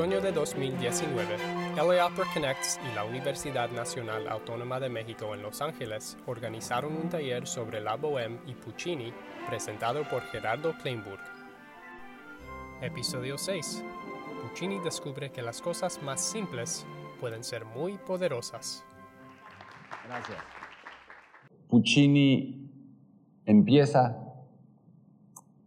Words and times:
otoño 0.00 0.22
de 0.22 0.32
2019, 0.32 1.36
LA 1.76 2.06
Opera 2.06 2.26
Connects 2.32 2.80
y 2.90 2.94
la 2.94 3.04
Universidad 3.04 3.70
Nacional 3.70 4.28
Autónoma 4.28 4.80
de 4.80 4.88
México 4.88 5.34
en 5.34 5.42
Los 5.42 5.60
Ángeles 5.60 6.16
organizaron 6.26 6.96
un 6.96 7.10
taller 7.10 7.46
sobre 7.46 7.82
la 7.82 7.98
Bohème 7.98 8.38
y 8.46 8.54
Puccini 8.54 9.12
presentado 9.46 10.08
por 10.08 10.22
Gerardo 10.22 10.72
Kleinburg. 10.80 11.20
Episodio 12.80 13.36
6. 13.36 13.84
Puccini 14.40 14.78
descubre 14.80 15.30
que 15.32 15.42
las 15.42 15.60
cosas 15.60 16.02
más 16.02 16.22
simples 16.22 16.86
pueden 17.20 17.44
ser 17.44 17.66
muy 17.66 17.98
poderosas. 17.98 18.82
Gracias. 20.08 20.38
Puccini 21.68 22.70
empieza 23.44 24.16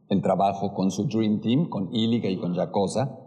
el 0.09 0.23
trabajo 0.23 0.73
con 0.73 0.89
su 0.89 1.05
Dream 1.05 1.39
Team, 1.39 1.69
con 1.69 1.93
Illiga 1.93 2.29
y 2.29 2.37
con 2.37 2.55
Giacosa, 2.55 3.19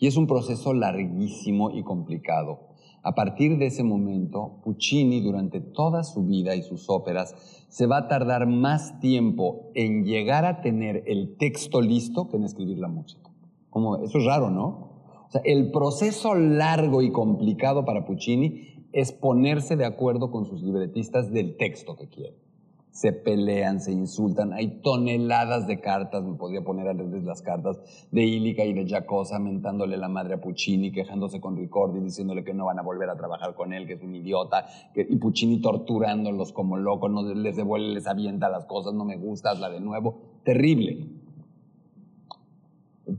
y 0.00 0.06
es 0.06 0.16
un 0.16 0.26
proceso 0.26 0.72
larguísimo 0.72 1.70
y 1.70 1.84
complicado. 1.84 2.70
A 3.02 3.14
partir 3.14 3.58
de 3.58 3.66
ese 3.66 3.84
momento, 3.84 4.60
Puccini 4.64 5.20
durante 5.20 5.60
toda 5.60 6.04
su 6.04 6.24
vida 6.24 6.56
y 6.56 6.62
sus 6.62 6.90
óperas 6.90 7.64
se 7.68 7.86
va 7.86 7.98
a 7.98 8.08
tardar 8.08 8.46
más 8.46 8.98
tiempo 9.00 9.70
en 9.74 10.04
llegar 10.04 10.44
a 10.44 10.62
tener 10.62 11.04
el 11.06 11.36
texto 11.36 11.80
listo 11.80 12.28
que 12.28 12.38
en 12.38 12.44
escribir 12.44 12.78
la 12.78 12.88
música. 12.88 13.30
Como, 13.68 13.98
eso 13.98 14.18
es 14.18 14.24
raro, 14.24 14.50
¿no? 14.50 14.90
O 15.28 15.30
sea, 15.30 15.42
el 15.44 15.70
proceso 15.70 16.34
largo 16.34 17.02
y 17.02 17.12
complicado 17.12 17.84
para 17.84 18.04
Puccini 18.04 18.88
es 18.92 19.12
ponerse 19.12 19.76
de 19.76 19.84
acuerdo 19.84 20.30
con 20.30 20.46
sus 20.46 20.62
libretistas 20.62 21.30
del 21.30 21.56
texto 21.56 21.94
que 21.96 22.08
quiere 22.08 22.49
se 22.92 23.12
pelean, 23.12 23.80
se 23.80 23.92
insultan, 23.92 24.52
hay 24.52 24.80
toneladas 24.82 25.66
de 25.66 25.80
cartas, 25.80 26.24
me 26.24 26.34
podría 26.34 26.62
poner 26.62 26.88
a 26.88 26.92
leerles 26.92 27.24
las 27.24 27.40
cartas 27.40 27.78
de 28.10 28.24
Illica 28.24 28.64
y 28.64 28.72
de 28.72 28.84
Giacosa 28.84 29.38
mentándole 29.38 29.96
la 29.96 30.08
madre 30.08 30.34
a 30.34 30.40
Puccini, 30.40 30.90
quejándose 30.90 31.40
con 31.40 31.56
Ricordi, 31.56 32.00
diciéndole 32.00 32.42
que 32.42 32.52
no 32.52 32.66
van 32.66 32.78
a 32.78 32.82
volver 32.82 33.08
a 33.08 33.16
trabajar 33.16 33.54
con 33.54 33.72
él, 33.72 33.86
que 33.86 33.94
es 33.94 34.02
un 34.02 34.14
idiota, 34.14 34.66
y 34.94 35.16
Puccini 35.16 35.60
torturándolos 35.60 36.52
como 36.52 36.76
locos, 36.76 37.10
no 37.10 37.22
les 37.22 37.56
devuelve, 37.56 37.94
les 37.94 38.06
avienta 38.06 38.48
las 38.48 38.66
cosas, 38.66 38.92
no 38.92 39.04
me 39.04 39.16
gusta, 39.16 39.50
hazla 39.50 39.70
de 39.70 39.80
nuevo, 39.80 40.18
terrible. 40.44 41.06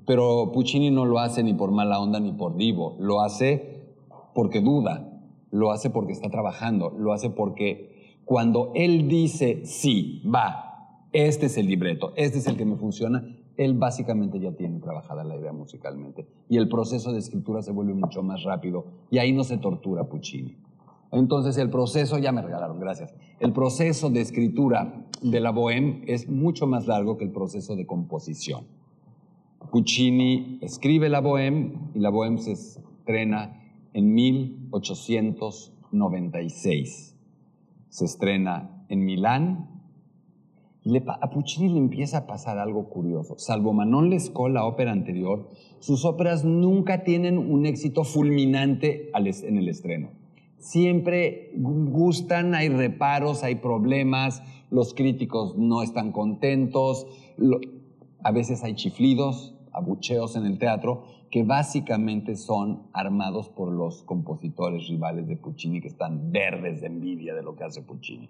Pero 0.05 0.51
Puccini 0.51 0.91
no 0.91 1.05
lo 1.05 1.19
hace 1.19 1.43
ni 1.43 1.53
por 1.53 1.71
mala 1.71 1.99
onda 1.99 2.19
ni 2.19 2.33
por 2.33 2.55
divo, 2.55 2.97
lo 2.99 3.21
hace 3.21 3.85
porque 4.33 4.61
duda, 4.61 5.07
lo 5.49 5.71
hace 5.71 5.89
porque 5.89 6.13
está 6.13 6.29
trabajando, 6.29 6.89
lo 6.89 7.13
hace 7.13 7.29
porque 7.29 7.91
cuando 8.25 8.71
él 8.75 9.07
dice, 9.07 9.65
sí, 9.65 10.21
va, 10.33 11.07
este 11.11 11.47
es 11.47 11.57
el 11.57 11.67
libreto, 11.67 12.13
este 12.15 12.37
es 12.37 12.47
el 12.47 12.57
que 12.57 12.65
me 12.65 12.77
funciona, 12.77 13.25
él 13.57 13.73
básicamente 13.75 14.39
ya 14.39 14.53
tiene 14.53 14.79
trabajada 14.79 15.23
la 15.23 15.35
idea 15.35 15.51
musicalmente. 15.51 16.27
Y 16.49 16.57
el 16.57 16.69
proceso 16.69 17.13
de 17.13 17.19
escritura 17.19 17.61
se 17.61 17.71
vuelve 17.71 17.93
mucho 17.93 18.23
más 18.23 18.41
rápido. 18.43 18.87
Y 19.11 19.19
ahí 19.19 19.33
no 19.33 19.43
se 19.43 19.57
tortura 19.57 20.05
Puccini. 20.05 20.57
Entonces 21.11 21.57
el 21.57 21.69
proceso, 21.69 22.17
ya 22.17 22.31
me 22.31 22.41
regalaron, 22.41 22.79
gracias. 22.79 23.13
El 23.39 23.53
proceso 23.53 24.09
de 24.09 24.21
escritura 24.21 25.05
de 25.21 25.39
la 25.41 25.51
Bohème 25.51 26.03
es 26.07 26.27
mucho 26.29 26.65
más 26.65 26.87
largo 26.87 27.17
que 27.17 27.25
el 27.25 27.31
proceso 27.31 27.75
de 27.75 27.85
composición. 27.85 28.63
Puccini 29.71 30.57
escribe 30.61 31.09
la 31.09 31.21
Bohème 31.21 31.91
y 31.93 31.99
la 31.99 32.09
Bohème 32.09 32.39
se 32.39 32.53
estrena 32.53 33.61
en 33.93 34.13
1896 34.13 37.10
se 37.91 38.05
estrena 38.05 38.85
en 38.87 39.05
Milán. 39.05 39.69
a 41.07 41.29
Puccini 41.29 41.69
le 41.69 41.77
empieza 41.77 42.19
a 42.19 42.25
pasar 42.25 42.57
algo 42.57 42.89
curioso. 42.89 43.37
Salvo 43.37 43.73
Manon 43.73 44.09
Lescaut, 44.09 44.49
la 44.51 44.65
ópera 44.65 44.91
anterior, 44.91 45.49
sus 45.79 46.05
óperas 46.05 46.43
nunca 46.43 47.03
tienen 47.03 47.37
un 47.37 47.65
éxito 47.65 48.03
fulminante 48.03 49.11
en 49.13 49.57
el 49.57 49.67
estreno. 49.67 50.09
Siempre 50.57 51.51
gustan, 51.55 52.55
hay 52.55 52.69
reparos, 52.69 53.43
hay 53.43 53.55
problemas, 53.55 54.41
los 54.69 54.93
críticos 54.93 55.57
no 55.57 55.83
están 55.83 56.11
contentos, 56.11 57.07
a 58.23 58.31
veces 58.31 58.63
hay 58.63 58.75
chiflidos, 58.75 59.53
abucheos 59.73 60.35
en 60.35 60.45
el 60.45 60.59
teatro, 60.59 61.03
que 61.31 61.43
básicamente 61.43 62.35
son 62.35 62.83
armados 62.91 63.47
por 63.47 63.71
los 63.71 64.03
compositores 64.03 64.87
rivales 64.89 65.27
de 65.27 65.37
Puccini 65.37 65.79
que 65.79 65.87
están 65.87 66.31
verdes 66.31 66.81
de 66.81 66.87
envidia 66.87 67.33
de 67.33 67.41
lo 67.41 67.55
que 67.55 67.63
hace 67.63 67.81
Puccini. 67.81 68.29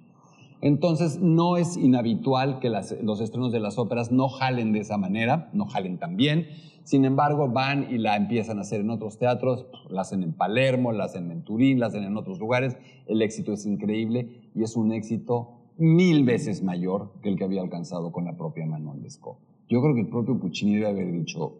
Entonces 0.62 1.20
no 1.20 1.58
es 1.58 1.76
inhabitual 1.76 2.60
que 2.60 2.70
los 2.70 3.20
estrenos 3.20 3.52
de 3.52 3.60
las 3.60 3.80
óperas 3.80 4.12
no 4.12 4.30
jalen 4.30 4.72
de 4.72 4.80
esa 4.80 4.98
manera, 4.98 5.50
no 5.54 5.66
jalen 5.66 5.98
tan 5.98 6.16
bien. 6.16 6.48
Sin 6.84 7.04
embargo, 7.04 7.50
van 7.50 7.88
y 7.92 7.98
la 7.98 8.16
empiezan 8.16 8.60
a 8.60 8.62
hacer 8.62 8.82
en 8.82 8.92
otros 8.92 9.18
teatros, 9.18 9.66
la 9.90 10.02
hacen 10.02 10.22
en 10.22 10.34
Palermo, 10.34 10.92
la 10.92 11.06
hacen 11.06 11.32
en 11.32 11.44
Turín, 11.44 11.80
la 11.80 11.88
hacen 11.88 12.04
en 12.04 12.16
otros 12.16 12.40
lugares. 12.40 12.78
El 13.08 13.24
éxito 13.24 13.54
es 13.54 13.66
increíble 13.66 14.50
y 14.54 14.62
es 14.62 14.76
un 14.76 14.92
éxito 14.92 15.58
mil 15.78 16.24
veces 16.24 16.62
mayor 16.62 17.12
que 17.24 17.30
el 17.30 17.38
que 17.38 17.44
había 17.44 17.62
alcanzado 17.62 18.12
con 18.12 18.26
la 18.26 18.38
propia 18.38 18.68
Manon 18.68 19.02
Lescaut. 19.02 19.40
Yo 19.68 19.82
creo 19.82 19.96
que 19.96 20.02
el 20.02 20.10
propio 20.10 20.40
Puccini 20.40 20.76
debe 20.76 20.88
haber 20.88 21.12
dicho, 21.12 21.58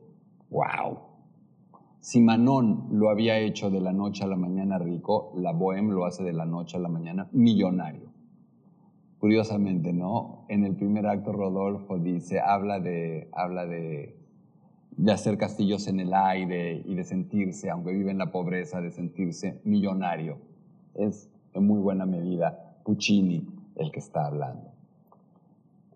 wow, 0.52 1.11
si 2.02 2.20
Manon 2.20 2.88
lo 2.92 3.10
había 3.10 3.38
hecho 3.38 3.70
de 3.70 3.80
la 3.80 3.94
noche 3.94 4.24
a 4.24 4.28
la 4.28 4.36
mañana 4.36 4.80
rico, 4.80 5.34
la 5.38 5.54
Bohème 5.54 5.92
lo 5.92 6.06
hace 6.06 6.24
de 6.24 6.34
la 6.34 6.46
noche 6.46 6.78
a 6.78 6.80
la 6.80 6.90
mañana 6.90 7.30
millonario. 7.32 8.12
Curiosamente, 9.20 9.94
¿no? 9.94 10.46
En 10.50 10.66
el 10.66 10.76
primer 10.76 11.06
acto 11.06 11.32
Rodolfo 11.32 12.00
dice, 12.00 12.40
habla 12.40 12.80
de, 12.80 13.30
habla 13.34 13.68
de, 13.68 14.16
de 14.98 15.12
hacer 15.12 15.38
castillos 15.38 15.88
en 15.88 16.00
el 16.00 16.12
aire 16.16 16.82
y 16.84 16.96
de 16.96 17.04
sentirse, 17.04 17.70
aunque 17.70 17.92
vive 17.92 18.10
en 18.10 18.18
la 18.18 18.32
pobreza, 18.32 18.82
de 18.82 18.90
sentirse 18.90 19.62
millonario. 19.64 20.40
Es 20.96 21.30
en 21.54 21.68
muy 21.68 21.80
buena 21.80 22.08
medida 22.08 22.78
Puccini 22.84 23.48
el 23.76 23.92
que 23.92 24.00
está 24.00 24.26
hablando. 24.26 24.72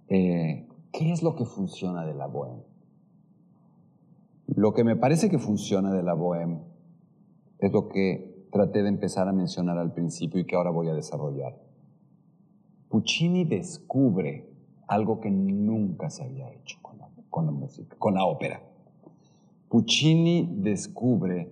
Eh, 0.07 0.67
¿Qué 0.91 1.11
es 1.11 1.23
lo 1.23 1.35
que 1.35 1.45
funciona 1.45 2.05
de 2.05 2.13
la 2.13 2.27
Bohème? 2.27 2.63
Lo 4.55 4.73
que 4.73 4.85
me 4.85 4.95
parece 4.95 5.29
que 5.29 5.37
funciona 5.37 5.91
de 5.91 6.01
la 6.01 6.13
Bohème 6.13 6.61
es 7.59 7.73
lo 7.73 7.89
que 7.89 8.47
traté 8.53 8.83
de 8.83 8.89
empezar 8.89 9.27
a 9.27 9.33
mencionar 9.33 9.77
al 9.77 9.93
principio 9.93 10.39
y 10.39 10.45
que 10.45 10.55
ahora 10.55 10.69
voy 10.69 10.87
a 10.87 10.93
desarrollar. 10.93 11.59
Puccini 12.87 13.43
descubre 13.43 14.49
algo 14.87 15.19
que 15.19 15.29
nunca 15.29 16.09
se 16.09 16.23
había 16.23 16.49
hecho 16.53 16.77
con 16.81 16.97
la, 16.99 17.09
con 17.29 17.45
la 17.45 17.51
música, 17.51 17.97
con 17.99 18.13
la 18.13 18.23
ópera. 18.23 18.61
Puccini 19.67 20.47
descubre 20.49 21.51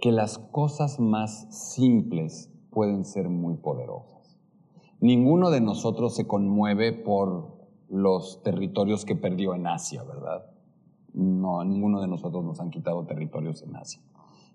que 0.00 0.12
las 0.12 0.38
cosas 0.38 1.00
más 1.00 1.48
simples 1.50 2.48
pueden 2.70 3.04
ser 3.04 3.28
muy 3.28 3.56
poderosas. 3.56 4.38
Ninguno 5.00 5.50
de 5.50 5.60
nosotros 5.60 6.14
se 6.14 6.28
conmueve 6.28 6.92
por 6.92 7.58
los 7.88 8.40
territorios 8.44 9.04
que 9.04 9.16
perdió 9.16 9.56
en 9.56 9.66
Asia, 9.66 10.04
¿verdad? 10.04 10.46
No, 11.14 11.64
ninguno 11.64 12.00
de 12.00 12.08
nosotros 12.08 12.44
nos 12.44 12.60
han 12.60 12.70
quitado 12.70 13.04
territorios 13.04 13.62
en 13.62 13.76
Asia. 13.76 14.00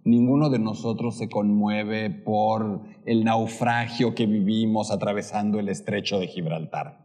Ninguno 0.03 0.49
de 0.49 0.59
nosotros 0.59 1.15
se 1.15 1.29
conmueve 1.29 2.11
por 2.11 2.81
el 3.05 3.23
naufragio 3.23 4.13
que 4.13 4.27
vivimos 4.27 4.91
atravesando 4.91 5.59
el 5.59 5.67
estrecho 5.67 6.19
de 6.19 6.27
Gibraltar. 6.27 7.03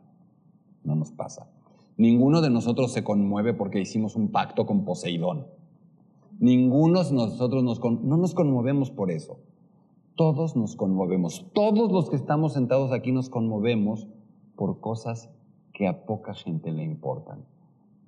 No 0.84 0.94
nos 0.94 1.10
pasa. 1.10 1.48
Ninguno 1.96 2.42
de 2.42 2.50
nosotros 2.50 2.92
se 2.92 3.02
conmueve 3.02 3.54
porque 3.54 3.80
hicimos 3.80 4.16
un 4.16 4.28
pacto 4.28 4.66
con 4.66 4.84
Poseidón. 4.84 5.46
Ninguno 6.38 7.02
de 7.02 7.12
nosotros 7.12 7.64
nos 7.64 7.80
no 7.80 8.16
nos 8.16 8.34
conmovemos 8.34 8.90
por 8.90 9.10
eso. 9.10 9.38
Todos 10.14 10.54
nos 10.54 10.76
conmovemos. 10.76 11.46
Todos 11.54 11.90
los 11.90 12.10
que 12.10 12.16
estamos 12.16 12.52
sentados 12.52 12.92
aquí 12.92 13.12
nos 13.12 13.30
conmovemos 13.30 14.08
por 14.56 14.80
cosas 14.80 15.30
que 15.72 15.88
a 15.88 16.04
poca 16.04 16.34
gente 16.34 16.70
le 16.72 16.84
importan. 16.84 17.46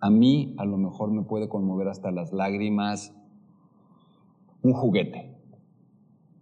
A 0.03 0.11
mí 0.11 0.57
a 0.59 0.65
lo 0.65 0.79
mejor 0.79 1.13
me 1.13 1.23
puede 1.23 1.49
conmover 1.49 1.87
hasta 1.87 2.11
las 2.11 2.33
lágrimas 2.33 3.15
un 4.61 4.73
juguete. 4.73 5.39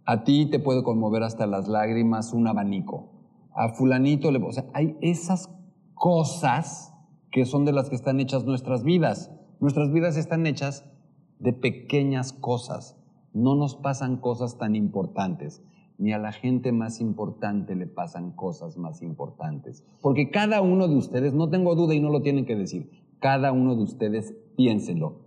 A 0.07 0.25
ti 0.25 0.47
te 0.47 0.59
puede 0.59 0.83
conmover 0.83 1.23
hasta 1.23 1.47
las 1.47 1.69
lágrimas 1.69 2.33
un 2.33 2.49
abanico. 2.49 3.11
A 3.53 3.69
fulanito 3.69 4.33
le... 4.33 4.43
O 4.43 4.51
sea, 4.51 4.65
hay 4.73 4.97
esas 5.03 5.55
cosas 5.93 6.95
que 7.31 7.45
son 7.45 7.67
de 7.67 7.73
las 7.73 7.91
que 7.91 7.97
están 7.97 8.19
hechas 8.19 8.47
nuestras 8.47 8.83
vidas. 8.83 9.31
Nuestras 9.61 9.93
vidas 9.93 10.17
están 10.17 10.47
hechas 10.47 10.91
de 11.39 11.53
pequeñas 11.53 12.33
cosas. 12.33 12.97
No 13.35 13.57
nos 13.57 13.75
pasan 13.77 14.17
cosas 14.17 14.57
tan 14.57 14.75
importantes. 14.75 15.63
Ni 15.99 16.15
a 16.15 16.19
la 16.19 16.33
gente 16.33 16.73
más 16.73 16.99
importante 17.03 17.77
le 17.77 17.87
pasan 17.87 18.31
cosas 18.31 18.79
más 18.79 19.03
importantes. 19.03 19.85
Porque 20.01 20.31
cada 20.31 20.63
uno 20.63 20.89
de 20.89 20.97
ustedes, 20.97 21.35
no 21.35 21.51
tengo 21.51 21.75
duda 21.75 21.95
y 21.95 22.01
no 22.01 22.09
lo 22.09 22.23
tienen 22.23 22.47
que 22.47 22.57
decir, 22.57 23.00
cada 23.21 23.53
uno 23.53 23.77
de 23.77 23.83
ustedes 23.83 24.35
piénselo. 24.57 25.21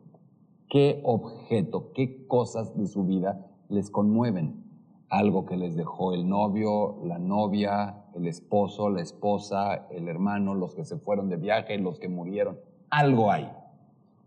¿Qué 0.68 1.02
objeto, 1.04 1.92
qué 1.94 2.26
cosas 2.26 2.76
de 2.76 2.88
su 2.88 3.04
vida 3.06 3.46
les 3.70 3.92
conmueven? 3.92 4.64
Algo 5.10 5.46
que 5.46 5.58
les 5.58 5.76
dejó 5.76 6.14
el 6.14 6.28
novio, 6.28 6.98
la 7.06 7.20
novia, 7.20 8.04
el 8.16 8.26
esposo, 8.26 8.90
la 8.90 9.02
esposa, 9.02 9.88
el 9.92 10.08
hermano, 10.08 10.56
los 10.56 10.74
que 10.74 10.86
se 10.86 10.98
fueron 10.98 11.30
de 11.30 11.38
viaje, 11.38 11.78
los 11.78 12.00
que 12.00 12.10
murieron. 12.10 12.58
Algo 12.90 13.32
hay. 13.32 13.48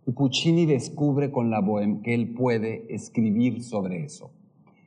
Y 0.07 0.13
Puccini 0.13 0.65
descubre 0.65 1.33
con 1.33 1.51
la 1.51 1.61
bohème 1.61 2.03
que 2.03 2.15
él 2.15 2.35
puede 2.35 2.95
escribir 2.95 3.65
sobre 3.65 4.05
eso. 4.05 4.31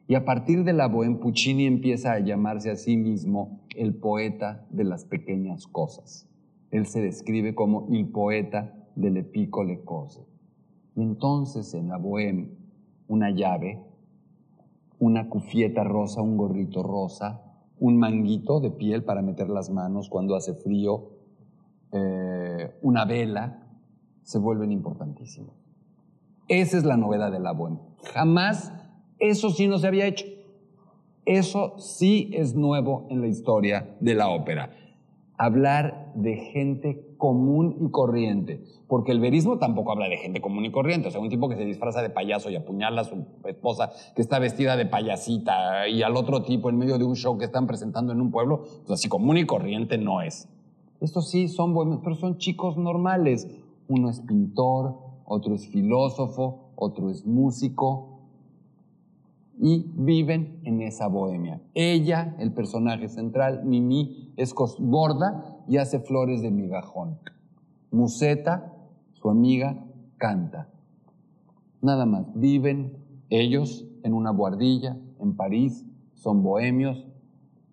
Y 0.08 0.16
a 0.16 0.24
partir 0.24 0.64
de 0.64 0.72
la 0.72 0.88
bohème, 0.88 1.20
Puccini 1.20 1.66
empieza 1.66 2.14
a 2.14 2.20
llamarse 2.20 2.72
a 2.72 2.78
sí 2.78 2.96
mismo 2.96 3.60
el 3.76 3.94
poeta 3.96 4.66
de 4.70 4.86
las 4.86 5.04
pequeñas 5.04 5.68
cosas. 5.68 6.29
Él 6.72 6.86
se 6.86 7.02
describe 7.02 7.56
como 7.56 7.88
el 7.92 8.08
poeta 8.10 8.74
del 8.96 9.26
piccole 9.26 9.84
cose. 9.84 10.26
Y 10.96 11.02
entonces 11.02 11.74
en 11.74 11.90
la 11.90 11.98
bohème, 11.98 12.50
una 13.08 13.32
llave, 13.32 13.82
una 15.00 15.30
cufieta 15.30 15.84
rosa, 15.84 16.22
un 16.22 16.38
gorrito 16.38 16.84
rosa, 16.84 17.42
un 17.80 17.98
manguito 17.98 18.60
de 18.60 18.72
piel 18.72 19.04
para 19.04 19.22
meter 19.22 19.50
las 19.50 19.70
manos 19.70 20.10
cuando 20.10 20.36
hace 20.36 20.54
frío, 20.54 21.12
eh, 21.92 22.78
una 22.82 23.06
vela, 23.06 23.66
se 24.22 24.38
vuelven 24.38 24.72
importantísimos. 24.72 25.56
Esa 26.48 26.78
es 26.78 26.84
la 26.84 26.98
novedad 26.98 27.32
de 27.32 27.40
la 27.40 27.54
bohème. 27.54 27.80
Jamás 28.14 28.74
eso 29.20 29.50
sí 29.50 29.68
no 29.68 29.78
se 29.80 29.88
había 29.88 30.06
hecho. 30.06 30.26
Eso 31.26 31.78
sí 31.78 32.32
es 32.34 32.56
nuevo 32.56 33.06
en 33.10 33.22
la 33.22 33.28
historia 33.28 33.96
de 34.00 34.16
la 34.16 34.30
ópera. 34.30 34.72
Hablar 35.42 36.12
de 36.16 36.36
gente 36.36 37.16
común 37.18 37.78
y 37.80 37.90
corriente. 37.92 38.62
Porque 38.88 39.14
el 39.14 39.22
verismo 39.22 39.58
tampoco 39.58 39.94
habla 39.94 40.10
de 40.10 40.18
gente 40.18 40.42
común 40.42 40.66
y 40.66 40.72
corriente. 40.72 41.08
O 41.08 41.12
sea, 41.12 41.22
un 41.22 41.30
tipo 41.30 41.48
que 41.48 41.56
se 41.56 41.64
disfraza 41.64 42.02
de 42.02 42.10
payaso 42.10 42.50
y 42.50 42.58
apuñala 42.58 43.02
a 43.02 43.06
su 43.06 43.26
esposa 43.46 43.90
que 44.16 44.22
está 44.22 44.38
vestida 44.40 44.76
de 44.76 44.86
payasita 44.86 45.88
y 45.88 46.04
al 46.04 46.18
otro 46.18 46.44
tipo 46.44 46.70
en 46.70 46.78
medio 46.78 46.98
de 46.98 47.06
un 47.06 47.16
show 47.16 47.38
que 47.38 47.46
están 47.46 47.68
presentando 47.68 48.12
en 48.12 48.20
un 48.20 48.32
pueblo, 48.32 48.64
pues 48.86 49.00
así 49.00 49.08
común 49.08 49.38
y 49.38 49.46
corriente 49.46 49.98
no 49.98 50.22
es. 50.22 50.50
Estos 51.00 51.30
sí 51.30 51.48
son 51.48 51.74
buenos, 51.74 52.02
pero 52.04 52.16
son 52.16 52.38
chicos 52.38 52.78
normales. 52.78 53.48
Uno 53.88 54.10
es 54.10 54.20
pintor, 54.20 54.98
otro 55.26 55.56
es 55.56 55.70
filósofo, 55.70 56.74
otro 56.76 57.10
es 57.10 57.26
músico, 57.26 58.09
y 59.62 59.92
viven 59.94 60.62
en 60.64 60.82
esa 60.82 61.08
bohemia. 61.08 61.62
Ella, 61.74 62.36
el 62.40 62.54
personaje 62.54 63.10
central, 63.10 63.66
Mimi, 63.66 64.34
es 64.38 64.54
gorda 64.54 65.58
y 65.68 65.78
hace 65.78 66.00
flores 66.00 66.42
de 66.42 66.50
migajón. 66.50 67.20
Museta, 67.92 68.74
su 69.14 69.30
amiga, 69.30 69.86
canta. 70.18 70.70
Nada 71.82 72.06
más, 72.06 72.26
viven 72.36 72.98
ellos 73.30 73.86
en 74.04 74.14
una 74.14 74.32
guardilla 74.32 74.98
en 75.20 75.36
París, 75.36 75.86
son 76.14 76.42
bohemios, 76.42 77.06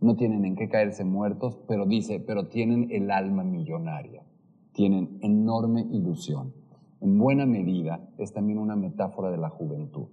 no 0.00 0.16
tienen 0.16 0.44
en 0.44 0.56
qué 0.56 0.68
caerse 0.68 1.04
muertos, 1.04 1.56
pero 1.68 1.86
dice, 1.86 2.18
pero 2.18 2.48
tienen 2.48 2.88
el 2.90 3.12
alma 3.12 3.44
millonaria, 3.44 4.24
tienen 4.72 5.18
enorme 5.22 5.86
ilusión. 5.92 6.52
En 7.00 7.16
buena 7.18 7.46
medida 7.46 8.08
es 8.18 8.32
también 8.32 8.58
una 8.58 8.74
metáfora 8.74 9.30
de 9.30 9.38
la 9.38 9.50
juventud 9.50 10.08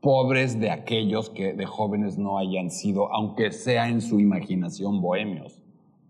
pobres 0.00 0.58
de 0.58 0.70
aquellos 0.70 1.30
que 1.30 1.52
de 1.52 1.66
jóvenes 1.66 2.18
no 2.18 2.38
hayan 2.38 2.70
sido, 2.70 3.12
aunque 3.12 3.52
sea 3.52 3.88
en 3.88 4.00
su 4.00 4.18
imaginación, 4.20 5.00
bohemios. 5.00 5.60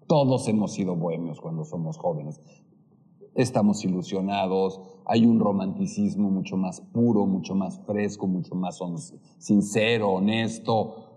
Todos 0.06 0.48
hemos 0.48 0.72
sido 0.72 0.96
bohemios 0.96 1.40
cuando 1.40 1.64
somos 1.64 1.96
jóvenes. 1.96 2.40
Estamos 3.34 3.84
ilusionados, 3.84 4.80
hay 5.06 5.24
un 5.24 5.38
romanticismo 5.38 6.30
mucho 6.30 6.56
más 6.56 6.80
puro, 6.80 7.26
mucho 7.26 7.54
más 7.54 7.80
fresco, 7.86 8.26
mucho 8.26 8.54
más 8.54 8.80
sincero, 9.38 10.10
honesto, 10.10 11.09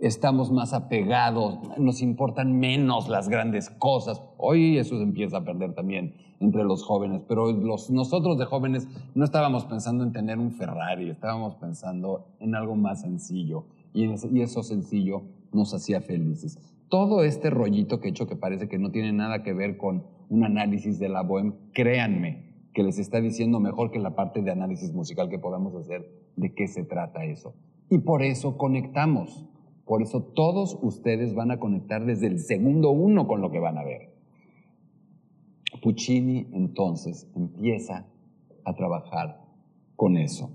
estamos 0.00 0.50
más 0.50 0.72
apegados, 0.72 1.58
nos 1.78 2.00
importan 2.00 2.58
menos 2.58 3.08
las 3.08 3.28
grandes 3.28 3.68
cosas. 3.68 4.22
Hoy 4.38 4.78
eso 4.78 4.96
se 4.96 5.02
empieza 5.02 5.38
a 5.38 5.44
perder 5.44 5.74
también 5.74 6.14
entre 6.40 6.64
los 6.64 6.82
jóvenes, 6.82 7.22
pero 7.28 7.52
los, 7.52 7.90
nosotros 7.90 8.38
de 8.38 8.46
jóvenes 8.46 8.88
no 9.14 9.24
estábamos 9.24 9.66
pensando 9.66 10.02
en 10.02 10.12
tener 10.12 10.38
un 10.38 10.52
Ferrari, 10.52 11.10
estábamos 11.10 11.54
pensando 11.56 12.28
en 12.40 12.54
algo 12.54 12.76
más 12.76 13.02
sencillo 13.02 13.66
y, 13.92 14.06
y 14.06 14.40
eso 14.40 14.62
sencillo 14.62 15.22
nos 15.52 15.74
hacía 15.74 16.00
felices. 16.00 16.58
Todo 16.88 17.22
este 17.22 17.50
rollito 17.50 18.00
que 18.00 18.08
he 18.08 18.10
hecho 18.10 18.26
que 18.26 18.36
parece 18.36 18.68
que 18.68 18.78
no 18.78 18.90
tiene 18.90 19.12
nada 19.12 19.42
que 19.42 19.52
ver 19.52 19.76
con 19.76 20.04
un 20.30 20.44
análisis 20.44 20.98
de 20.98 21.10
la 21.10 21.22
bohème, 21.22 21.54
créanme 21.72 22.50
que 22.72 22.82
les 22.82 22.98
está 22.98 23.20
diciendo 23.20 23.60
mejor 23.60 23.90
que 23.90 23.98
la 23.98 24.14
parte 24.14 24.42
de 24.42 24.50
análisis 24.50 24.94
musical 24.94 25.28
que 25.28 25.38
podamos 25.38 25.74
hacer 25.74 26.08
de 26.36 26.54
qué 26.54 26.68
se 26.68 26.84
trata 26.84 27.24
eso. 27.24 27.54
Y 27.90 27.98
por 27.98 28.22
eso 28.22 28.56
conectamos 28.56 29.49
por 29.90 30.02
eso 30.02 30.22
todos 30.22 30.78
ustedes 30.82 31.34
van 31.34 31.50
a 31.50 31.58
conectar 31.58 32.06
desde 32.06 32.28
el 32.28 32.38
segundo 32.38 32.92
uno 32.92 33.26
con 33.26 33.40
lo 33.40 33.50
que 33.50 33.58
van 33.58 33.76
a 33.76 33.82
ver. 33.82 34.14
Puccini 35.82 36.46
entonces 36.52 37.28
empieza 37.34 38.06
a 38.64 38.74
trabajar 38.76 39.40
con 39.96 40.16
eso. 40.16 40.52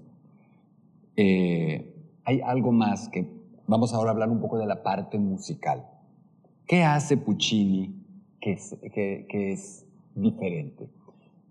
Eh, 1.17 1.93
hay 2.23 2.39
algo 2.39 2.71
más 2.71 3.09
que 3.09 3.27
vamos 3.67 3.93
ahora 3.93 4.11
a 4.11 4.13
hablar 4.13 4.29
un 4.29 4.39
poco 4.39 4.57
de 4.57 4.67
la 4.67 4.83
parte 4.83 5.19
musical. 5.19 5.85
¿Qué 6.65 6.83
hace 6.85 7.17
Puccini 7.17 7.93
que 8.39 8.53
es, 8.53 9.85
diferente? 10.15 10.87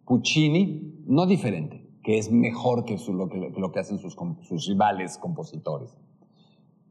Puccini, 0.06 1.02
no 1.06 1.26
diferente, 1.26 1.86
que 2.02 2.16
es 2.16 2.32
mejor 2.32 2.86
que, 2.86 2.96
lo, 3.08 3.72
que, 3.72 3.78
hacen 3.78 3.98
sus 3.98 4.66
rivales 4.66 5.18
compositores. 5.18 5.94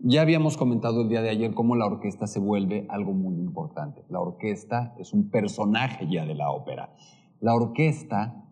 Ya 0.05 0.21
habíamos 0.21 0.57
comentado 0.57 1.03
el 1.03 1.07
día 1.07 1.21
de 1.21 1.29
ayer 1.29 1.53
cómo 1.53 1.77
la 1.77 1.85
orquesta 1.85 2.27
se 2.27 2.37
vuelve 2.37 2.85
algo 2.89 3.13
muy 3.13 3.35
importante. 3.35 4.03
La 4.09 4.19
orquesta 4.19 4.93
es 4.99 5.13
un 5.13 5.29
personaje 5.29 6.09
ya 6.11 6.25
de 6.25 6.35
la 6.35 6.51
ópera. 6.51 6.93
La 7.39 7.55
orquesta 7.55 8.43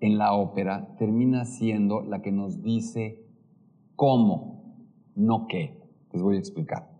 en 0.00 0.18
la 0.18 0.32
ópera 0.32 0.96
termina 0.98 1.44
siendo 1.44 2.00
la 2.00 2.22
que 2.22 2.32
nos 2.32 2.60
dice 2.60 3.24
cómo, 3.94 4.74
no 5.14 5.46
qué. 5.46 5.80
Les 6.12 6.22
voy 6.22 6.34
a 6.34 6.38
explicar. 6.40 6.90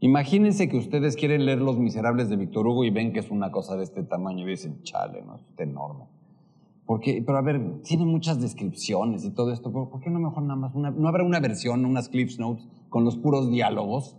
Imagínense 0.00 0.68
que 0.68 0.76
ustedes 0.76 1.14
quieren 1.14 1.46
leer 1.46 1.60
Los 1.60 1.78
Miserables 1.78 2.28
de 2.28 2.34
Víctor 2.34 2.66
Hugo 2.66 2.82
y 2.82 2.90
ven 2.90 3.12
que 3.12 3.20
es 3.20 3.30
una 3.30 3.52
cosa 3.52 3.76
de 3.76 3.84
este 3.84 4.02
tamaño 4.02 4.44
y 4.44 4.50
dicen, 4.50 4.82
chale, 4.82 5.22
no, 5.22 5.36
es 5.36 5.44
enorme. 5.56 6.06
Porque, 6.92 7.22
pero 7.24 7.38
a 7.38 7.40
ver, 7.40 7.80
tiene 7.84 8.04
muchas 8.04 8.38
descripciones 8.38 9.24
y 9.24 9.30
todo 9.30 9.50
esto, 9.50 9.72
¿por 9.72 9.98
qué 10.00 10.10
no 10.10 10.20
mejor 10.20 10.42
nada 10.42 10.56
más 10.56 10.74
no 10.74 11.08
habrá 11.08 11.24
una 11.24 11.40
versión, 11.40 11.86
unas 11.86 12.10
Clips 12.10 12.38
Notes 12.38 12.68
con 12.90 13.02
los 13.02 13.16
puros 13.16 13.50
diálogos? 13.50 14.18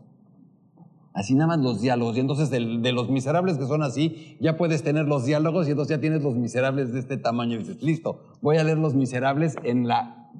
Así 1.13 1.35
nada 1.35 1.49
más 1.49 1.59
los 1.59 1.81
diálogos. 1.81 2.17
Y 2.17 2.21
entonces 2.21 2.49
de, 2.49 2.91
los 2.91 3.11
miserables 3.11 3.59
que 3.59 3.67
son 3.67 3.83
así, 3.83 4.37
ya 4.39 4.57
puedes 4.57 4.81
tener 4.81 5.07
los 5.07 5.23
diálogos 5.23 5.67
y 5.67 5.69
entonces 5.69 5.95
ya 5.95 6.01
tienes 6.01 6.23
los 6.23 6.35
miserables 6.35 6.91
de 6.93 6.99
este 7.01 7.17
tamaño 7.17 7.57
y 7.57 7.59
dices, 7.59 7.83
listo, 7.83 8.23
voy 8.41 8.57
a 8.57 8.63
leer 8.63 8.79
los 8.79 8.95
miserables 8.95 9.55
en 9.61 9.87
la 9.87 10.31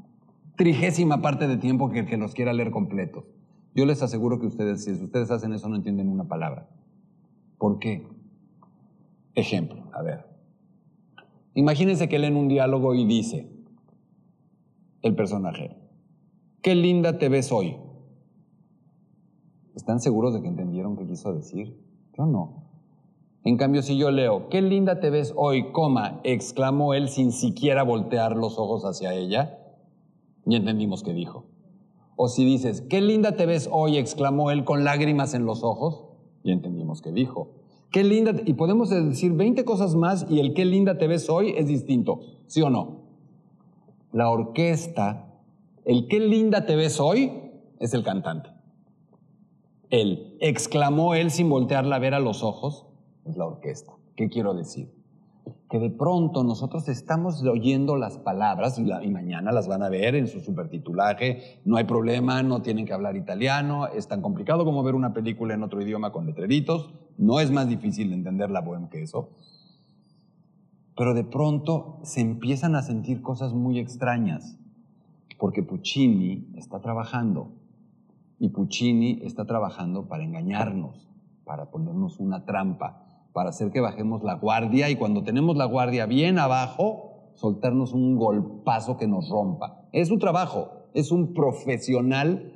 trigésima 0.55 1.21
parte 1.21 1.47
de 1.47 1.57
tiempo 1.57 1.91
que, 1.91 2.07
que 2.07 2.17
los 2.17 2.33
quiera 2.33 2.51
leer 2.51 2.71
completos. 2.71 3.25
Yo 3.75 3.85
les 3.85 4.01
aseguro 4.01 4.39
que 4.39 4.47
ustedes, 4.47 4.85
si 4.85 4.91
ustedes 4.93 5.29
hacen 5.29 5.53
eso, 5.53 5.69
no 5.69 5.75
entienden 5.75 6.09
una 6.09 6.23
palabra. 6.23 6.67
¿Por 7.59 7.77
qué? 7.77 8.07
Ejemplo, 9.35 9.83
a 9.93 10.01
ver. 10.01 10.32
Imagínense 11.55 12.09
que 12.09 12.19
leen 12.19 12.35
un 12.35 12.47
diálogo 12.47 12.95
y 12.95 13.05
dice 13.05 13.49
el 15.01 15.15
personaje, 15.15 15.77
qué 16.61 16.75
linda 16.75 17.17
te 17.17 17.29
ves 17.29 17.51
hoy. 17.51 17.77
¿Están 19.75 19.99
seguros 19.99 20.33
de 20.33 20.41
que 20.41 20.47
entendieron 20.47 20.95
qué 20.95 21.05
quiso 21.05 21.33
decir? 21.33 21.77
Yo 22.17 22.25
no. 22.25 22.63
En 23.43 23.57
cambio, 23.57 23.81
si 23.81 23.97
yo 23.97 24.09
leo, 24.11 24.47
qué 24.49 24.61
linda 24.61 24.99
te 25.01 25.09
ves 25.09 25.33
hoy, 25.35 25.71
coma, 25.73 26.21
exclamó 26.23 26.93
él 26.93 27.09
sin 27.09 27.33
siquiera 27.33 27.83
voltear 27.83 28.37
los 28.37 28.57
ojos 28.57 28.85
hacia 28.85 29.13
ella, 29.13 29.59
ya 30.45 30.57
entendimos 30.57 31.03
qué 31.03 31.13
dijo. 31.13 31.45
O 32.15 32.29
si 32.29 32.45
dices, 32.45 32.81
qué 32.81 33.01
linda 33.01 33.35
te 33.35 33.45
ves 33.45 33.67
hoy, 33.71 33.97
exclamó 33.97 34.51
él 34.51 34.63
con 34.63 34.85
lágrimas 34.85 35.33
en 35.33 35.45
los 35.45 35.63
ojos, 35.63 36.05
ya 36.43 36.53
entendimos 36.53 37.01
qué 37.01 37.11
dijo. 37.11 37.62
Qué 37.93 38.03
linda, 38.03 38.33
y 38.43 38.55
podemos 38.55 38.89
decir 38.89 39.33
20 39.33 39.65
cosas 39.65 39.93
más 39.93 40.25
y 40.27 40.39
el 40.39 40.55
qué 40.55 40.65
linda 40.65 40.97
te 40.97 41.05
ves 41.05 41.29
hoy 41.29 41.53
es 41.55 41.67
distinto, 41.67 42.21
¿sí 42.47 42.59
o 42.63 42.71
no? 42.71 43.03
La 44.11 44.31
orquesta, 44.31 45.31
el 45.85 46.07
qué 46.07 46.19
linda 46.19 46.65
te 46.65 46.75
ves 46.75 46.99
hoy 46.99 47.31
es 47.79 47.93
el 47.93 48.03
cantante. 48.03 48.49
El 49.91 50.37
exclamó 50.39 51.13
él 51.13 51.29
sin 51.29 51.49
voltearla 51.49 51.97
a 51.97 51.99
ver 51.99 52.15
a 52.15 52.19
los 52.19 52.41
ojos 52.41 52.87
es 53.25 53.37
la 53.37 53.45
orquesta. 53.45 53.93
¿Qué 54.15 54.27
quiero 54.27 54.55
decir? 54.55 54.91
Que 55.73 55.79
de 55.79 55.89
pronto 55.89 56.43
nosotros 56.43 56.87
estamos 56.87 57.41
oyendo 57.41 57.97
las 57.97 58.19
palabras 58.19 58.77
y, 58.77 58.83
mañana 59.09 59.51
las 59.51 59.67
van 59.67 59.81
a 59.81 59.89
ver 59.89 60.13
en 60.13 60.27
su 60.27 60.39
supertitulaje, 60.39 61.61
no 61.65 61.77
hay 61.77 61.85
problema, 61.85 62.43
no 62.43 62.61
tienen 62.61 62.85
que 62.85 62.93
hablar 62.93 63.15
italiano, 63.15 63.87
es 63.87 64.07
tan 64.07 64.21
complicado 64.21 64.65
como 64.65 64.83
ver 64.83 64.93
una 64.93 65.15
película 65.15 65.55
en 65.55 65.63
otro 65.63 65.81
idioma 65.81 66.11
con 66.11 66.27
letreritos, 66.27 66.93
no 67.17 67.39
es 67.39 67.49
más 67.49 67.67
difícil 67.67 68.13
entender 68.13 68.51
la 68.51 68.61
bohème 68.61 68.87
que 68.87 69.01
eso. 69.01 69.31
Pero 70.95 71.15
de 71.15 71.23
pronto 71.23 71.97
se 72.03 72.21
empiezan 72.21 72.75
a 72.75 72.83
sentir 72.83 73.23
cosas 73.23 73.55
muy 73.55 73.79
extrañas, 73.79 74.59
porque 75.39 75.63
Puccini 75.63 76.51
está 76.55 76.81
trabajando 76.81 77.51
y 78.37 78.49
Puccini 78.49 79.21
está 79.23 79.45
trabajando 79.45 80.07
para 80.07 80.23
engañarnos, 80.23 81.09
para 81.45 81.71
ponernos 81.71 82.19
una 82.19 82.45
trampa 82.45 83.12
para 83.33 83.49
hacer 83.49 83.71
que 83.71 83.81
bajemos 83.81 84.23
la 84.23 84.35
guardia 84.35 84.89
y 84.89 84.95
cuando 84.95 85.23
tenemos 85.23 85.57
la 85.57 85.65
guardia 85.65 86.05
bien 86.05 86.37
abajo, 86.37 87.31
soltarnos 87.33 87.93
un 87.93 88.15
golpazo 88.15 88.95
que 88.95 89.07
nos 89.07 89.27
rompa. 89.29 89.81
Es 89.91 90.07
su 90.07 90.19
trabajo, 90.19 90.69
es 90.93 91.11
un 91.11 91.33
profesional 91.33 92.53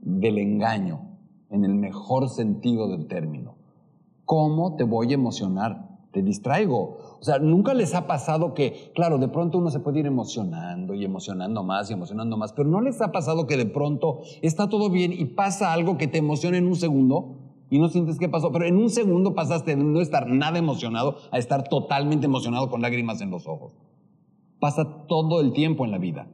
del 0.00 0.38
engaño, 0.38 1.18
en 1.50 1.64
el 1.64 1.74
mejor 1.74 2.28
sentido 2.30 2.88
del 2.88 3.06
término. 3.06 3.56
¿Cómo 4.24 4.76
te 4.76 4.84
voy 4.84 5.10
a 5.10 5.14
emocionar? 5.14 5.88
Te 6.12 6.22
distraigo. 6.22 6.96
O 7.20 7.22
sea, 7.22 7.38
nunca 7.38 7.74
les 7.74 7.94
ha 7.94 8.06
pasado 8.06 8.54
que, 8.54 8.92
claro, 8.94 9.18
de 9.18 9.28
pronto 9.28 9.58
uno 9.58 9.70
se 9.70 9.80
puede 9.80 10.00
ir 10.00 10.06
emocionando 10.06 10.94
y 10.94 11.04
emocionando 11.04 11.62
más 11.62 11.90
y 11.90 11.92
emocionando 11.92 12.36
más, 12.38 12.52
pero 12.54 12.68
no 12.68 12.80
les 12.80 13.00
ha 13.02 13.12
pasado 13.12 13.46
que 13.46 13.58
de 13.58 13.66
pronto 13.66 14.20
está 14.40 14.68
todo 14.68 14.88
bien 14.88 15.12
y 15.12 15.26
pasa 15.26 15.72
algo 15.72 15.98
que 15.98 16.06
te 16.06 16.18
emociona 16.18 16.56
en 16.56 16.66
un 16.66 16.76
segundo 16.76 17.47
y 17.70 17.78
no 17.78 17.88
sientes 17.88 18.18
qué 18.18 18.28
pasó, 18.28 18.50
pero 18.50 18.64
en 18.64 18.76
un 18.76 18.90
segundo 18.90 19.34
pasaste 19.34 19.76
de 19.76 19.82
no 19.82 20.00
estar 20.00 20.26
nada 20.26 20.58
emocionado 20.58 21.18
a 21.30 21.38
estar 21.38 21.68
totalmente 21.68 22.26
emocionado 22.26 22.70
con 22.70 22.80
lágrimas 22.80 23.20
en 23.20 23.30
los 23.30 23.46
ojos. 23.46 23.74
Pasa 24.58 25.06
todo 25.06 25.40
el 25.40 25.52
tiempo 25.52 25.84
en 25.84 25.90
la 25.90 25.98
vida. 25.98 26.28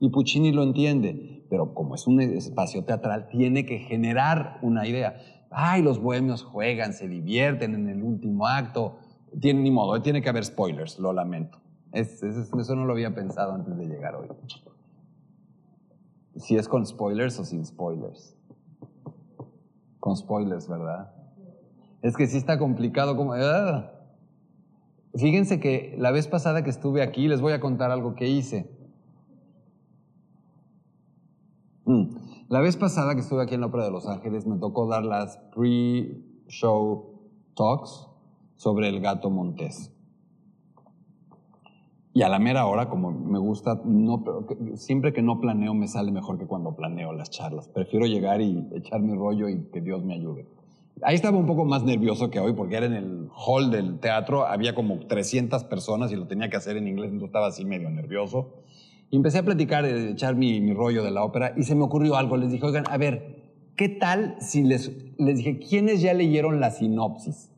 Y 0.00 0.10
Puccini 0.10 0.52
lo 0.52 0.62
entiende, 0.62 1.44
pero 1.48 1.74
como 1.74 1.94
es 1.94 2.06
un 2.06 2.20
espacio 2.20 2.84
teatral, 2.84 3.28
tiene 3.28 3.64
que 3.66 3.78
generar 3.78 4.58
una 4.62 4.86
idea. 4.86 5.16
Ay, 5.50 5.82
los 5.82 6.00
bohemios 6.00 6.42
juegan, 6.42 6.92
se 6.92 7.08
divierten 7.08 7.74
en 7.74 7.88
el 7.88 8.02
último 8.02 8.46
acto. 8.46 8.96
Tiene, 9.40 9.60
ni 9.60 9.70
modo, 9.70 10.00
tiene 10.02 10.22
que 10.22 10.28
haber 10.28 10.44
spoilers, 10.44 10.98
lo 10.98 11.12
lamento. 11.12 11.58
eso 11.92 12.74
no 12.74 12.84
lo 12.84 12.92
había 12.92 13.14
pensado 13.14 13.52
antes 13.52 13.76
de 13.76 13.86
llegar 13.86 14.16
hoy. 14.16 14.28
Si 16.36 16.56
es 16.56 16.68
con 16.68 16.84
spoilers 16.84 17.38
o 17.38 17.44
sin 17.44 17.64
spoilers. 17.64 18.35
Con 20.06 20.16
spoilers, 20.16 20.68
¿verdad? 20.68 21.10
Es 22.00 22.16
que 22.16 22.28
sí 22.28 22.36
está 22.36 22.60
complicado 22.60 23.16
como... 23.16 23.34
Fíjense 25.16 25.58
que 25.58 25.96
la 25.98 26.12
vez 26.12 26.28
pasada 26.28 26.62
que 26.62 26.70
estuve 26.70 27.02
aquí 27.02 27.26
les 27.26 27.40
voy 27.40 27.54
a 27.54 27.58
contar 27.58 27.90
algo 27.90 28.14
que 28.14 28.28
hice. 28.28 28.70
Mm. 31.86 32.04
La 32.48 32.60
vez 32.60 32.76
pasada 32.76 33.16
que 33.16 33.20
estuve 33.20 33.42
aquí 33.42 33.56
en 33.56 33.62
la 33.62 33.66
Ópera 33.66 33.82
de 33.82 33.90
Los 33.90 34.06
Ángeles 34.06 34.46
me 34.46 34.58
tocó 34.58 34.86
dar 34.86 35.02
las 35.02 35.38
pre-show 35.56 37.18
talks 37.56 38.06
sobre 38.54 38.88
el 38.88 39.00
gato 39.00 39.28
montés. 39.28 39.90
Y 42.16 42.22
a 42.22 42.30
la 42.30 42.38
mera 42.38 42.64
hora, 42.64 42.88
como 42.88 43.10
me 43.12 43.38
gusta, 43.38 43.78
siempre 44.76 45.12
que 45.12 45.20
no 45.20 45.38
planeo 45.38 45.74
me 45.74 45.86
sale 45.86 46.10
mejor 46.10 46.38
que 46.38 46.46
cuando 46.46 46.74
planeo 46.74 47.12
las 47.12 47.28
charlas. 47.28 47.68
Prefiero 47.68 48.06
llegar 48.06 48.40
y 48.40 48.66
echar 48.74 49.02
mi 49.02 49.14
rollo 49.14 49.50
y 49.50 49.64
que 49.70 49.82
Dios 49.82 50.02
me 50.02 50.14
ayude. 50.14 50.46
Ahí 51.02 51.14
estaba 51.14 51.36
un 51.36 51.44
poco 51.44 51.66
más 51.66 51.82
nervioso 51.82 52.30
que 52.30 52.40
hoy 52.40 52.54
porque 52.54 52.76
era 52.76 52.86
en 52.86 52.94
el 52.94 53.28
hall 53.36 53.70
del 53.70 53.98
teatro, 53.98 54.46
había 54.46 54.74
como 54.74 54.98
300 54.98 55.64
personas 55.64 56.10
y 56.10 56.16
lo 56.16 56.26
tenía 56.26 56.48
que 56.48 56.56
hacer 56.56 56.78
en 56.78 56.88
inglés, 56.88 57.10
entonces 57.10 57.26
estaba 57.26 57.48
así 57.48 57.66
medio 57.66 57.90
nervioso. 57.90 58.62
Y 59.10 59.16
empecé 59.16 59.40
a 59.40 59.44
platicar, 59.44 59.84
a 59.84 59.90
eh, 59.90 60.12
echar 60.12 60.36
mi, 60.36 60.58
mi, 60.62 60.72
rollo 60.72 61.04
de 61.04 61.10
la 61.10 61.22
ópera 61.22 61.52
y 61.54 61.64
se 61.64 61.74
me 61.74 61.84
ocurrió 61.84 62.16
algo. 62.16 62.38
Les 62.38 62.50
dije, 62.50 62.64
oigan, 62.64 62.84
a 62.88 62.96
ver, 62.96 63.42
¿qué 63.76 63.90
tal 63.90 64.36
si 64.40 64.62
les, 64.62 64.90
les 65.18 65.36
dije, 65.36 65.58
¿quiénes 65.58 66.00
ya 66.00 66.14
leyeron 66.14 66.60
la 66.60 66.70
sinopsis? 66.70 67.50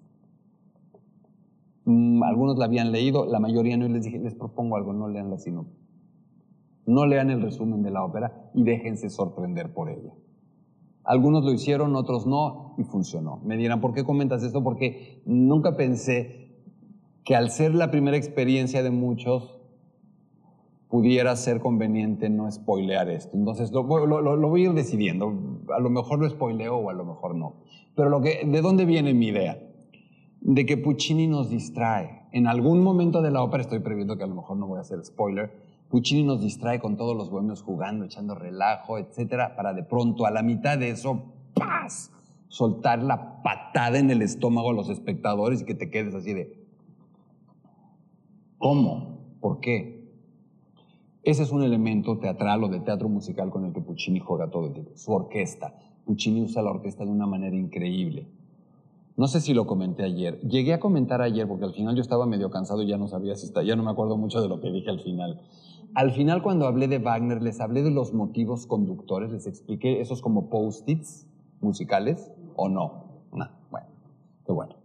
Mm, 1.89 2.23
algunos 2.23 2.59
la 2.59 2.67
habían 2.67 2.93
leído, 2.93 3.25
la 3.25 3.41
mayoría 3.41 3.79
no, 3.79 3.87
y 3.87 3.89
les 3.89 4.05
dije, 4.05 4.19
les 4.19 4.35
propongo 4.35 4.77
algo, 4.77 4.93
no 4.93 5.09
lean 5.09 5.31
la 5.31 5.39
sinopsis. 5.39 5.89
No 6.85 7.07
lean 7.07 7.31
el 7.31 7.41
resumen 7.41 7.83
de 7.83 7.91
la 7.91 8.05
ópera 8.05 8.51
y 8.53 8.63
déjense 8.63 9.09
sorprender 9.09 9.73
por 9.73 9.89
ella. 9.89 10.13
Algunos 11.03 11.45
lo 11.45 11.51
hicieron, 11.51 11.97
otros 11.97 12.27
no, 12.27 12.75
y 12.77 12.85
funcionó. 12.85 13.41
Me 13.43 13.57
dirán, 13.57 13.81
¿por 13.81 13.95
qué 13.95 14.05
comentas 14.05 14.43
esto? 14.43 14.63
Porque 14.63 15.23
nunca 15.25 15.79
pensé 15.79 16.61
que 17.25 17.35
al 17.35 17.51
ser 17.51 17.75
la 17.75 17.91
primera 17.91 18.19
experiencia 18.19 18.83
de 18.83 18.91
muchos, 18.91 19.59
pudiera 20.91 21.35
ser 21.37 21.61
conveniente 21.61 22.29
no 22.29 22.51
spoilear 22.51 23.09
esto. 23.09 23.35
Entonces 23.35 23.73
lo, 23.73 23.83
lo, 24.07 24.49
voy 24.49 24.63
a 24.63 24.69
ir 24.69 24.75
decidiendo. 24.75 25.33
A 25.75 25.81
lo 25.81 25.89
mejor 25.89 26.19
lo 26.19 26.29
spoileo 26.29 26.77
o 26.77 26.91
a 26.91 26.93
lo 26.93 27.07
mejor 27.07 27.35
no. 27.35 27.55
Pero 27.95 28.11
lo 28.11 28.21
que, 28.21 28.43
¿de 28.45 28.61
dónde 28.61 28.85
viene 28.85 29.15
mi 29.15 29.29
idea? 29.29 29.59
De 30.41 30.67
que 30.67 30.77
Puccini 30.77 31.27
nos 31.27 31.51
distrae. 31.51 32.23
En 32.33 32.47
algún 32.47 32.83
momento 32.83 33.23
de 33.23 33.31
la 33.31 33.43
ópera, 33.43 33.63
estoy 33.63 33.81
previendo 33.81 34.17
que 34.17 34.25
a 34.25 34.29
lo 34.29 34.35
mejor 34.35 34.57
no 34.57 34.67
voy 34.67 34.79
a 34.79 34.83
hacer 34.83 35.05
spoiler, 35.05 35.53
Puccini 35.89 36.23
nos 36.23 36.43
distrae 36.43 36.81
con 36.81 36.97
todos 36.97 37.17
los 37.17 37.31
bohemios 37.31 37.63
jugando, 37.63 38.05
echando 38.05 38.35
relajo, 38.35 38.99
etcétera, 38.99 39.57
para 39.57 39.73
de 39.73 39.83
pronto 39.83 40.27
a 40.27 40.31
la 40.31 40.43
mitad 40.43 40.79
de 40.79 40.91
eso, 40.91 41.33
¡paz! 41.55 42.13
soltar 42.49 43.03
la 43.03 43.43
patada 43.43 43.99
en 43.99 44.11
el 44.11 44.23
estómago 44.23 44.71
a 44.71 44.75
los 44.75 44.89
espectadores 44.89 45.63
y 45.63 45.65
que 45.65 45.75
te 45.75 45.91
quedes 45.91 46.15
así 46.15 46.33
de, 46.33 46.67
¿cómo? 48.59 49.19
¿Por 49.41 49.61
qué? 49.61 49.99
Ese 51.23 51.43
es 51.43 51.53
un 51.53 51.63
elemento 51.63 52.19
teatral 52.19 52.65
o 52.65 52.69
de 52.69 52.81
teatro 52.81 53.09
musical 53.09 53.51
con 53.51 53.65
el 53.67 53.73
que 53.73 53.81
Puccini 53.81 54.19
juega 54.19 54.51
todo 54.51 54.67
el 54.67 54.73
tiempo, 54.73 54.93
su 54.95 55.13
orquesta. 55.13 55.75
Puccini 56.05 56.43
usa 56.43 56.63
la 56.63 56.71
orquesta 56.71 57.05
de 57.05 57.11
una 57.11 57.27
manera 57.27 57.55
increíble. 57.55 58.27
No 59.19 59.27
sé 59.27 59.41
si 59.41 59.53
lo 59.53 59.67
comenté 59.67 60.05
ayer. 60.05 60.39
Llegué 60.43 60.73
a 60.73 60.79
comentar 60.79 61.23
ayer 61.23 61.49
porque 61.49 61.65
al 61.65 61.75
final 61.75 61.97
yo 61.97 62.03
estaba 62.03 62.25
medio 62.25 62.51
cansado 62.51 62.83
y 62.83 62.87
ya 62.87 62.97
no 62.99 63.09
sabía 63.09 63.35
si 63.35 63.47
está, 63.47 63.65
ya 63.65 63.75
no 63.75 63.83
me 63.83 63.91
acuerdo 63.91 64.17
mucho 64.17 64.41
de 64.41 64.49
lo 64.49 64.61
que 64.61 64.71
dije 64.71 64.91
al 64.91 65.01
final. 65.01 65.41
Al 65.95 66.13
final, 66.13 66.41
cuando 66.41 66.69
hablé 66.69 66.87
de 66.87 67.01
Wagner, 67.01 67.43
les 67.43 67.61
hablé 67.61 67.83
de 67.83 67.91
los 67.91 68.15
motivos 68.15 68.69
conductores, 68.69 69.33
les 69.33 69.49
expliqué 69.49 70.01
esos 70.01 70.23
como 70.23 70.49
post-its 70.49 71.27
musicales 71.61 72.31
o 72.55 72.69
no. 72.69 73.07
bueno, 73.33 73.89
qué 74.47 74.53
bueno. 74.53 74.77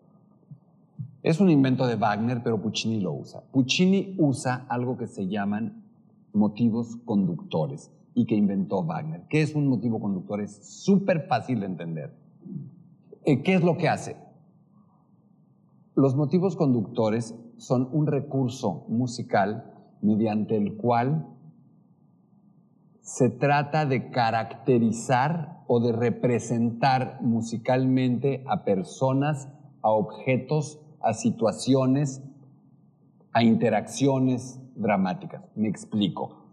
Es 1.22 1.40
un 1.40 1.52
invento 1.52 1.86
de 1.86 1.96
Wagner, 1.96 2.42
pero 2.42 2.60
Puccini 2.60 3.02
lo 3.02 3.14
usa. 3.14 3.44
Puccini 3.52 4.16
usa 4.18 4.66
algo 4.68 4.98
que 4.98 5.06
se 5.06 5.28
llaman 5.28 5.84
motivos 6.34 6.96
conductores 7.06 7.92
y 8.16 8.26
que 8.26 8.34
inventó 8.34 8.84
Wagner. 8.84 9.28
¿Qué 9.30 9.44
es 9.44 9.54
un 9.54 9.68
motivo 9.68 10.00
conductor? 10.00 10.42
Es 10.42 10.56
súper 10.84 11.28
fácil 11.28 11.60
de 11.60 11.68
entender. 11.68 12.24
Eh, 13.26 13.42
¿Qué 13.42 13.54
es 13.54 13.64
lo 13.64 13.78
que 13.78 13.88
hace? 13.88 14.23
Los 15.96 16.16
motivos 16.16 16.56
conductores 16.56 17.36
son 17.58 17.88
un 17.92 18.08
recurso 18.08 18.84
musical 18.88 19.72
mediante 20.02 20.58
el 20.58 20.76
cual 20.76 21.28
se 23.02 23.30
trata 23.30 23.86
de 23.86 24.10
caracterizar 24.10 25.62
o 25.68 25.80
de 25.80 25.92
representar 25.92 27.20
musicalmente 27.22 28.44
a 28.48 28.64
personas, 28.64 29.50
a 29.84 29.92
objetos, 29.92 30.80
a 31.00 31.14
situaciones, 31.14 32.24
a 33.32 33.44
interacciones 33.44 34.60
dramáticas. 34.76 35.44
Me 35.56 35.68
explico. 35.68 36.48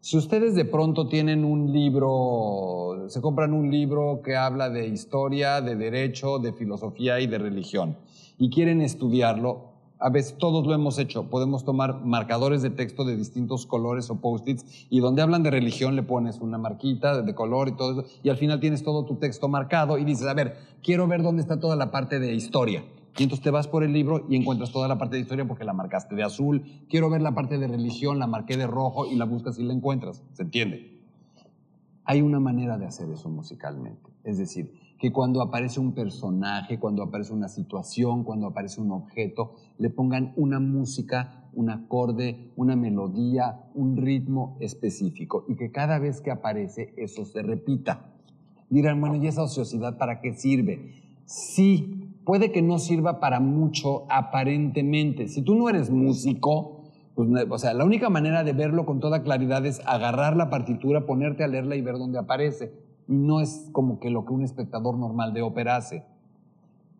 Si 0.00 0.16
ustedes 0.16 0.56
de 0.56 0.64
pronto 0.64 1.06
tienen 1.06 1.44
un 1.44 1.72
libro, 1.72 3.04
se 3.06 3.20
compran 3.20 3.52
un 3.52 3.70
libro 3.70 4.22
que 4.24 4.34
habla 4.34 4.70
de 4.70 4.88
historia, 4.88 5.60
de 5.60 5.76
derecho, 5.76 6.40
de 6.40 6.52
filosofía 6.52 7.20
y 7.20 7.28
de 7.28 7.38
religión 7.38 7.96
y 8.38 8.50
quieren 8.50 8.80
estudiarlo, 8.82 9.76
a 9.98 10.10
veces 10.10 10.36
todos 10.38 10.66
lo 10.66 10.74
hemos 10.74 10.98
hecho. 10.98 11.30
Podemos 11.30 11.64
tomar 11.64 12.04
marcadores 12.04 12.62
de 12.62 12.70
texto 12.70 13.04
de 13.04 13.16
distintos 13.16 13.66
colores 13.66 14.10
o 14.10 14.20
post-its 14.20 14.86
y 14.90 15.00
donde 15.00 15.22
hablan 15.22 15.42
de 15.42 15.50
religión 15.50 15.96
le 15.96 16.02
pones 16.02 16.40
una 16.40 16.58
marquita 16.58 17.22
de 17.22 17.34
color 17.34 17.68
y 17.68 17.72
todo 17.72 18.00
eso 18.00 18.10
y 18.22 18.28
al 18.28 18.36
final 18.36 18.60
tienes 18.60 18.82
todo 18.82 19.04
tu 19.04 19.16
texto 19.16 19.48
marcado 19.48 19.98
y 19.98 20.04
dices, 20.04 20.26
a 20.26 20.34
ver, 20.34 20.56
quiero 20.82 21.06
ver 21.06 21.22
dónde 21.22 21.42
está 21.42 21.58
toda 21.58 21.76
la 21.76 21.90
parte 21.90 22.18
de 22.18 22.34
historia. 22.34 22.84
Y 23.18 23.22
entonces 23.22 23.42
te 23.42 23.50
vas 23.50 23.66
por 23.66 23.82
el 23.82 23.94
libro 23.94 24.26
y 24.28 24.36
encuentras 24.36 24.70
toda 24.70 24.88
la 24.88 24.98
parte 24.98 25.16
de 25.16 25.22
historia 25.22 25.46
porque 25.46 25.64
la 25.64 25.72
marcaste 25.72 26.14
de 26.14 26.22
azul. 26.22 26.62
Quiero 26.90 27.08
ver 27.08 27.22
la 27.22 27.34
parte 27.34 27.56
de 27.56 27.66
religión, 27.66 28.18
la 28.18 28.26
marqué 28.26 28.58
de 28.58 28.66
rojo 28.66 29.06
y 29.06 29.16
la 29.16 29.24
buscas 29.24 29.58
y 29.58 29.62
la 29.62 29.72
encuentras. 29.72 30.22
¿Se 30.34 30.42
entiende? 30.42 31.00
Hay 32.04 32.20
una 32.20 32.40
manera 32.40 32.76
de 32.76 32.84
hacer 32.84 33.08
eso 33.10 33.30
musicalmente. 33.30 34.10
Es 34.22 34.36
decir, 34.36 34.70
que 34.98 35.12
cuando 35.12 35.42
aparece 35.42 35.80
un 35.80 35.92
personaje, 35.92 36.78
cuando 36.78 37.02
aparece 37.02 37.32
una 37.32 37.48
situación, 37.48 38.24
cuando 38.24 38.46
aparece 38.46 38.80
un 38.80 38.92
objeto, 38.92 39.54
le 39.78 39.90
pongan 39.90 40.32
una 40.36 40.58
música, 40.58 41.44
un 41.52 41.70
acorde, 41.70 42.52
una 42.56 42.76
melodía, 42.76 43.60
un 43.74 43.96
ritmo 43.96 44.56
específico 44.60 45.44
y 45.48 45.56
que 45.56 45.70
cada 45.70 45.98
vez 45.98 46.20
que 46.20 46.30
aparece 46.30 46.94
eso 46.96 47.24
se 47.24 47.42
repita. 47.42 48.12
Dirán, 48.70 49.00
bueno, 49.00 49.16
¿y 49.16 49.26
esa 49.26 49.42
ociosidad 49.42 49.98
para 49.98 50.20
qué 50.20 50.32
sirve? 50.32 51.02
Sí, 51.24 52.14
puede 52.24 52.50
que 52.50 52.62
no 52.62 52.78
sirva 52.78 53.20
para 53.20 53.38
mucho 53.38 54.06
aparentemente. 54.10 55.28
Si 55.28 55.42
tú 55.42 55.54
no 55.54 55.68
eres 55.68 55.90
músico, 55.90 56.84
pues, 57.14 57.28
o 57.48 57.58
sea, 57.58 57.74
la 57.74 57.84
única 57.84 58.10
manera 58.10 58.44
de 58.44 58.52
verlo 58.52 58.86
con 58.86 59.00
toda 59.00 59.22
claridad 59.22 59.64
es 59.66 59.80
agarrar 59.86 60.36
la 60.36 60.50
partitura, 60.50 61.06
ponerte 61.06 61.44
a 61.44 61.48
leerla 61.48 61.76
y 61.76 61.82
ver 61.82 61.98
dónde 61.98 62.18
aparece 62.18 62.85
y 63.08 63.16
no 63.16 63.40
es 63.40 63.68
como 63.72 64.00
que 64.00 64.10
lo 64.10 64.24
que 64.24 64.32
un 64.32 64.42
espectador 64.42 64.96
normal 64.98 65.32
de 65.32 65.42
ópera 65.42 65.76
hace. 65.76 66.04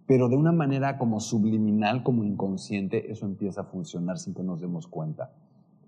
Pero 0.07 0.29
de 0.29 0.37
una 0.37 0.53
manera 0.53 0.99
como 0.99 1.19
subliminal, 1.21 2.05
como 2.05 2.23
inconsciente, 2.25 3.11
eso 3.11 3.27
empieza 3.27 3.63
a 3.63 3.65
funcionar 3.65 4.19
sin 4.19 4.35
que 4.35 4.45
nos 4.45 4.61
demos 4.61 4.87
cuenta. 4.87 5.33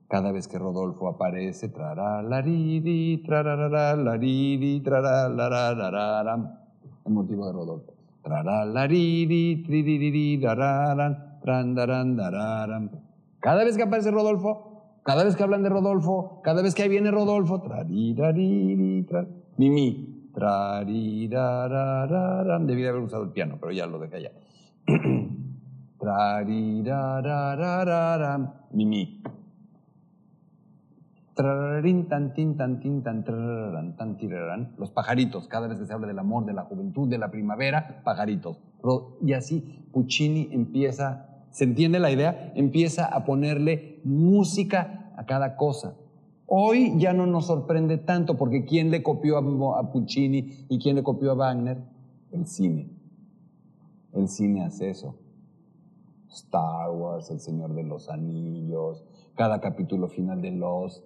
Cada 0.09 0.33
vez 0.33 0.49
que 0.49 0.59
Rodolfo 0.59 1.07
aparece, 1.07 1.69
trararara, 1.69 2.23
laridi, 2.23 3.23
trararara, 3.23 3.93
el 7.05 7.13
motivo 7.13 7.47
de 7.47 7.53
Rodolfo. 7.53 7.93
Trará 8.23 8.65
laridi, 8.65 9.63
tridiriri, 9.63 10.39
dararan, 10.39 11.39
dararan. 12.17 12.91
Cada 13.39 13.65
vez 13.65 13.77
que 13.77 13.85
aparece 13.85 14.11
Rodolfo, 14.11 14.69
cada 15.05 15.25
vez 15.25 15.37
que 15.37 15.43
hablan 15.43 15.63
de 15.63 15.69
Rodolfo, 15.69 16.41
cada 16.43 16.61
vez 16.63 16.75
que 16.75 16.83
ahí 16.83 16.89
viene 16.89 17.11
Rodolfo, 17.11 17.63
trarirariri, 19.59 20.31
tra, 20.33 20.85
mimi, 20.85 21.29
trarirarararam. 21.29 22.67
Debí 22.67 22.87
haber 22.87 23.03
usado 23.03 23.25
el 23.25 23.31
piano, 23.31 23.59
pero 23.61 23.73
ya 23.73 23.87
lo 23.87 23.99
dejé 23.99 24.17
allá. 24.17 24.31
mimi. 28.73 29.23
Tin, 31.38 32.09
tan, 32.09 33.25
trararán, 33.25 33.97
tan, 33.97 34.17
tirarán. 34.17 34.75
Los 34.77 34.91
pajaritos, 34.91 35.47
cada 35.47 35.69
vez 35.69 35.79
que 35.79 35.87
se 35.87 35.93
habla 35.93 36.09
del 36.09 36.19
amor, 36.19 36.45
de 36.45 36.53
la 36.53 36.62
juventud, 36.62 37.09
de 37.09 37.19
la 37.19 37.31
primavera, 37.31 38.00
pajaritos. 38.03 38.59
Y 39.23 39.35
así 39.35 39.87
Puccini 39.93 40.49
empieza, 40.50 41.29
¿se 41.50 41.65
entiende 41.65 42.00
la 42.00 42.11
idea? 42.11 42.53
Empieza 42.57 43.07
a 43.07 43.25
ponerle 43.25 44.00
música 44.03 45.12
a 45.17 45.27
cada 45.27 45.57
cosa. 45.57 45.95
Hoy 46.50 46.99
ya 46.99 47.12
no 47.12 47.26
nos 47.26 47.47
sorprende 47.47 47.99
tanto 47.99 48.38
porque 48.38 48.64
¿quién 48.64 48.90
le 48.90 49.02
copió 49.02 49.37
a, 49.37 49.93
Puccini 49.93 50.64
y 50.71 50.78
quién 50.78 50.97
le 50.97 51.02
copió 51.02 51.33
a 51.33 51.35
Wagner? 51.35 51.85
El 52.33 52.47
cine. 52.47 52.88
El 54.14 54.28
cine 54.28 54.64
hace 54.64 54.88
eso. 54.88 55.14
Star 56.31 56.90
Wars, 56.90 57.31
El 57.31 57.40
Señor 57.40 57.75
de 57.75 57.83
los 57.83 58.09
Anillos, 58.09 59.05
cada 59.35 59.61
capítulo 59.61 60.09
final 60.09 60.40
de 60.40 60.52
Lost. 60.52 61.05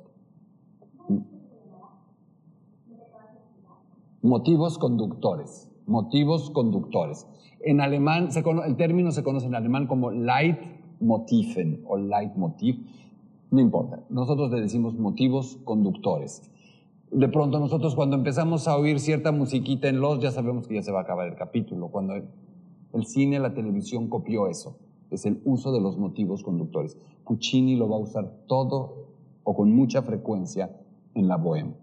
Motivos 4.22 4.78
conductores. 4.78 5.72
Motivos 5.86 6.50
conductores. 6.50 7.26
En 7.58 7.80
alemán, 7.80 8.28
el 8.64 8.76
término 8.76 9.10
se 9.10 9.24
conoce 9.24 9.46
en 9.46 9.56
alemán 9.56 9.88
como 9.88 10.12
Leitmotiven 10.12 11.82
o 11.84 11.96
Leitmotiv. 11.96 12.86
No 13.52 13.60
importa. 13.60 14.02
Nosotros 14.08 14.50
le 14.50 14.62
decimos 14.62 14.94
motivos 14.94 15.58
conductores. 15.64 16.42
De 17.10 17.28
pronto 17.28 17.60
nosotros 17.60 17.94
cuando 17.94 18.16
empezamos 18.16 18.66
a 18.66 18.78
oír 18.78 18.98
cierta 18.98 19.30
musiquita 19.30 19.88
en 19.88 20.00
los, 20.00 20.20
ya 20.20 20.30
sabemos 20.30 20.66
que 20.66 20.76
ya 20.76 20.82
se 20.82 20.90
va 20.90 21.00
a 21.00 21.02
acabar 21.02 21.28
el 21.28 21.36
capítulo. 21.36 21.88
Cuando 21.88 22.14
el 22.14 23.04
cine, 23.04 23.38
la 23.38 23.52
televisión 23.52 24.08
copió 24.08 24.48
eso. 24.48 24.78
Es 25.10 25.26
el 25.26 25.42
uso 25.44 25.70
de 25.70 25.82
los 25.82 25.98
motivos 25.98 26.42
conductores. 26.42 26.96
Puccini 27.26 27.76
lo 27.76 27.90
va 27.90 27.96
a 27.96 28.00
usar 28.00 28.32
todo 28.46 29.08
o 29.44 29.54
con 29.54 29.70
mucha 29.70 30.00
frecuencia 30.00 30.74
en 31.14 31.28
la 31.28 31.36
bohème. 31.36 31.74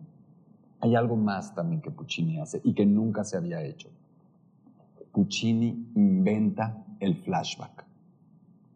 Hay 0.79 0.95
algo 0.95 1.17
más 1.17 1.53
también 1.53 1.81
que 1.81 1.91
Puccini 1.91 2.39
hace 2.39 2.61
y 2.63 2.73
que 2.73 2.87
nunca 2.87 3.23
se 3.23 3.37
había 3.37 3.61
hecho. 3.63 3.89
Puccini 5.11 5.91
inventa 5.93 6.83
el 6.99 7.15
flashback. 7.15 7.85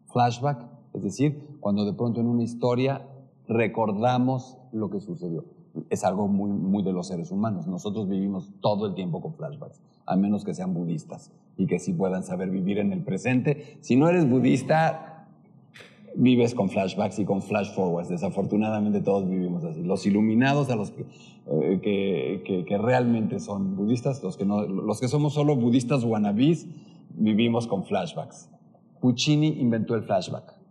Flashback, 0.06 0.73
es 0.94 1.02
decir, 1.02 1.42
cuando 1.60 1.84
de 1.84 1.92
pronto 1.92 2.20
en 2.20 2.28
una 2.28 2.44
historia 2.44 3.02
recordamos 3.48 4.56
lo 4.72 4.90
que 4.90 5.00
sucedió. 5.00 5.44
Es 5.90 6.04
algo 6.04 6.28
muy, 6.28 6.50
muy 6.50 6.84
de 6.84 6.92
los 6.92 7.08
seres 7.08 7.32
humanos. 7.32 7.66
Nosotros 7.66 8.08
vivimos 8.08 8.52
todo 8.60 8.86
el 8.86 8.94
tiempo 8.94 9.20
con 9.20 9.34
flashbacks, 9.34 9.82
a 10.06 10.14
menos 10.14 10.44
que 10.44 10.54
sean 10.54 10.72
budistas 10.72 11.32
y 11.56 11.66
que 11.66 11.80
sí 11.80 11.92
puedan 11.92 12.22
saber 12.22 12.48
vivir 12.50 12.78
en 12.78 12.92
el 12.92 13.02
presente. 13.02 13.76
Si 13.80 13.96
no 13.96 14.08
eres 14.08 14.30
budista, 14.30 15.26
vives 16.14 16.54
con 16.54 16.70
flashbacks 16.70 17.18
y 17.18 17.24
con 17.24 17.42
flash 17.42 17.74
forwards. 17.74 18.08
Desafortunadamente 18.08 19.00
todos 19.00 19.28
vivimos 19.28 19.64
así. 19.64 19.82
Los 19.82 20.06
iluminados 20.06 20.70
a 20.70 20.76
los 20.76 20.92
que, 20.92 21.06
eh, 21.48 22.64
que, 22.66 22.78
realmente 22.78 23.40
son 23.40 23.74
budistas, 23.74 24.22
los 24.22 24.36
que, 24.36 24.44
no, 24.44 24.62
los 24.62 25.00
que 25.00 25.08
somos 25.08 25.34
solo 25.34 25.56
budistas 25.56 26.04
wannabes, 26.04 26.68
vivimos 27.16 27.66
con 27.66 27.84
flashbacks. 27.84 28.48
Puccini 29.00 29.48
inventó 29.60 29.96
el 29.96 30.04
flashback 30.04 30.63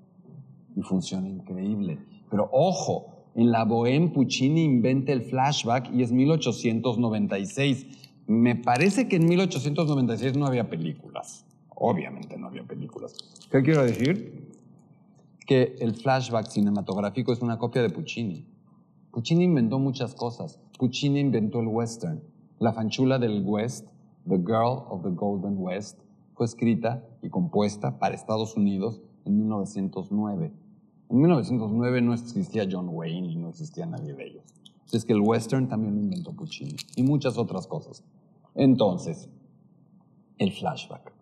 y 0.76 0.82
funciona 0.82 1.28
increíble. 1.28 2.00
Pero 2.30 2.50
ojo, 2.52 3.14
en 3.36 3.52
la 3.52 3.66
Bohème 3.66 4.12
Puccini 4.12 4.64
inventa 4.64 5.12
el 5.12 5.24
flashback 5.24 5.92
y 5.94 6.04
es 6.04 6.12
1896. 6.12 7.88
Me 8.28 8.56
parece 8.56 9.08
que 9.08 9.16
en 9.16 9.28
1896 9.28 10.38
no 10.38 10.46
había 10.46 10.70
películas. 10.70 11.46
Obviamente 11.70 12.38
no 12.38 12.48
había 12.48 12.64
películas. 12.64 13.16
¿Qué 13.52 13.62
quiero 13.62 13.84
decir? 13.84 14.52
Que 15.46 15.76
el 15.80 15.96
flashback 15.96 16.48
cinematográfico 16.48 17.34
es 17.34 17.42
una 17.42 17.58
copia 17.58 17.82
de 17.82 17.90
Puccini. 17.90 18.46
Puccini 19.12 19.44
inventó 19.44 19.80
muchas 19.80 20.16
cosas. 20.16 20.60
Puccini 20.78 21.20
inventó 21.20 21.60
el 21.60 21.68
western. 21.68 22.22
La 22.60 22.72
fanchula 22.72 23.20
del 23.20 23.44
West, 23.46 23.88
The 24.28 24.38
Girl 24.38 24.86
of 24.90 25.04
the 25.04 25.10
Golden 25.10 25.56
West, 25.58 26.00
fue 26.36 26.46
escrita 26.46 27.04
y 27.22 27.30
compuesta 27.30 28.00
para 28.00 28.16
Estados 28.16 28.56
Unidos 28.56 29.02
en 29.26 29.40
1909. 29.40 30.52
En 31.14 31.20
1909 31.20 32.02
no 32.02 32.16
existía 32.16 32.68
John 32.70 32.90
Wayne 32.90 33.28
y 33.28 33.36
no 33.36 33.50
existía 33.50 33.86
nadie 33.86 34.16
de 34.16 34.26
ellos. 34.26 34.44
Es 34.92 35.06
que 35.06 35.14
el 35.14 35.22
western 35.22 35.68
también 35.68 35.94
lo 35.94 36.02
inventó 36.02 36.34
Puccini 36.34 36.76
y 36.96 37.04
muchas 37.04 37.38
otras 37.38 37.68
cosas. 37.68 38.04
Entonces, 38.56 39.30
el 40.40 40.52
flashback. 40.52 41.14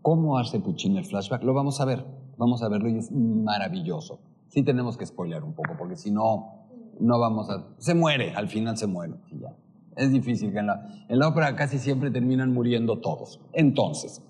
¿Cómo 0.00 0.38
hace 0.38 0.60
Puccini 0.60 0.98
el 0.98 1.04
flashback? 1.04 1.42
Lo 1.42 1.54
vamos 1.54 1.80
a 1.80 1.84
ver. 1.84 2.06
Vamos 2.36 2.62
a 2.62 2.68
verlo 2.68 2.88
y 2.88 2.98
es 2.98 3.10
maravilloso. 3.10 4.20
Sí 4.46 4.62
tenemos 4.62 4.96
que 4.96 5.04
spoilear 5.04 5.42
un 5.42 5.54
poco 5.54 5.74
porque 5.76 5.96
si 5.96 6.12
no, 6.12 6.68
no 7.00 7.18
vamos 7.18 7.50
a... 7.50 7.66
Se 7.78 7.96
muere, 7.96 8.32
al 8.32 8.46
final 8.46 8.76
se 8.76 8.86
muere. 8.86 9.14
y 9.32 9.40
ya. 9.40 9.56
Es 9.96 10.12
difícil 10.12 10.52
que 10.52 10.60
en 10.60 10.68
la, 10.68 11.04
en 11.08 11.18
la 11.18 11.26
ópera 11.26 11.56
casi 11.56 11.80
siempre 11.80 12.12
terminan 12.12 12.52
muriendo 12.52 13.00
todos. 13.00 13.40
Entonces, 13.52 14.22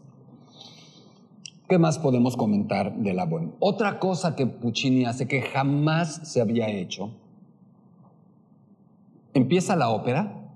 ¿Qué 1.69 1.79
más 1.79 1.99
podemos 1.99 2.37
comentar 2.37 2.95
de 2.97 3.13
la 3.13 3.27
Bohème? 3.27 3.51
Otra 3.59 3.99
cosa 3.99 4.37
que 4.37 4.47
Puccini 4.47 5.05
hace 5.05 5.27
que 5.27 5.43
jamás 5.43 6.21
se 6.23 6.41
había 6.41 6.69
hecho, 6.69 7.11
empieza 9.35 9.75
la 9.75 9.89
ópera 9.89 10.55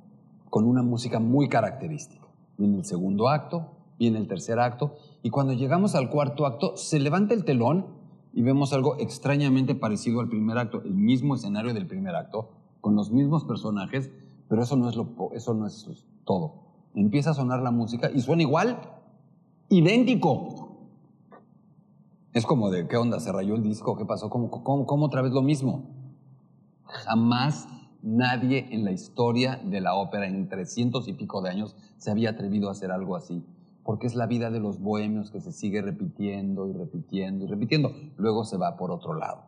con 0.51 0.67
una 0.67 0.83
música 0.85 1.19
muy 1.19 1.49
característica. 1.49 2.25
Viene 2.59 2.77
el 2.77 2.85
segundo 2.85 3.29
acto, 3.29 3.73
viene 3.99 4.19
el 4.19 4.29
tercer 4.29 4.61
acto, 4.61 4.95
y 5.25 5.31
cuando 5.31 5.53
llegamos 5.53 5.97
al 5.97 6.11
cuarto 6.11 6.47
acto, 6.47 6.77
se 6.77 7.01
levanta 7.01 7.35
el 7.35 7.45
telón 7.45 7.87
y 8.33 8.43
vemos 8.43 8.73
algo 8.73 8.97
extrañamente 9.01 9.75
parecido 9.75 10.21
al 10.21 10.29
primer 10.29 10.59
acto, 10.59 10.81
el 10.85 10.95
mismo 10.95 11.35
escenario 11.35 11.75
del 11.75 11.89
primer 11.89 12.15
acto, 12.15 12.51
con 12.81 12.95
los 12.95 13.11
mismos 13.11 13.45
personajes, 13.45 14.13
pero 14.49 14.63
eso 14.63 14.77
no 14.77 14.89
es, 14.89 14.95
lo, 14.95 15.09
eso 15.35 15.55
no 15.55 15.67
es 15.67 16.07
todo. 16.25 16.55
Empieza 16.95 17.31
a 17.31 17.35
sonar 17.35 17.63
la 17.63 17.73
música 17.73 18.13
y 18.15 18.21
suena 18.21 18.43
igual, 18.43 18.79
idéntico. 19.71 20.60
Es 22.33 22.47
como 22.47 22.71
de, 22.71 22.87
¿qué 22.87 22.97
onda? 22.97 23.19
¿Se 23.19 23.33
rayó 23.33 23.57
el 23.57 23.63
disco? 23.65 23.97
¿Qué 23.97 24.05
pasó? 24.05 24.31
¿Cómo, 24.31 25.05
otra 25.05 25.21
vez 25.21 25.33
lo 25.33 25.43
mismo? 25.43 25.91
Jamás 26.85 27.67
nadie 28.03 28.69
en 28.71 28.85
la 28.85 28.93
historia 28.93 29.61
de 29.65 29.81
la 29.81 29.97
ópera 29.97 30.29
en 30.29 30.49
300 30.49 31.09
y 31.09 31.13
pico 31.15 31.43
de 31.43 31.51
años 31.51 31.75
se 31.97 32.13
había 32.13 32.31
atrevido 32.31 32.69
a 32.69 32.73
hacer 32.73 32.93
algo 32.93 33.17
así. 33.17 33.45
Porque 33.83 34.07
es 34.07 34.15
la 34.15 34.27
vida 34.27 34.51
de 34.51 34.61
los 34.61 34.81
bohemios 34.81 35.33
que 35.33 35.41
se 35.41 35.51
sigue 35.51 35.83
repitiendo 35.83 36.69
y 36.69 36.73
repitiendo 36.73 37.47
y 37.47 37.49
repitiendo. 37.49 37.91
Luego 38.17 38.45
se 38.45 38.57
va 38.57 38.77
por 38.77 38.93
otro 38.93 39.15
lado. 39.15 39.43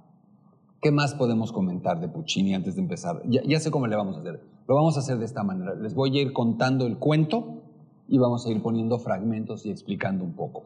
¿Qué 0.80 0.90
más 0.90 1.14
podemos 1.14 1.52
comentar 1.52 2.00
de 2.00 2.08
Puccini 2.08 2.52
antes 2.52 2.74
de 2.74 2.80
empezar? 2.80 3.22
Ya 3.28 3.60
sé 3.60 3.70
cómo 3.70 3.86
le 3.86 3.94
vamos 3.94 4.16
a 4.16 4.20
hacer. 4.20 4.42
Lo 4.66 4.74
vamos 4.74 4.96
a 4.96 5.00
hacer 5.00 5.18
de 5.18 5.24
esta 5.24 5.44
manera. 5.44 5.76
Les 5.76 5.94
voy 5.94 6.18
a 6.18 6.22
ir 6.22 6.32
contando 6.32 6.88
el 6.88 6.98
cuento 6.98 7.62
y 8.08 8.18
vamos 8.18 8.44
a 8.44 8.50
ir 8.50 8.60
poniendo 8.60 8.98
fragmentos 8.98 9.64
y 9.66 9.70
explicando 9.70 10.24
un 10.24 10.32
poco. 10.32 10.64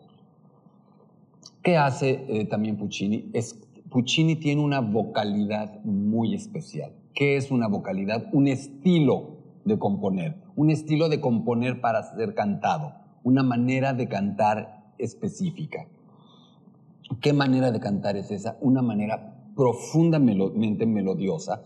¿Qué 1.67 1.77
hace 1.77 2.25
eh, 2.29 2.45
también 2.45 2.77
Puccini? 2.77 3.29
Es, 3.33 3.59
Puccini 3.91 4.37
tiene 4.37 4.63
una 4.63 4.79
vocalidad 4.81 5.83
muy 5.83 6.33
especial. 6.33 6.93
¿Qué 7.13 7.37
es 7.37 7.51
una 7.51 7.67
vocalidad? 7.67 8.29
Un 8.33 8.47
estilo 8.47 9.39
de 9.65 9.77
componer, 9.77 10.37
un 10.55 10.71
estilo 10.71 11.09
de 11.09 11.21
componer 11.21 11.81
para 11.81 12.05
ser 12.05 12.35
cantado, 12.35 12.95
una 13.25 13.43
manera 13.43 13.95
de 13.95 14.07
cantar 14.07 14.93
específica. 14.99 15.89
¿Qué 17.21 17.33
manera 17.33 17.73
de 17.73 17.81
cantar 17.81 18.17
es 18.17 18.31
esa? 18.31 18.57
Una 18.61 18.81
manera 18.81 19.35
profundamente 19.57 20.87
melodiosa, 20.87 21.65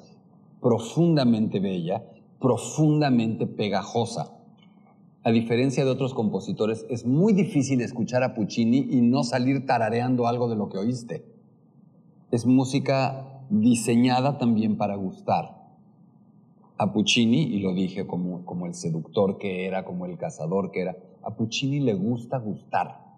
profundamente 0.62 1.60
bella, 1.60 2.02
profundamente 2.40 3.46
pegajosa. 3.46 4.32
A 5.22 5.30
diferencia 5.32 5.84
de 5.84 5.90
otros 5.90 6.14
compositores, 6.14 6.86
es 6.88 7.04
muy 7.04 7.34
difícil 7.34 7.82
escuchar 7.82 8.22
a 8.22 8.34
Puccini 8.34 8.86
y 8.90 9.02
no 9.02 9.22
salir 9.22 9.66
tarareando 9.66 10.26
algo 10.26 10.48
de 10.48 10.56
lo 10.56 10.70
que 10.70 10.78
oíste. 10.78 11.26
Es 12.30 12.46
música 12.46 13.44
diseñada 13.50 14.38
también 14.38 14.78
para 14.78 14.96
gustar. 14.96 15.60
A 16.78 16.94
Puccini, 16.94 17.42
y 17.42 17.60
lo 17.60 17.74
dije 17.74 18.06
como, 18.06 18.46
como 18.46 18.64
el 18.64 18.72
seductor 18.72 19.36
que 19.36 19.66
era, 19.66 19.84
como 19.84 20.06
el 20.06 20.16
cazador 20.16 20.70
que 20.70 20.80
era, 20.80 20.96
a 21.22 21.34
Puccini 21.34 21.80
le 21.80 21.92
gusta 21.92 22.38
gustar. 22.38 23.10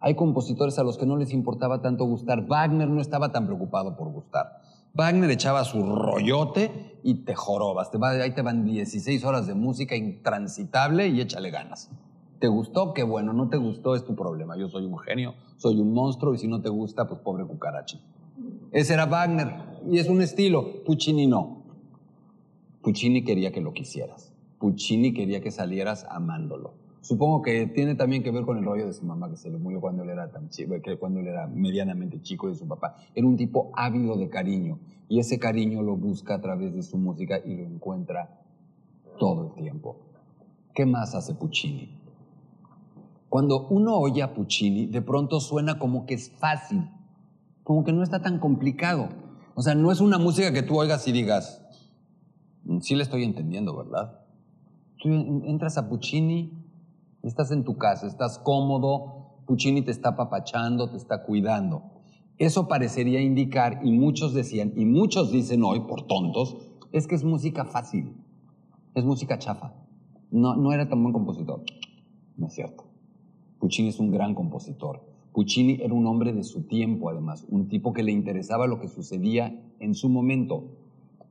Hay 0.00 0.14
compositores 0.14 0.78
a 0.78 0.82
los 0.82 0.96
que 0.96 1.04
no 1.04 1.18
les 1.18 1.34
importaba 1.34 1.82
tanto 1.82 2.06
gustar. 2.06 2.46
Wagner 2.46 2.88
no 2.88 3.02
estaba 3.02 3.32
tan 3.32 3.44
preocupado 3.44 3.98
por 3.98 4.10
gustar. 4.10 4.62
Wagner 4.98 5.30
echaba 5.30 5.62
su 5.62 5.80
rollote 5.94 6.98
y 7.04 7.22
te 7.22 7.36
jorobas. 7.36 7.92
Te 7.92 7.98
va, 7.98 8.10
ahí 8.10 8.34
te 8.34 8.42
van 8.42 8.64
16 8.64 9.24
horas 9.24 9.46
de 9.46 9.54
música 9.54 9.94
intransitable 9.94 11.06
y 11.06 11.20
échale 11.20 11.50
ganas. 11.50 11.88
¿Te 12.40 12.48
gustó? 12.48 12.94
Qué 12.94 13.04
bueno. 13.04 13.32
No 13.32 13.48
te 13.48 13.58
gustó 13.58 13.94
es 13.94 14.04
tu 14.04 14.16
problema. 14.16 14.56
Yo 14.58 14.68
soy 14.68 14.86
un 14.86 14.98
genio, 14.98 15.34
soy 15.56 15.78
un 15.78 15.94
monstruo 15.94 16.34
y 16.34 16.38
si 16.38 16.48
no 16.48 16.60
te 16.60 16.68
gusta, 16.68 17.06
pues 17.06 17.20
pobre 17.20 17.44
cucaracha. 17.44 18.00
Ese 18.72 18.94
era 18.94 19.06
Wagner 19.06 19.54
y 19.88 20.00
es 20.00 20.08
un 20.08 20.20
estilo. 20.20 20.82
Puccini 20.84 21.28
no. 21.28 21.62
Puccini 22.82 23.22
quería 23.22 23.52
que 23.52 23.60
lo 23.60 23.72
quisieras. 23.72 24.32
Puccini 24.58 25.14
quería 25.14 25.40
que 25.40 25.52
salieras 25.52 26.06
amándolo. 26.10 26.74
Supongo 27.00 27.42
que 27.42 27.66
tiene 27.66 27.94
también 27.94 28.22
que 28.22 28.30
ver 28.30 28.44
con 28.44 28.58
el 28.58 28.64
rollo 28.64 28.86
de 28.86 28.92
su 28.92 29.04
mamá 29.04 29.30
que 29.30 29.36
se 29.36 29.50
le 29.50 29.58
murió 29.58 29.80
cuando 29.80 30.02
él 30.02 30.10
era 30.10 30.30
tan 30.30 30.48
chico, 30.48 30.74
que 30.82 30.96
cuando 30.96 31.20
él 31.20 31.28
era 31.28 31.46
medianamente 31.46 32.20
chico 32.20 32.48
de 32.48 32.54
su 32.54 32.66
papá. 32.66 32.96
Era 33.14 33.26
un 33.26 33.36
tipo 33.36 33.70
ávido 33.74 34.16
de 34.16 34.28
cariño 34.28 34.78
y 35.08 35.20
ese 35.20 35.38
cariño 35.38 35.82
lo 35.82 35.96
busca 35.96 36.34
a 36.34 36.40
través 36.40 36.74
de 36.74 36.82
su 36.82 36.98
música 36.98 37.38
y 37.44 37.56
lo 37.56 37.64
encuentra 37.64 38.40
todo 39.18 39.46
el 39.48 39.62
tiempo. 39.62 39.96
¿Qué 40.74 40.86
más 40.86 41.14
hace 41.14 41.34
Puccini? 41.34 41.98
Cuando 43.28 43.66
uno 43.68 43.96
oye 43.96 44.22
a 44.22 44.34
Puccini, 44.34 44.86
de 44.86 45.02
pronto 45.02 45.40
suena 45.40 45.78
como 45.78 46.06
que 46.06 46.14
es 46.14 46.30
fácil, 46.30 46.88
como 47.62 47.84
que 47.84 47.92
no 47.92 48.02
está 48.02 48.22
tan 48.22 48.38
complicado. 48.38 49.08
O 49.54 49.62
sea, 49.62 49.74
no 49.74 49.92
es 49.92 50.00
una 50.00 50.18
música 50.18 50.52
que 50.52 50.62
tú 50.62 50.78
oigas 50.78 51.06
y 51.08 51.12
digas, 51.12 51.62
mm, 52.64 52.78
sí 52.80 52.94
le 52.94 53.02
estoy 53.02 53.24
entendiendo, 53.24 53.76
¿verdad? 53.76 54.20
Tú 54.98 55.08
entras 55.44 55.78
a 55.78 55.88
Puccini, 55.88 56.52
estás 57.22 57.50
en 57.50 57.64
tu 57.64 57.76
casa, 57.76 58.06
estás 58.06 58.38
cómodo, 58.38 59.42
Puccini 59.46 59.82
te 59.82 59.90
está 59.90 60.16
papachando, 60.16 60.90
te 60.90 60.96
está 60.96 61.24
cuidando. 61.24 61.82
Eso 62.36 62.68
parecería 62.68 63.20
indicar, 63.20 63.80
y 63.82 63.92
muchos 63.92 64.34
decían, 64.34 64.72
y 64.76 64.84
muchos 64.84 65.32
dicen 65.32 65.64
hoy, 65.64 65.80
por 65.80 66.06
tontos, 66.06 66.56
es 66.92 67.06
que 67.06 67.14
es 67.14 67.24
música 67.24 67.64
fácil, 67.64 68.14
es 68.94 69.04
música 69.04 69.38
chafa. 69.38 69.74
No, 70.30 70.54
no 70.54 70.72
era 70.72 70.88
tan 70.88 71.02
buen 71.02 71.12
compositor. 71.12 71.62
No 72.36 72.46
es 72.46 72.54
cierto. 72.54 72.84
Puccini 73.58 73.88
es 73.88 73.98
un 73.98 74.10
gran 74.10 74.34
compositor. 74.34 75.02
Puccini 75.32 75.78
era 75.82 75.94
un 75.94 76.06
hombre 76.06 76.32
de 76.32 76.44
su 76.44 76.66
tiempo, 76.66 77.10
además, 77.10 77.46
un 77.48 77.68
tipo 77.68 77.92
que 77.92 78.02
le 78.02 78.12
interesaba 78.12 78.66
lo 78.66 78.80
que 78.80 78.88
sucedía 78.88 79.60
en 79.80 79.94
su 79.94 80.08
momento. 80.08 80.76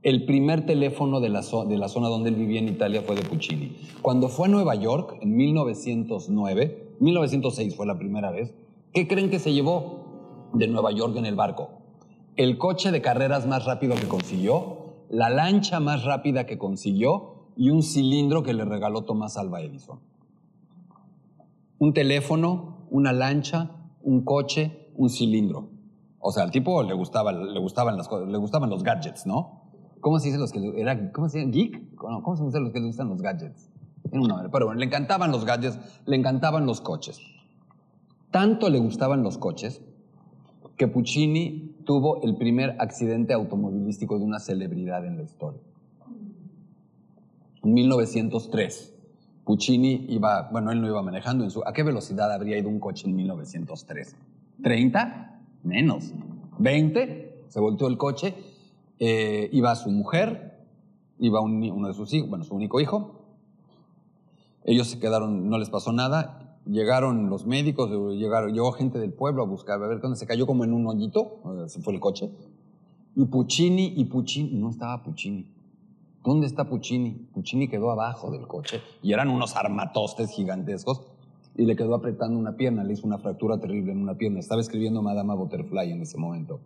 El 0.03 0.25
primer 0.25 0.65
teléfono 0.65 1.19
de 1.19 1.29
la, 1.29 1.41
de 1.41 1.77
la 1.77 1.89
zona 1.89 2.07
donde 2.07 2.29
él 2.29 2.36
vivía 2.36 2.60
en 2.60 2.69
Italia 2.69 3.01
fue 3.01 3.15
de 3.15 3.23
Puccini. 3.23 3.77
Cuando 4.01 4.29
fue 4.29 4.47
a 4.47 4.51
Nueva 4.51 4.75
York, 4.75 5.17
en 5.21 5.36
1909, 5.36 6.95
1906 6.99 7.75
fue 7.75 7.86
la 7.86 7.97
primera 7.97 8.31
vez, 8.31 8.53
¿qué 8.93 9.07
creen 9.07 9.29
que 9.29 9.39
se 9.39 9.53
llevó 9.53 10.49
de 10.53 10.67
Nueva 10.67 10.91
York 10.91 11.15
en 11.17 11.25
el 11.25 11.36
barco? 11.36 11.69
El 12.36 12.57
coche 12.57 12.91
de 12.91 13.01
carreras 13.01 13.47
más 13.47 13.65
rápido 13.65 13.95
que 13.95 14.07
consiguió, 14.07 14.93
la 15.10 15.29
lancha 15.29 15.79
más 15.79 16.03
rápida 16.03 16.45
que 16.45 16.57
consiguió 16.57 17.47
y 17.57 17.71
un 17.71 17.81
cilindro 17.81 18.43
que 18.43 18.53
le 18.53 18.65
regaló 18.65 19.03
Tomás 19.03 19.38
Alva 19.38 19.62
Edison 19.62 19.99
un 21.79 21.93
teléfono, 21.93 22.88
una 22.89 23.13
lancha, 23.13 23.71
un 24.01 24.23
coche, 24.23 24.89
un 24.95 25.10
cilindro. 25.10 25.69
O 26.19 26.31
sea, 26.31 26.43
al 26.43 26.51
tipo 26.51 26.81
le, 26.83 26.93
gustaba, 26.93 27.31
le, 27.31 27.60
gustaban, 27.60 27.97
las, 27.97 28.10
le 28.12 28.38
gustaban 28.38 28.69
los 28.69 28.83
gadgets, 28.83 29.25
¿no? 29.25 29.66
¿Cómo 30.08 30.22
se 30.22 30.28
dice 30.28 30.39
los 30.39 30.54
que 30.54 30.62
era, 30.78 31.12
¿cómo 31.12 31.28
se 31.28 31.39
dice? 31.39 31.52
¿Geek? 31.52 31.96
¿Cómo 31.98 32.38
se 32.38 32.46
dice 32.46 32.62
los 32.62 32.72
que 32.72 32.80
le 32.80 32.86
gustan 32.86 33.10
los 33.10 33.22
gadgets? 33.22 33.70
Pero 34.10 34.65
bueno, 34.67 34.76
le 34.76 34.86
encantaban 34.86 35.34
los 35.34 35.43
gadgets, 35.43 35.78
le 36.06 36.15
encantaban 36.15 36.65
los 36.65 36.80
coches. 36.80 37.20
Tanto 38.32 38.70
le 38.70 38.80
gustaban 38.80 39.22
los 39.22 39.38
coches 39.38 39.82
que 40.78 40.88
Puccini 40.88 41.76
tuvo 41.84 42.22
el 42.22 42.38
primer 42.38 42.78
accidente 42.80 43.34
automovilístico 43.34 44.17
de 44.17 44.24
una 44.24 44.39
celebridad 44.39 45.04
en 45.06 45.17
la 45.17 45.24
historia. 45.24 45.60
En 47.63 47.74
1903. 47.74 48.96
Puccini 49.43 50.06
iba, 50.08 50.48
bueno, 50.54 50.72
él 50.72 50.80
no 50.80 50.88
iba 50.88 51.02
manejando. 51.02 51.43
En 51.43 51.52
su, 51.52 51.63
¿A 51.65 51.74
qué 51.74 51.84
velocidad 51.84 52.32
habría 52.32 52.58
ido 52.58 52.70
un 52.70 52.80
coche 52.80 53.10
en 53.10 53.15
1903? 53.17 54.15
¿30? 54.62 55.32
Menos. 55.63 56.13
¿20? 56.60 57.50
Se 57.50 57.60
volteó 57.60 57.89
el 57.89 57.98
coche. 57.98 58.36
Eh, 58.99 59.49
iba 59.51 59.75
su 59.75 59.89
mujer, 59.91 60.65
iba 61.19 61.41
uno 61.41 61.88
de 61.88 61.93
sus 61.93 62.13
hijos, 62.13 62.29
bueno, 62.29 62.43
su 62.43 62.55
único 62.55 62.79
hijo. 62.79 63.21
Ellos 64.63 64.88
se 64.88 64.99
quedaron, 64.99 65.49
no 65.49 65.57
les 65.57 65.69
pasó 65.69 65.91
nada. 65.91 66.57
Llegaron 66.65 67.29
los 67.29 67.45
médicos, 67.45 67.89
llegaron, 68.17 68.53
llegó 68.53 68.73
gente 68.73 68.99
del 68.99 69.13
pueblo 69.13 69.43
a 69.43 69.45
buscar, 69.45 69.81
a 69.81 69.88
ver 69.88 70.01
dónde 70.01 70.17
se 70.17 70.27
cayó 70.27 70.45
como 70.45 70.65
en 70.65 70.73
un 70.73 70.86
hoyito, 70.86 71.39
se 71.67 71.81
fue 71.81 71.93
el 71.93 72.01
coche. 72.01 72.29
Y 73.15 73.25
Puccini, 73.25 73.93
y 73.95 74.05
Puccini, 74.05 74.51
no 74.60 74.69
estaba 74.69 75.01
Puccini. 75.01 75.47
¿Dónde 76.23 76.45
está 76.45 76.65
Puccini? 76.65 77.12
Puccini 77.33 77.69
quedó 77.69 77.89
abajo 77.89 78.29
del 78.31 78.47
coche 78.47 78.81
y 79.01 79.13
eran 79.13 79.29
unos 79.29 79.55
armatostes 79.55 80.29
gigantescos 80.31 81.01
y 81.55 81.65
le 81.65 81.77
quedó 81.77 81.95
apretando 81.95 82.38
una 82.38 82.57
pierna, 82.57 82.83
le 82.83 82.93
hizo 82.93 83.07
una 83.07 83.17
fractura 83.17 83.57
terrible 83.60 83.93
en 83.93 83.99
una 83.99 84.15
pierna. 84.15 84.39
Estaba 84.39 84.60
escribiendo 84.60 85.01
Madama 85.01 85.36
Butterfly 85.36 85.89
en 85.89 86.01
ese 86.01 86.17
momento. 86.17 86.60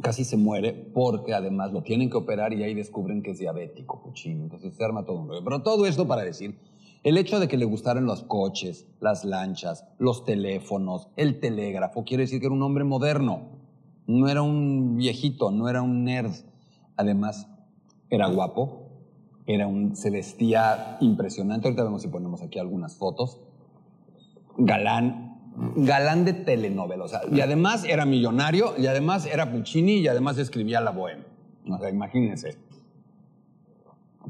Casi 0.00 0.24
se 0.24 0.36
muere 0.36 0.72
porque 0.72 1.34
además 1.34 1.72
lo 1.72 1.82
tienen 1.82 2.08
que 2.08 2.16
operar 2.16 2.52
y 2.52 2.62
ahí 2.62 2.74
descubren 2.74 3.22
que 3.22 3.32
es 3.32 3.38
diabético 3.38 4.00
Puccini. 4.02 4.42
Entonces 4.42 4.74
se 4.74 4.84
arma 4.84 5.04
todo 5.04 5.18
un 5.18 5.28
rollo. 5.28 5.42
Pero 5.44 5.62
todo 5.62 5.86
esto 5.86 6.06
para 6.06 6.22
decir, 6.22 6.56
el 7.04 7.16
hecho 7.16 7.40
de 7.40 7.48
que 7.48 7.56
le 7.56 7.64
gustaran 7.64 8.06
los 8.06 8.22
coches, 8.22 8.86
las 9.00 9.24
lanchas, 9.24 9.86
los 9.98 10.24
teléfonos, 10.24 11.08
el 11.16 11.40
telégrafo, 11.40 12.04
quiere 12.04 12.24
decir 12.24 12.40
que 12.40 12.46
era 12.46 12.54
un 12.54 12.62
hombre 12.62 12.84
moderno. 12.84 13.58
No 14.06 14.28
era 14.28 14.42
un 14.42 14.96
viejito, 14.96 15.50
no 15.50 15.68
era 15.68 15.82
un 15.82 16.04
nerd. 16.04 16.32
Además, 16.96 17.48
era 18.10 18.26
guapo, 18.28 18.88
era 19.46 19.66
un, 19.66 19.96
se 19.96 20.10
vestía 20.10 20.96
impresionante. 21.00 21.68
Ahorita 21.68 21.84
vemos 21.84 22.02
si 22.02 22.08
ponemos 22.08 22.42
aquí 22.42 22.58
algunas 22.58 22.96
fotos. 22.96 23.40
Galán, 24.56 25.27
galán 25.76 26.24
de 26.24 26.32
telenovela. 26.32 27.06
y 27.30 27.40
además 27.40 27.84
era 27.84 28.04
millonario, 28.04 28.74
y 28.78 28.86
además 28.86 29.26
era 29.26 29.50
Puccini, 29.50 29.96
y 29.96 30.08
además 30.08 30.38
escribía 30.38 30.80
la 30.80 30.92
bohème. 30.92 31.24
O 31.68 31.78
sea, 31.78 31.90
imagínense. 31.90 32.56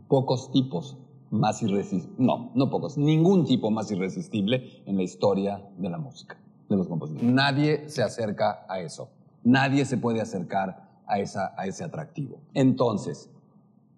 Pocos 0.08 0.50
tipos 0.52 0.96
más 1.30 1.62
irresistibles. 1.62 2.18
No, 2.18 2.50
no 2.54 2.70
pocos. 2.70 2.96
Ningún 2.96 3.44
tipo 3.44 3.70
más 3.70 3.90
irresistible 3.90 4.82
en 4.86 4.96
la 4.96 5.02
historia 5.02 5.62
de 5.76 5.90
la 5.90 5.98
música, 5.98 6.38
de 6.68 6.76
los 6.76 6.88
compositores. 6.88 7.30
Nadie 7.30 7.88
se 7.88 8.02
acerca 8.02 8.64
a 8.68 8.80
eso. 8.80 9.10
Nadie 9.44 9.84
se 9.84 9.98
puede 9.98 10.20
acercar 10.20 10.88
a, 11.06 11.18
esa, 11.20 11.54
a 11.56 11.66
ese 11.66 11.84
atractivo. 11.84 12.40
Entonces, 12.54 13.30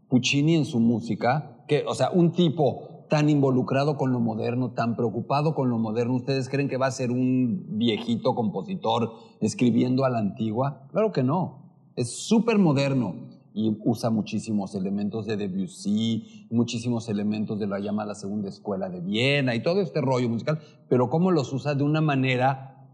Puccini 0.09 0.57
en 0.57 0.65
su 0.65 0.81
música, 0.81 1.57
que, 1.69 1.85
o 1.87 1.95
sea, 1.95 2.11
un 2.11 2.33
tipo 2.33 2.90
tan 3.11 3.29
involucrado 3.29 3.99
con 3.99 4.13
lo 4.13 4.21
moderno, 4.21 4.71
tan 4.71 4.97
preocupado 4.97 5.55
con 5.55 5.69
lo 5.69 5.79
moderno, 5.79 6.15
¿ustedes 6.15 6.49
creen 6.49 6.69
que 6.69 6.79
va 6.79 6.87
a 6.87 6.91
ser 6.91 7.11
un 7.11 7.67
viejito 7.77 8.35
compositor 8.35 9.13
escribiendo 9.41 10.07
a 10.07 10.11
la 10.11 10.21
antigua? 10.21 10.87
Claro 10.93 11.13
que 11.13 11.23
no. 11.23 11.59
Es 11.97 12.17
súper 12.27 12.59
moderno 12.59 13.17
y 13.53 13.77
usa 13.85 14.11
muchísimos 14.11 14.75
elementos 14.75 15.27
de 15.27 15.37
Debussy, 15.37 16.47
muchísimos 16.51 17.09
elementos 17.09 17.59
de 17.59 17.67
la 17.67 17.81
llamada 17.81 18.15
Segunda 18.15 18.49
Escuela 18.49 18.89
de 18.89 19.01
Viena 19.01 19.55
y 19.55 19.63
todo 19.63 19.83
este 19.83 20.01
rollo 20.01 20.29
musical, 20.29 20.61
pero 20.89 21.11
cómo 21.11 21.33
los 21.33 21.53
usa 21.53 21.75
de 21.75 21.83
una 21.83 22.01
manera 22.01 22.87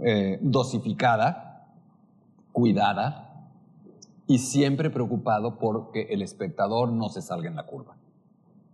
eh, 0.00 0.38
dosificada, 0.40 1.76
cuidada, 2.52 3.26
y 4.26 4.38
siempre 4.38 4.90
preocupado 4.90 5.58
porque 5.58 6.06
el 6.10 6.22
espectador 6.22 6.92
no 6.92 7.08
se 7.08 7.20
salga 7.20 7.50
en 7.50 7.56
la 7.56 7.66
curva. 7.66 7.99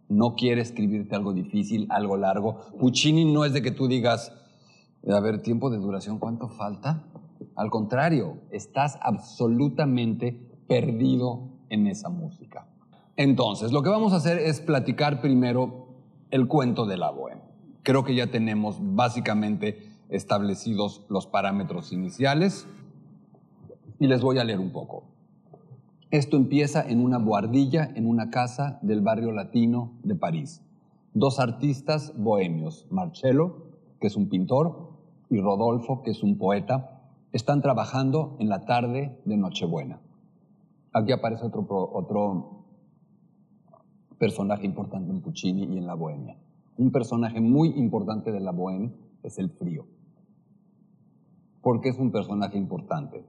No 0.09 0.35
quiere 0.35 0.61
escribirte 0.63 1.17
algo 1.17 1.33
difícil, 1.33 1.87
algo 1.91 2.17
largo. 2.17 2.61
Puccini 2.79 3.25
no 3.25 3.45
es 3.45 3.53
de 3.53 3.63
que 3.63 3.71
tú 3.71 3.89
digas, 3.89 4.33
a 5.09 5.21
ver, 5.21 5.43
tiempo 5.43 5.71
de 5.71 5.79
duración, 5.79 6.19
¿cuánto 6.19 6.49
falta? 6.49 7.05
Al 7.55 7.71
contrario, 7.71 8.39
estás 8.51 8.99
absolutamente 9.03 10.33
perdido 10.69 11.51
en 11.69 11.87
esa 11.87 12.09
música. 12.09 12.67
Entonces, 13.17 13.73
lo 13.73 13.83
que 13.83 13.89
vamos 13.89 14.13
a 14.13 14.17
hacer 14.17 14.39
es 14.39 14.61
platicar 14.61 15.21
primero 15.21 15.89
el 16.31 16.49
cuento 16.49 16.87
de 16.87 16.97
la 16.97 17.11
bohème. 17.11 17.41
Creo 17.83 18.05
que 18.05 18.15
ya 18.15 18.31
tenemos 18.31 18.79
básicamente 18.81 19.91
establecidos 20.09 21.05
los 21.09 21.27
parámetros 21.27 21.93
iniciales 21.93 22.67
y 23.99 24.07
les 24.07 24.21
voy 24.21 24.39
a 24.39 24.45
leer 24.45 24.61
un 24.61 24.71
poco. 24.71 25.05
Esto 26.13 26.37
empieza 26.37 26.89
en 26.89 27.03
una 27.05 27.19
buhardilla 27.19 27.91
en 27.97 28.07
una 28.07 28.31
casa 28.31 28.79
del 28.81 29.01
barrio 29.01 29.33
latino 29.33 29.91
de 30.05 30.15
París. 30.15 30.63
Dos 31.15 31.41
artistas 31.41 32.15
bohemios, 32.17 32.87
Marcello, 32.91 33.67
que 33.99 34.07
es 34.07 34.15
un 34.15 34.29
pintor, 34.29 34.91
y 35.31 35.41
Rodolfo, 35.41 36.05
que 36.05 36.13
es 36.13 36.23
un 36.23 36.39
poeta, 36.39 37.03
están 37.33 37.61
trabajando 37.61 38.37
en 38.39 38.49
la 38.49 38.65
tarde 38.65 39.19
de 39.25 39.37
Nochebuena. 39.37 39.99
Aquí 40.93 41.11
aparece 41.11 41.45
otro, 41.45 41.67
otro 41.69 42.65
personaje 44.17 44.65
importante 44.65 45.11
en 45.11 45.21
Puccini 45.21 45.65
y 45.65 45.79
en 45.79 45.89
la 45.89 45.95
Bohemia. 45.95 46.37
Un 46.79 46.93
personaje 46.93 47.41
muy 47.41 47.71
importante 47.71 48.31
de 48.31 48.41
la 48.41 48.53
Bohemia 48.53 48.93
es 49.25 49.39
el 49.39 49.51
frío. 49.51 49.87
¿Por 51.63 51.81
qué 51.81 51.89
es 51.89 51.99
un 51.99 52.13
personaje 52.13 52.57
importante? 52.57 53.25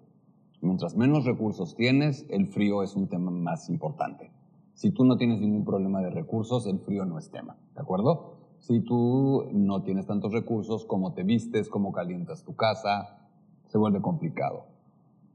Mientras 0.61 0.95
menos 0.95 1.25
recursos 1.25 1.75
tienes, 1.75 2.25
el 2.29 2.47
frío 2.47 2.81
es 2.81 2.95
un 2.95 3.07
tema 3.07 3.29
más 3.31 3.69
importante. 3.69 4.31
Si 4.73 4.91
tú 4.91 5.05
no 5.05 5.17
tienes 5.17 5.39
ningún 5.39 5.65
problema 5.65 6.01
de 6.01 6.09
recursos, 6.09 6.65
el 6.67 6.79
frío 6.79 7.05
no 7.05 7.19
es 7.19 7.29
tema, 7.29 7.57
¿de 7.75 7.81
acuerdo? 7.81 8.37
Si 8.59 8.79
tú 8.79 9.45
no 9.53 9.83
tienes 9.83 10.07
tantos 10.07 10.31
recursos, 10.31 10.85
cómo 10.85 11.13
te 11.13 11.23
vistes, 11.23 11.69
cómo 11.69 11.91
calientas 11.91 12.43
tu 12.43 12.55
casa, 12.55 13.19
se 13.67 13.77
vuelve 13.77 14.01
complicado. 14.01 14.65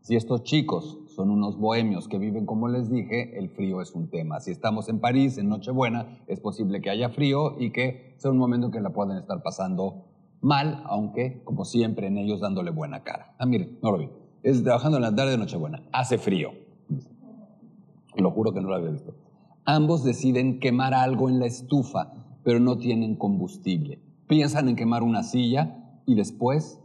Si 0.01 0.17
estos 0.17 0.43
chicos 0.43 0.99
son 1.07 1.31
unos 1.31 1.57
bohemios 1.57 2.09
que 2.09 2.19
viven 2.19 2.45
como 2.45 2.67
les 2.67 2.91
dije, 2.91 3.39
el 3.39 3.49
frío 3.49 3.81
es 3.81 3.95
un 3.95 4.09
tema. 4.09 4.41
Si 4.41 4.51
estamos 4.51 4.89
en 4.89 4.99
París 4.99 5.39
en 5.39 5.49
Nochebuena, 5.49 6.19
es 6.27 6.41
posible 6.41 6.81
que 6.81 6.91
haya 6.91 7.11
frío 7.11 7.55
y 7.61 7.71
que 7.71 8.15
sea 8.17 8.33
un 8.33 8.39
momento 8.39 8.67
en 8.67 8.73
que 8.73 8.81
la 8.81 8.91
pueden 8.91 9.17
estar 9.17 9.43
pasando 9.45 10.05
mal, 10.41 10.83
aunque, 10.87 11.43
como 11.45 11.65
siempre, 11.65 12.09
en 12.09 12.19
ellos 12.19 12.41
dándole 12.41 12.73
buena 12.73 13.05
cara. 13.05 13.37
Ah, 13.39 13.47
miren, 13.47 13.79
no 13.81 13.93
lo 13.93 13.99
vi. 13.99 14.09
Es 14.43 14.63
trabajando 14.65 14.99
en 14.99 15.03
la 15.03 15.15
tarde 15.15 15.33
de 15.33 15.39
Nochebuena. 15.39 15.83
Hace 15.93 16.19
frío. 16.19 16.51
Lo 18.17 18.31
juro 18.33 18.53
que 18.53 18.61
no 18.61 18.69
lo 18.69 18.75
había 18.75 18.91
visto. 18.91 19.15
Ambos 19.65 20.03
deciden 20.03 20.59
quemar 20.59 20.95
algo 20.95 21.29
en 21.29 21.39
la 21.39 21.47
estufa, 21.47 22.13
pero 22.43 22.59
no 22.59 22.77
tienen 22.77 23.15
combustible. 23.15 24.01
Piensan 24.27 24.69
en 24.69 24.77
quemar 24.77 25.05
una 25.05 25.23
silla 25.23 26.01
y 26.07 26.17
después 26.17 26.81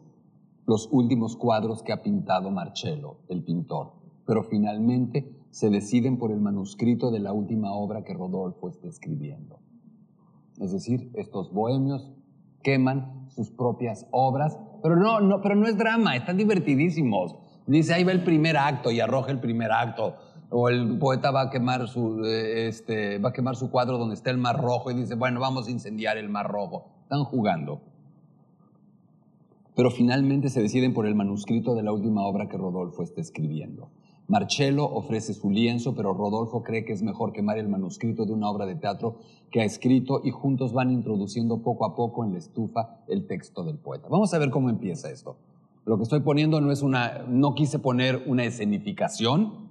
los 0.67 0.87
últimos 0.91 1.35
cuadros 1.35 1.81
que 1.81 1.93
ha 1.93 2.03
pintado 2.03 2.51
Marcello, 2.51 3.17
el 3.27 3.43
pintor. 3.43 3.93
Pero 4.27 4.43
finalmente 4.43 5.31
se 5.49 5.71
deciden 5.71 6.17
por 6.19 6.31
el 6.31 6.39
manuscrito 6.39 7.09
de 7.09 7.19
la 7.19 7.33
última 7.33 7.73
obra 7.73 8.03
que 8.03 8.13
Rodolfo 8.13 8.69
está 8.69 8.87
escribiendo. 8.87 9.59
Es 10.59 10.71
decir, 10.71 11.09
estos 11.15 11.51
bohemios 11.51 12.11
queman 12.61 13.27
sus 13.29 13.49
propias 13.49 14.07
obras, 14.11 14.59
pero 14.83 14.95
no, 14.95 15.21
no, 15.21 15.41
pero 15.41 15.55
no 15.55 15.65
es 15.65 15.77
drama, 15.77 16.15
están 16.15 16.37
divertidísimos. 16.37 17.35
Dice, 17.67 17.93
ahí 17.93 18.05
va 18.05 18.13
el 18.13 18.23
primer 18.23 18.57
acto 18.57 18.91
y 18.91 19.01
arroja 19.01 19.31
el 19.31 19.39
primer 19.39 19.71
acto. 19.71 20.15
O 20.49 20.69
el 20.69 20.97
poeta 20.97 21.31
va 21.31 21.41
a 21.41 21.49
quemar 21.49 21.89
su, 21.89 22.23
eh, 22.23 22.69
este, 22.69 23.19
va 23.19 23.29
a 23.29 23.33
quemar 23.33 23.57
su 23.57 23.69
cuadro 23.69 23.97
donde 23.97 24.15
está 24.15 24.31
el 24.31 24.37
mar 24.37 24.57
rojo 24.57 24.89
y 24.89 24.93
dice, 24.93 25.15
bueno, 25.15 25.41
vamos 25.41 25.67
a 25.67 25.71
incendiar 25.71 26.17
el 26.17 26.29
mar 26.29 26.47
rojo. 26.49 26.85
Están 27.03 27.25
jugando. 27.25 27.81
Pero 29.75 29.91
finalmente 29.91 30.49
se 30.49 30.61
deciden 30.61 30.93
por 30.93 31.05
el 31.05 31.15
manuscrito 31.15 31.75
de 31.75 31.83
la 31.83 31.91
última 31.91 32.25
obra 32.25 32.47
que 32.47 32.57
Rodolfo 32.57 33.03
está 33.03 33.19
escribiendo. 33.19 33.89
Marcello 34.27 34.85
ofrece 34.85 35.33
su 35.33 35.49
lienzo, 35.49 35.93
pero 35.93 36.13
Rodolfo 36.13 36.63
cree 36.63 36.83
que 36.83 36.93
es 36.93 37.01
mejor 37.01 37.31
quemar 37.31 37.57
el 37.57 37.67
manuscrito 37.67 38.25
de 38.25 38.33
una 38.33 38.49
obra 38.49 38.65
de 38.65 38.75
teatro 38.75 39.17
que 39.51 39.61
ha 39.61 39.65
escrito 39.65 40.21
y 40.23 40.31
juntos 40.31 40.73
van 40.73 40.91
introduciendo 40.91 41.61
poco 41.61 41.85
a 41.85 41.95
poco 41.95 42.25
en 42.25 42.33
la 42.33 42.39
estufa 42.39 43.01
el 43.07 43.27
texto 43.27 43.63
del 43.63 43.77
poeta. 43.77 44.07
Vamos 44.09 44.33
a 44.33 44.39
ver 44.39 44.49
cómo 44.49 44.69
empieza 44.69 45.09
esto. 45.09 45.37
Lo 45.87 45.95
que 45.95 46.03
estoy 46.03 46.19
poniendo 46.19 46.59
no 46.59 46.69
es 46.73 46.81
una, 46.81 47.23
no 47.29 47.55
quise 47.55 47.79
poner 47.79 48.21
una 48.27 48.43
escenificación, 48.43 49.69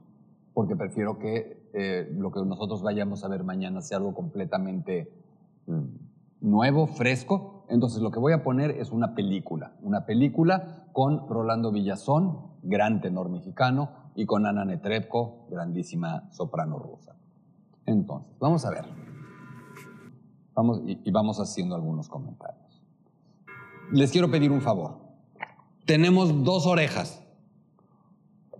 porque 0.54 0.74
prefiero 0.74 1.18
que 1.18 1.68
eh, 1.74 2.10
lo 2.16 2.32
que 2.32 2.40
nosotros 2.42 2.80
vayamos 2.80 3.22
a 3.22 3.28
ver 3.28 3.44
mañana 3.44 3.82
sea 3.82 3.98
algo 3.98 4.14
completamente 4.14 5.12
mm, 5.66 5.84
nuevo, 6.40 6.86
fresco. 6.86 7.66
Entonces 7.68 8.00
lo 8.00 8.10
que 8.10 8.18
voy 8.18 8.32
a 8.32 8.42
poner 8.42 8.70
es 8.70 8.92
una 8.92 9.14
película, 9.14 9.74
una 9.82 10.06
película 10.06 10.86
con 10.92 11.28
Rolando 11.28 11.70
Villazón, 11.70 12.38
gran 12.62 13.02
tenor 13.02 13.28
mexicano, 13.28 13.90
y 14.14 14.24
con 14.24 14.46
Ana 14.46 14.64
Netrebko, 14.64 15.48
grandísima 15.50 16.32
soprano 16.32 16.78
rusa. 16.78 17.14
Entonces, 17.84 18.38
vamos 18.38 18.64
a 18.64 18.70
ver. 18.70 18.86
Vamos, 20.54 20.80
y, 20.86 21.10
vamos 21.10 21.38
haciendo 21.40 21.74
algunos 21.74 22.08
comentarios. 22.08 22.82
Les 23.92 24.10
quiero 24.10 24.30
pedir 24.30 24.50
un 24.50 24.62
favor. 24.62 25.05
Tenemos 25.86 26.44
dos 26.44 26.66
orejas. 26.66 27.22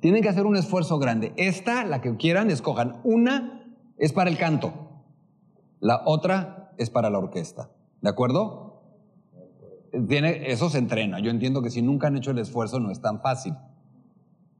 Tienen 0.01 0.23
que 0.23 0.29
hacer 0.29 0.47
un 0.47 0.57
esfuerzo 0.57 0.99
grande. 0.99 1.33
Esta, 1.37 1.85
la 1.85 2.01
que 2.01 2.17
quieran, 2.17 2.51
escojan. 2.51 3.01
Una 3.05 3.77
es 3.99 4.12
para 4.12 4.31
el 4.31 4.39
canto. 4.39 4.73
La 5.81 6.03
otra 6.07 6.73
es 6.79 6.91
para 6.91 7.11
la 7.11 7.19
orquesta. 7.19 7.71
¿De 8.01 8.09
acuerdo? 8.09 8.83
Tiene, 10.09 10.51
eso 10.51 10.71
se 10.71 10.79
entrena. 10.79 11.21
Yo 11.21 11.31
entiendo 11.31 11.62
que 11.62 11.71
si 11.71 11.83
nunca 11.83 12.07
han 12.07 12.17
hecho 12.17 12.31
el 12.31 12.39
esfuerzo 12.39 12.81
no 12.81 12.91
es 12.91 13.01
tan 13.01 13.21
fácil 13.21 13.55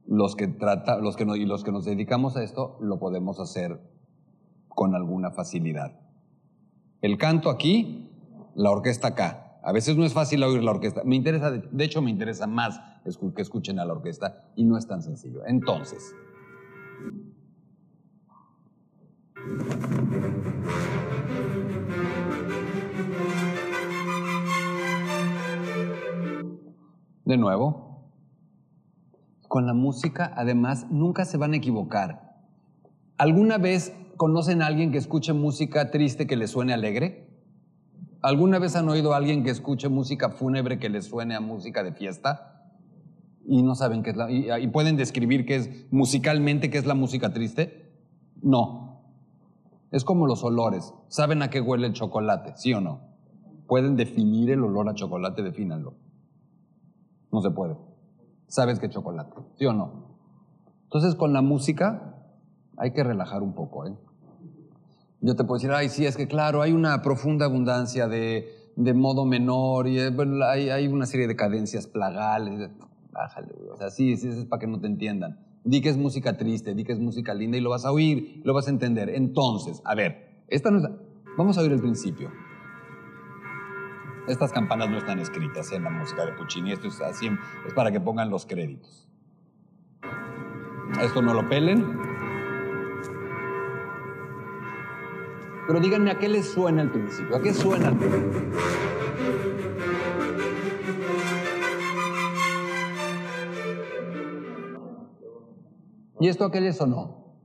los 0.07 0.35
que, 0.35 0.47
trata, 0.47 0.97
los 0.97 1.15
que 1.15 1.23
y 1.37 1.45
los 1.45 1.63
que 1.63 1.71
nos 1.71 1.85
dedicamos 1.85 2.37
a 2.37 2.43
esto 2.43 2.77
lo 2.79 2.97
podemos 2.97 3.39
hacer 3.39 3.79
con 4.69 4.95
alguna 4.95 5.31
facilidad. 5.31 5.99
El 7.01 7.17
canto 7.17 7.49
aquí, 7.49 8.09
la 8.55 8.71
orquesta 8.71 9.09
acá. 9.09 9.46
A 9.67 9.73
veces 9.73 9.97
no 9.97 10.05
es 10.05 10.13
fácil 10.13 10.41
oír 10.43 10.63
la 10.63 10.71
orquesta. 10.71 11.01
Me 11.03 11.17
interesa, 11.17 11.51
de 11.51 11.83
hecho 11.83 12.01
me 12.01 12.09
interesa 12.09 12.47
más 12.47 12.79
que 13.03 13.41
escuchen 13.41 13.79
a 13.79 13.85
la 13.85 13.91
orquesta 13.91 14.45
y 14.55 14.63
no 14.63 14.77
es 14.77 14.87
tan 14.87 15.01
sencillo. 15.01 15.45
Entonces, 15.45 16.15
de 27.25 27.35
nuevo, 27.35 28.09
con 29.49 29.67
la 29.67 29.73
música, 29.73 30.31
además, 30.37 30.87
nunca 30.89 31.25
se 31.25 31.35
van 31.35 31.51
a 31.51 31.57
equivocar. 31.57 32.37
¿Alguna 33.17 33.57
vez 33.57 33.93
conocen 34.15 34.61
a 34.61 34.67
alguien 34.67 34.93
que 34.93 34.97
escuche 34.97 35.33
música 35.33 35.91
triste 35.91 36.25
que 36.25 36.37
le 36.37 36.47
suene 36.47 36.73
alegre? 36.73 37.26
¿Alguna 38.21 38.59
vez 38.59 38.75
han 38.75 38.89
oído 38.89 39.13
a 39.13 39.17
alguien 39.17 39.43
que 39.43 39.49
escuche 39.49 39.89
música 39.89 40.29
fúnebre 40.29 40.79
que 40.79 40.89
le 40.89 41.01
suene 41.01 41.35
a 41.35 41.39
música 41.39 41.83
de 41.83 41.93
fiesta? 41.93 42.71
Y 43.45 43.63
no 43.63 43.75
saben 43.75 44.03
qué 44.03 44.09
es 44.11 44.17
la... 44.17 44.29
¿Y, 44.31 44.67
pueden 44.67 44.97
describir 44.97 45.45
qué 45.45 45.55
es 45.55 45.91
musicalmente 45.91 46.69
qué 46.69 46.77
es 46.77 46.85
la 46.85 46.95
música 46.95 47.31
triste? 47.31 47.93
No. 48.41 49.01
Es 49.91 50.03
como 50.03 50.27
los 50.27 50.43
olores. 50.43 50.93
¿Saben 51.07 51.41
a 51.41 51.49
qué 51.49 51.61
huele 51.61 51.87
el 51.87 51.93
chocolate? 51.93 52.53
¿Sí 52.55 52.73
o 52.73 52.81
no? 52.81 53.01
¿Pueden 53.67 53.95
definir 53.95 54.51
el 54.51 54.63
olor 54.63 54.89
a 54.89 54.95
chocolate? 54.95 55.43
Defínanlo. 55.43 55.93
No 57.31 57.41
se 57.41 57.51
puede 57.51 57.75
sabes 58.47 58.79
que 58.79 58.89
chocolate, 58.89 59.35
¿sí 59.55 59.65
o 59.65 59.73
no? 59.73 60.17
Entonces 60.83 61.15
con 61.15 61.33
la 61.33 61.41
música 61.41 62.15
hay 62.77 62.93
que 62.93 63.03
relajar 63.03 63.43
un 63.43 63.53
poco, 63.53 63.85
¿eh? 63.85 63.95
Yo 65.21 65.35
te 65.35 65.43
puedo 65.43 65.57
decir, 65.57 65.71
ay, 65.71 65.89
sí, 65.89 66.05
es 66.05 66.15
que 66.15 66.27
claro, 66.27 66.61
hay 66.61 66.73
una 66.73 67.01
profunda 67.01 67.45
abundancia 67.45 68.07
de, 68.07 68.53
modo 68.75 69.25
menor 69.25 69.87
y 69.87 69.99
eh, 69.99 70.15
hay, 70.45 70.69
hay, 70.69 70.87
una 70.87 71.05
serie 71.05 71.27
de 71.27 71.35
cadencias 71.35 71.87
plagales. 71.87 72.69
Bájale, 73.11 73.47
O 73.73 73.77
sea, 73.77 73.89
sí, 73.89 74.15
sí, 74.17 74.29
es 74.29 74.45
para 74.45 74.59
que 74.59 74.67
no 74.67 74.79
te 74.79 74.87
entiendan. 74.87 75.39
Di 75.63 75.81
que 75.81 75.89
es 75.89 75.97
música 75.97 76.37
triste, 76.37 76.75
di 76.75 76.83
que 76.83 76.93
es 76.93 76.99
música 76.99 77.33
linda 77.33 77.57
y 77.57 77.61
lo 77.61 77.71
vas 77.71 77.85
a 77.85 77.91
oír, 77.91 78.41
lo 78.43 78.53
vas 78.53 78.67
a 78.67 78.69
entender. 78.69 79.09
Entonces, 79.09 79.81
a 79.85 79.95
ver, 79.95 80.43
esta 80.47 80.69
no 80.69 80.77
es... 80.77 80.85
Vamos 81.37 81.57
a 81.57 81.61
oír 81.61 81.71
el 81.71 81.81
principio. 81.81 82.31
Estas 84.27 84.51
campanas 84.51 84.89
no 84.89 84.97
están 84.97 85.19
escritas 85.19 85.71
en 85.71 85.83
la 85.83 85.89
música 85.89 86.25
de 86.25 86.33
Puccini, 86.33 86.73
esto 86.73 86.87
es, 86.87 86.99
así, 87.01 87.29
es 87.65 87.73
para 87.73 87.91
que 87.91 87.99
pongan 87.99 88.29
los 88.29 88.45
créditos. 88.45 89.07
Esto 91.01 91.21
no 91.21 91.33
lo 91.33 91.47
pelen. 91.47 92.16
Pero 95.67 95.81
díganme 95.81 96.11
a 96.11 96.17
qué 96.17 96.29
les 96.29 96.49
suena 96.49 96.81
el 96.81 96.91
principio, 96.91 97.35
a 97.35 97.41
qué 97.41 97.53
suena 97.53 97.89
el 97.89 97.97
principio. 97.97 98.41
¿Y 106.21 106.29
esto 106.29 106.45
a 106.45 106.51
qué 106.51 106.61
les 106.61 106.77
sonó? 106.77 107.35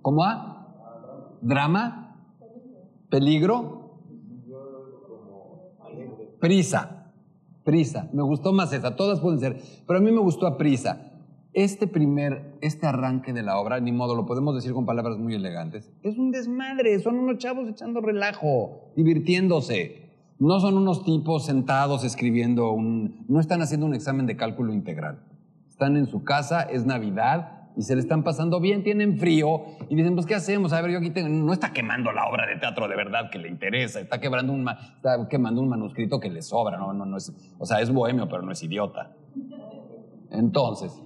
¿Cómo 0.00 0.24
a? 0.24 1.36
¿Drama? 1.42 2.16
¿Peligro? 3.10 4.00
Prisa, 6.40 7.12
prisa. 7.64 8.08
Me 8.14 8.22
gustó 8.22 8.54
más 8.54 8.72
esa, 8.72 8.96
todas 8.96 9.20
pueden 9.20 9.40
ser, 9.40 9.60
pero 9.86 9.98
a 9.98 10.02
mí 10.02 10.10
me 10.10 10.20
gustó 10.20 10.46
a 10.46 10.56
prisa. 10.56 11.09
Este 11.52 11.88
primer, 11.88 12.58
este 12.60 12.86
arranque 12.86 13.32
de 13.32 13.42
la 13.42 13.58
obra, 13.58 13.80
ni 13.80 13.90
modo, 13.90 14.14
lo 14.14 14.24
podemos 14.24 14.54
decir 14.54 14.72
con 14.72 14.86
palabras 14.86 15.18
muy 15.18 15.34
elegantes, 15.34 15.90
es 16.02 16.16
un 16.16 16.30
desmadre, 16.30 17.00
son 17.00 17.18
unos 17.18 17.38
chavos 17.38 17.68
echando 17.68 18.00
relajo, 18.00 18.92
divirtiéndose. 18.96 20.08
No 20.38 20.60
son 20.60 20.76
unos 20.76 21.04
tipos 21.04 21.44
sentados 21.44 22.04
escribiendo 22.04 22.70
un, 22.70 23.26
no 23.28 23.40
están 23.40 23.60
haciendo 23.62 23.84
un 23.84 23.94
examen 23.94 24.26
de 24.26 24.36
cálculo 24.36 24.72
integral. 24.72 25.18
Están 25.68 25.96
en 25.96 26.06
su 26.06 26.22
casa, 26.22 26.62
es 26.62 26.86
Navidad, 26.86 27.60
y 27.76 27.82
se 27.82 27.94
le 27.94 28.00
están 28.00 28.22
pasando 28.22 28.60
bien, 28.60 28.82
tienen 28.82 29.18
frío 29.18 29.62
y 29.88 29.96
dicen, 29.96 30.14
pues 30.14 30.26
¿qué 30.26 30.34
hacemos? 30.34 30.72
A 30.72 30.80
ver, 30.80 30.92
yo 30.92 30.98
aquí 30.98 31.10
tengo, 31.10 31.28
no 31.28 31.52
está 31.52 31.72
quemando 31.72 32.12
la 32.12 32.26
obra 32.26 32.46
de 32.46 32.56
teatro 32.56 32.88
de 32.88 32.96
verdad 32.96 33.30
que 33.30 33.38
le 33.38 33.48
interesa, 33.48 34.00
está, 34.00 34.20
quebrando 34.20 34.52
un, 34.52 34.68
está 34.68 35.28
quemando 35.28 35.60
un 35.60 35.68
manuscrito 35.68 36.20
que 36.20 36.30
le 36.30 36.42
sobra, 36.42 36.78
no, 36.78 36.92
no, 36.92 37.04
no 37.04 37.16
es, 37.16 37.32
o 37.58 37.66
sea, 37.66 37.80
es 37.80 37.90
bohemio, 37.92 38.28
pero 38.28 38.42
no 38.42 38.52
es 38.52 38.62
idiota. 38.62 39.12
Entonces, 40.30 41.02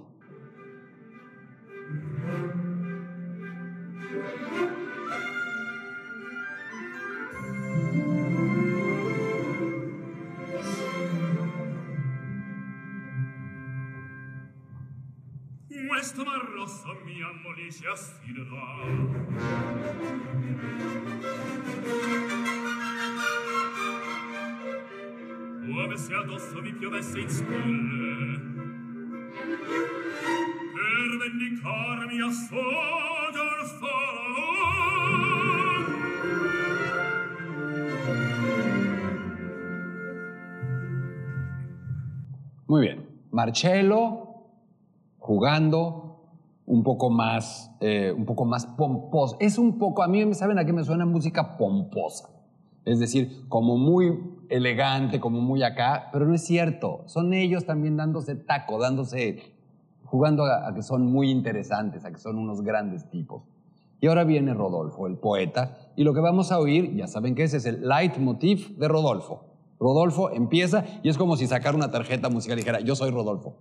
questa 16.05 16.23
rossa 16.53 16.93
mia 17.03 17.31
molice 17.41 17.87
assiderà 17.87 18.85
come 25.65 25.97
se 25.97 26.13
addosso 26.13 26.61
mi 26.61 26.73
piovesse 26.73 27.19
in 27.19 27.29
scuole 27.29 28.39
per 30.75 31.17
vendicarmi 31.17 32.21
a 32.21 32.29
sfoggio 32.29 33.41
il 33.41 33.73
Muy 42.67 42.81
bien. 42.81 43.05
Marcello 43.31 44.24
jugando 45.25 46.19
un 46.67 46.83
poco 46.83 47.09
más, 47.09 47.71
eh, 47.79 48.13
un 48.15 48.25
poco 48.25 48.45
más 48.45 48.67
pomposo. 48.67 49.37
Es 49.39 49.57
un 49.57 49.79
poco, 49.79 50.03
a 50.03 50.07
mí 50.07 50.23
me 50.23 50.35
saben 50.35 50.59
a 50.59 50.65
qué 50.65 50.71
me 50.71 50.83
suena 50.83 51.03
música 51.07 51.57
pomposa. 51.57 52.29
Es 52.85 52.99
decir, 52.99 53.47
como 53.49 53.75
muy 53.75 54.19
elegante, 54.49 55.19
como 55.19 55.41
muy 55.41 55.63
acá, 55.63 56.09
pero 56.13 56.27
no 56.27 56.35
es 56.35 56.45
cierto. 56.45 57.05
Son 57.07 57.33
ellos 57.33 57.65
también 57.65 57.97
dándose 57.97 58.35
taco, 58.35 58.79
dándose, 58.79 59.55
jugando 60.03 60.45
a, 60.45 60.71
que 60.75 60.83
son 60.83 61.11
muy 61.11 61.31
interesantes, 61.31 62.05
a 62.05 62.11
que 62.11 62.19
son 62.19 62.37
unos 62.37 62.61
grandes 62.61 63.09
tipos. 63.09 63.41
Y 64.01 64.05
ahora 64.05 64.25
viene 64.25 64.53
Rodolfo, 64.53 65.07
el 65.07 65.17
poeta, 65.17 65.91
y 65.95 66.03
lo 66.03 66.13
que 66.13 66.19
vamos 66.19 66.51
a 66.51 66.59
oír, 66.59 66.95
ya 66.95 67.07
saben 67.07 67.33
que 67.33 67.41
ese 67.41 67.57
es 67.57 67.65
el 67.65 67.87
leitmotiv 67.87 68.77
de 68.77 68.87
Rodolfo. 68.87 69.45
Rodolfo 69.79 70.29
empieza 70.29 70.85
y 71.01 71.09
es 71.09 71.17
como 71.17 71.35
si 71.35 71.47
sacara 71.47 71.75
una 71.75 71.89
tarjeta 71.89 72.29
musical 72.29 72.59
y 72.59 72.61
dijera, 72.61 72.81
yo 72.81 72.95
soy 72.95 73.09
Rodolfo. 73.09 73.55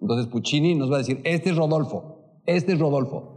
Entonces 0.00 0.26
Puccini 0.26 0.74
nos 0.74 0.90
va 0.90 0.96
a 0.96 0.98
decir, 0.98 1.20
este 1.24 1.50
es 1.50 1.56
Rodolfo, 1.56 2.40
este 2.46 2.72
es 2.72 2.78
Rodolfo. 2.78 3.32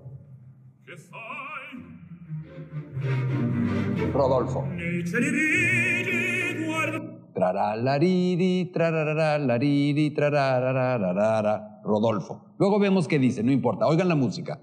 Rodolfo. 4.13 4.67
Rodolfo. 11.83 12.45
Luego 12.57 12.79
vemos 12.79 13.07
qué 13.07 13.19
dice, 13.19 13.43
no 13.43 13.51
importa. 13.51 13.85
Oigan 13.87 14.09
la 14.09 14.15
música. 14.15 14.59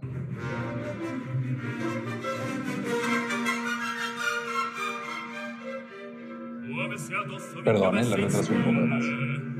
come 6.96 6.98
se 6.98 7.14
addosso 7.14 7.56
mi 7.56 7.62
Perdone, 7.62 8.00
piovesse 8.02 8.16
le 8.16 8.22
in 8.22 8.28
retraso 8.28 8.52
un 8.52 8.62
poco 8.62 8.87
más. 8.87 9.55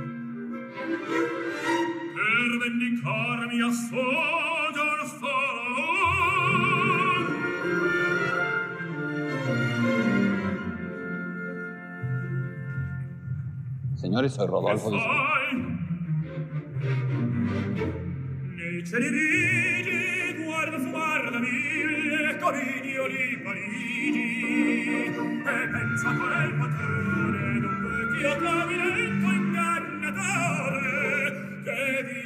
Signori, 13.95 14.29
sono 14.29 14.47
Rodolfo 14.47 14.90
di 14.90 14.97
Nei 18.57 18.85
cieli 18.87 19.09
rigi, 19.09 20.45
guarda 20.45 20.79
fumar 20.79 21.31
da 21.31 21.38
mille 21.38 22.37
coridio 22.38 23.07
di 23.09 23.40
Parigi, 23.42 25.07
e 25.07 25.69
pensa 25.73 26.14
quel 26.14 26.55
padrone 26.59 27.61
d'un 27.61 27.81
vecchio 27.83 28.37
clavinetto 28.37 29.29
ingannatore, 29.33 30.85
che 31.64 32.05
vi 32.05 32.26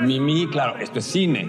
Mimi, 0.00 0.46
claro, 0.48 0.78
esto 0.78 0.98
es 0.98 1.04
cine. 1.04 1.48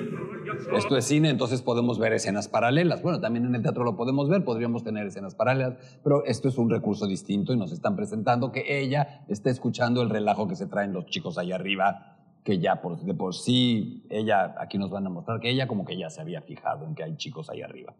Esto 0.75 0.97
es 0.97 1.05
cine, 1.05 1.29
entonces 1.29 1.61
podemos 1.61 1.99
ver 1.99 2.13
escenas 2.13 2.47
paralelas. 2.47 3.01
Bueno, 3.01 3.19
también 3.19 3.45
en 3.45 3.55
el 3.55 3.61
teatro 3.61 3.83
lo 3.83 3.95
podemos 3.95 4.29
ver, 4.29 4.43
podríamos 4.43 4.83
tener 4.83 5.07
escenas 5.07 5.35
paralelas, 5.35 5.75
pero 6.03 6.25
esto 6.25 6.47
es 6.47 6.57
un 6.57 6.69
recurso 6.69 7.07
distinto 7.07 7.53
y 7.53 7.57
nos 7.57 7.71
están 7.71 7.95
presentando 7.95 8.51
que 8.51 8.79
ella 8.79 9.25
está 9.27 9.49
escuchando 9.49 10.01
el 10.01 10.09
relajo 10.09 10.47
que 10.47 10.55
se 10.55 10.67
traen 10.67 10.93
los 10.93 11.05
chicos 11.05 11.37
allá 11.37 11.55
arriba, 11.55 12.18
que 12.49 12.57
ya 12.57 12.81
por, 12.81 12.99
de 12.99 13.13
por 13.13 13.35
sí, 13.35 14.03
ella, 14.09 14.55
aquí 14.59 14.79
nos 14.79 14.89
van 14.89 15.05
a 15.05 15.09
mostrar 15.11 15.39
que 15.39 15.51
ella 15.51 15.67
como 15.67 15.85
que 15.85 15.95
ya 15.95 16.09
se 16.09 16.19
había 16.19 16.41
fijado 16.41 16.87
en 16.87 16.95
que 16.95 17.03
hay 17.03 17.15
chicos 17.15 17.47
allá 17.47 17.65
arriba. 17.65 17.93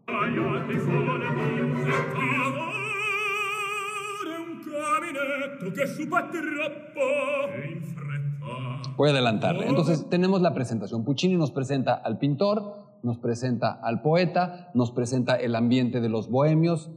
Voy 8.98 9.10
a 9.10 9.12
adelantarle. 9.12 9.68
Entonces 9.68 10.10
tenemos 10.10 10.42
la 10.42 10.56
presentación. 10.56 11.06
Puccini 11.06 11.38
nos 11.38 11.52
presenta 11.52 11.94
al 11.94 12.18
pintor, 12.18 12.74
nos 13.04 13.20
presenta 13.20 13.72
al 13.72 14.02
poeta, 14.02 14.72
nos 14.74 14.90
presenta 14.92 15.36
el 15.36 15.54
ambiente 15.56 16.02
de 16.02 16.10
los 16.10 16.28
bohemios 16.28 16.90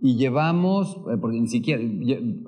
y 0.00 0.16
llevamos, 0.16 0.98
eh, 1.12 1.16
porque 1.20 1.40
ni 1.40 1.48
siquiera, 1.48 1.82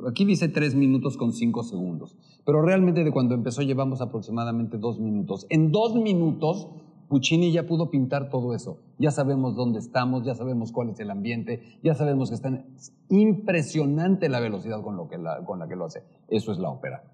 aquí 0.08 0.24
dice 0.24 0.48
tres 0.48 0.76
minutos 0.76 1.16
con 1.16 1.32
cinco 1.32 1.64
segundos, 1.64 2.16
pero 2.44 2.62
realmente 2.62 3.04
de 3.04 3.10
cuando 3.12 3.34
empezó 3.34 3.62
llevamos 3.62 4.00
aproximadamente 4.00 4.78
dos 4.78 4.98
minutos. 5.00 5.46
En 5.50 5.72
dos 5.72 5.94
minutos 5.94 6.68
Puccini 7.08 7.52
ya 7.52 7.64
pudo 7.66 7.90
pintar 7.90 8.30
todo 8.30 8.54
eso. 8.54 8.78
Ya 8.98 9.10
sabemos 9.10 9.54
dónde 9.54 9.78
estamos, 9.78 10.24
ya 10.24 10.34
sabemos 10.34 10.72
cuál 10.72 10.88
es 10.88 10.98
el 11.00 11.10
ambiente, 11.10 11.78
ya 11.82 11.94
sabemos 11.94 12.30
que 12.30 12.34
está 12.34 12.48
en- 12.48 12.64
es 12.76 12.92
impresionante 13.10 14.28
la 14.28 14.40
velocidad 14.40 14.80
con, 14.82 14.96
lo 14.96 15.06
que 15.08 15.18
la, 15.18 15.44
con 15.44 15.58
la 15.58 15.68
que 15.68 15.76
lo 15.76 15.84
hace. 15.84 16.02
Eso 16.28 16.50
es 16.50 16.58
la 16.58 16.70
ópera. 16.70 17.04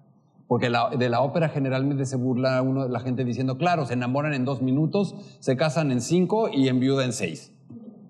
Porque 0.47 0.69
la- 0.69 0.89
de 0.91 1.09
la 1.09 1.21
ópera 1.21 1.49
generalmente 1.49 2.05
se 2.05 2.15
burla 2.15 2.61
uno, 2.61 2.87
la 2.87 2.99
gente 3.01 3.25
diciendo, 3.25 3.57
claro, 3.57 3.85
se 3.85 3.93
enamoran 3.93 4.33
en 4.33 4.45
dos 4.45 4.61
minutos, 4.61 5.13
se 5.39 5.55
casan 5.57 5.91
en 5.91 6.01
cinco 6.01 6.49
y 6.49 6.69
enviuda 6.69 7.03
en 7.05 7.13
seis. 7.13 7.53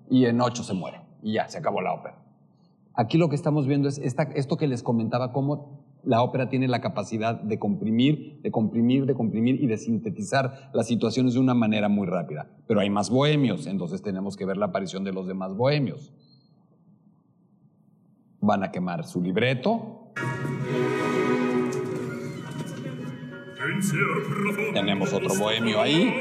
Y 0.08 0.26
en 0.26 0.40
ocho 0.40 0.62
se 0.62 0.74
muere. 0.74 1.00
Y 1.22 1.34
ya, 1.34 1.48
se 1.48 1.58
acabó 1.58 1.80
la 1.80 1.92
ópera. 1.94 2.16
Aquí 2.94 3.18
lo 3.18 3.28
que 3.28 3.36
estamos 3.36 3.66
viendo 3.66 3.88
es 3.88 3.98
esta- 3.98 4.24
esto 4.34 4.56
que 4.56 4.68
les 4.68 4.82
comentaba, 4.82 5.32
cómo 5.32 5.81
la 6.04 6.22
ópera 6.22 6.48
tiene 6.48 6.68
la 6.68 6.80
capacidad 6.80 7.40
de 7.40 7.58
comprimir, 7.58 8.40
de 8.42 8.50
comprimir, 8.50 9.06
de 9.06 9.14
comprimir 9.14 9.62
y 9.62 9.66
de 9.66 9.76
sintetizar 9.76 10.70
las 10.72 10.86
situaciones 10.86 11.34
de 11.34 11.40
una 11.40 11.54
manera 11.54 11.88
muy 11.88 12.06
rápida. 12.06 12.48
Pero 12.66 12.80
hay 12.80 12.90
más 12.90 13.10
bohemios, 13.10 13.66
entonces 13.66 14.02
tenemos 14.02 14.36
que 14.36 14.44
ver 14.44 14.56
la 14.56 14.66
aparición 14.66 15.04
de 15.04 15.12
los 15.12 15.26
demás 15.26 15.54
bohemios. 15.54 16.12
Van 18.40 18.64
a 18.64 18.72
quemar 18.72 19.04
su 19.04 19.22
libreto, 19.22 20.02
Tenemos 24.74 25.12
otro 25.12 25.34
bohemio 25.34 25.80
ahí. 25.80 26.12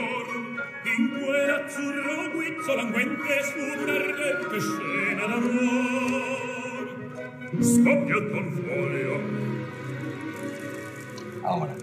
Ahora, 11.43 11.75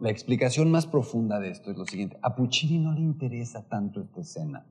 la 0.00 0.10
explicación 0.10 0.70
más 0.70 0.86
profunda 0.86 1.40
de 1.40 1.50
esto 1.50 1.70
es 1.70 1.76
lo 1.76 1.86
siguiente. 1.86 2.18
A 2.22 2.36
Puccini 2.36 2.78
no 2.78 2.92
le 2.92 3.00
interesa 3.00 3.62
tanto 3.68 4.00
esta 4.00 4.20
escena. 4.20 4.64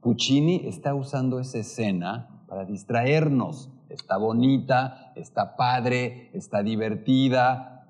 Puccini 0.00 0.62
está 0.64 0.94
usando 0.94 1.38
esa 1.38 1.58
escena 1.58 2.44
para 2.48 2.64
distraernos. 2.64 3.70
Está 3.90 4.16
bonita, 4.16 5.12
está 5.16 5.56
padre, 5.56 6.30
está 6.32 6.62
divertida, 6.62 7.88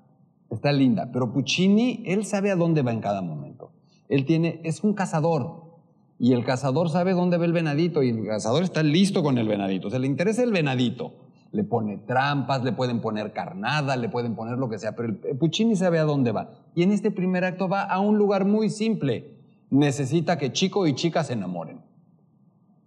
está 0.49 0.71
linda. 0.71 1.09
Pero 1.11 1.31
Puccini, 1.31 2.03
él 2.05 2.25
sabe 2.25 2.51
a 2.51 2.55
dónde 2.55 2.81
va 2.81 2.91
en 2.91 3.01
cada 3.01 3.21
momento. 3.21 3.71
Él 4.09 4.25
tiene, 4.25 4.59
es 4.63 4.83
un 4.83 4.93
cazador. 4.93 5.69
Y 6.17 6.33
el 6.33 6.43
cazador 6.43 6.89
sabe 6.89 7.13
dónde 7.13 7.37
va 7.37 7.45
el 7.45 7.53
venadito 7.53 8.03
y 8.03 8.09
el 8.09 8.25
cazador 8.25 8.63
está 8.63 8.83
listo 8.83 9.23
con 9.23 9.37
el 9.37 9.47
venadito. 9.47 9.87
O 9.87 9.89
sea, 9.89 9.99
le 9.99 10.07
interesa 10.07 10.43
el 10.43 10.51
venadito. 10.51 11.13
Le 11.51 11.63
pone 11.63 11.97
trampas, 11.97 12.63
le 12.63 12.71
pueden 12.71 13.01
poner 13.01 13.33
carnada, 13.33 13.95
le 13.95 14.09
pueden 14.09 14.35
poner 14.35 14.57
lo 14.57 14.69
que 14.69 14.77
sea, 14.77 14.95
pero 14.95 15.09
el 15.09 15.37
Puccini 15.37 15.75
sabe 15.75 15.99
a 15.99 16.03
dónde 16.03 16.31
va. 16.31 16.51
Y 16.75 16.83
en 16.83 16.91
este 16.91 17.11
primer 17.11 17.43
acto 17.43 17.67
va 17.67 17.81
a 17.81 17.99
un 17.99 18.17
lugar 18.17 18.45
muy 18.45 18.69
simple. 18.69 19.35
Necesita 19.69 20.37
que 20.37 20.51
chico 20.51 20.87
y 20.87 20.93
chica 20.93 21.23
se 21.23 21.33
enamoren. 21.33 21.81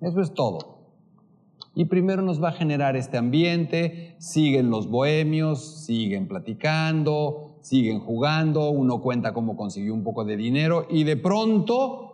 Eso 0.00 0.20
es 0.20 0.32
todo. 0.34 0.82
Y 1.74 1.86
primero 1.86 2.22
nos 2.22 2.42
va 2.42 2.50
a 2.50 2.52
generar 2.52 2.96
este 2.96 3.16
ambiente, 3.16 4.14
siguen 4.18 4.68
los 4.68 4.88
bohemios, 4.88 5.84
siguen 5.86 6.28
platicando, 6.28 7.56
siguen 7.62 8.00
jugando, 8.00 8.70
uno 8.70 9.00
cuenta 9.00 9.32
cómo 9.32 9.56
consiguió 9.56 9.94
un 9.94 10.04
poco 10.04 10.24
de 10.24 10.36
dinero 10.36 10.86
y 10.90 11.04
de 11.04 11.16
pronto 11.16 12.12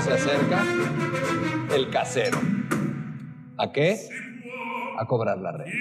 se 0.00 0.12
acerca 0.14 0.64
el 1.74 1.90
casero. 1.90 2.38
¿A 3.58 3.70
qué? 3.70 3.98
A 4.98 5.06
cobrar 5.06 5.38
la 5.38 5.52
renta. 5.52 5.76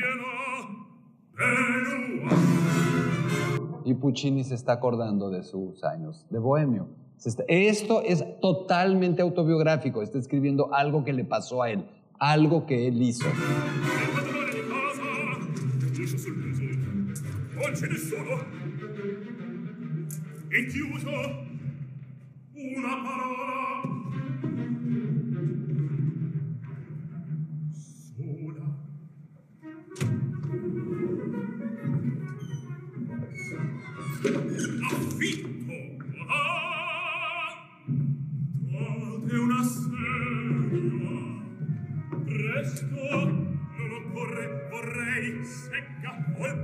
Y 3.86 3.94
Puccini 3.94 4.44
se 4.44 4.56
está 4.56 4.74
acordando 4.74 5.30
de 5.30 5.44
sus 5.44 5.84
años 5.84 6.26
de 6.30 6.40
bohemio. 6.40 6.90
Esto 7.48 8.02
es 8.04 8.24
totalmente 8.42 9.22
autobiográfico. 9.22 10.02
Está 10.02 10.20
escribiendo 10.20 10.74
algo 10.74 11.04
que 11.04 11.14
le 11.14 11.24
pasó 11.24 11.64
a 11.64 11.72
él, 11.72 11.86
algo 12.20 12.66
que 12.66 12.88
él 12.88 13.02
hizo. 13.02 13.26
non 17.70 17.80
c'è 17.80 17.88
nessuno? 17.88 18.46
E 20.48 20.66
chiuso? 20.66 21.48
Una 22.54 23.02
parola 23.04 23.69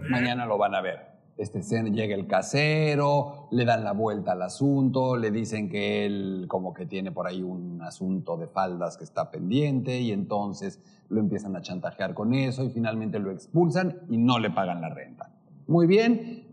Mañana 0.10 0.46
lo 0.46 0.58
van 0.58 0.76
a 0.76 0.82
ver. 0.82 1.16
Este, 1.38 1.62
llega 1.92 2.16
el 2.16 2.28
casero, 2.28 3.50
le 3.52 3.66
dan 3.66 3.84
la 3.84 3.92
vuelta 3.92 4.32
al 4.32 4.42
asunto, 4.42 5.18
le 5.18 5.32
dicen 5.32 5.70
que 5.70 6.06
él 6.06 6.46
como 6.48 6.74
que 6.74 6.86
tiene 6.86 7.12
por 7.12 7.28
ahí 7.28 7.44
un 7.44 7.82
asunto 7.82 8.38
de 8.38 8.48
faldas 8.48 8.96
que 8.96 9.04
está 9.04 9.32
pendiente 9.32 10.00
y 10.00 10.12
entonces 10.12 10.80
lo 11.10 11.20
empiezan 11.20 11.56
a 11.58 11.62
chantajear 11.62 12.14
con 12.14 12.34
eso 12.34 12.64
y 12.64 12.70
finalmente 12.70 13.20
lo 13.20 13.32
expulsan 13.32 14.00
y 14.10 14.18
no 14.18 14.40
le 14.40 14.50
pagan 14.50 14.80
la 14.80 14.90
renta. 14.90 15.30
Muy 15.68 15.88
bien, 15.88 16.48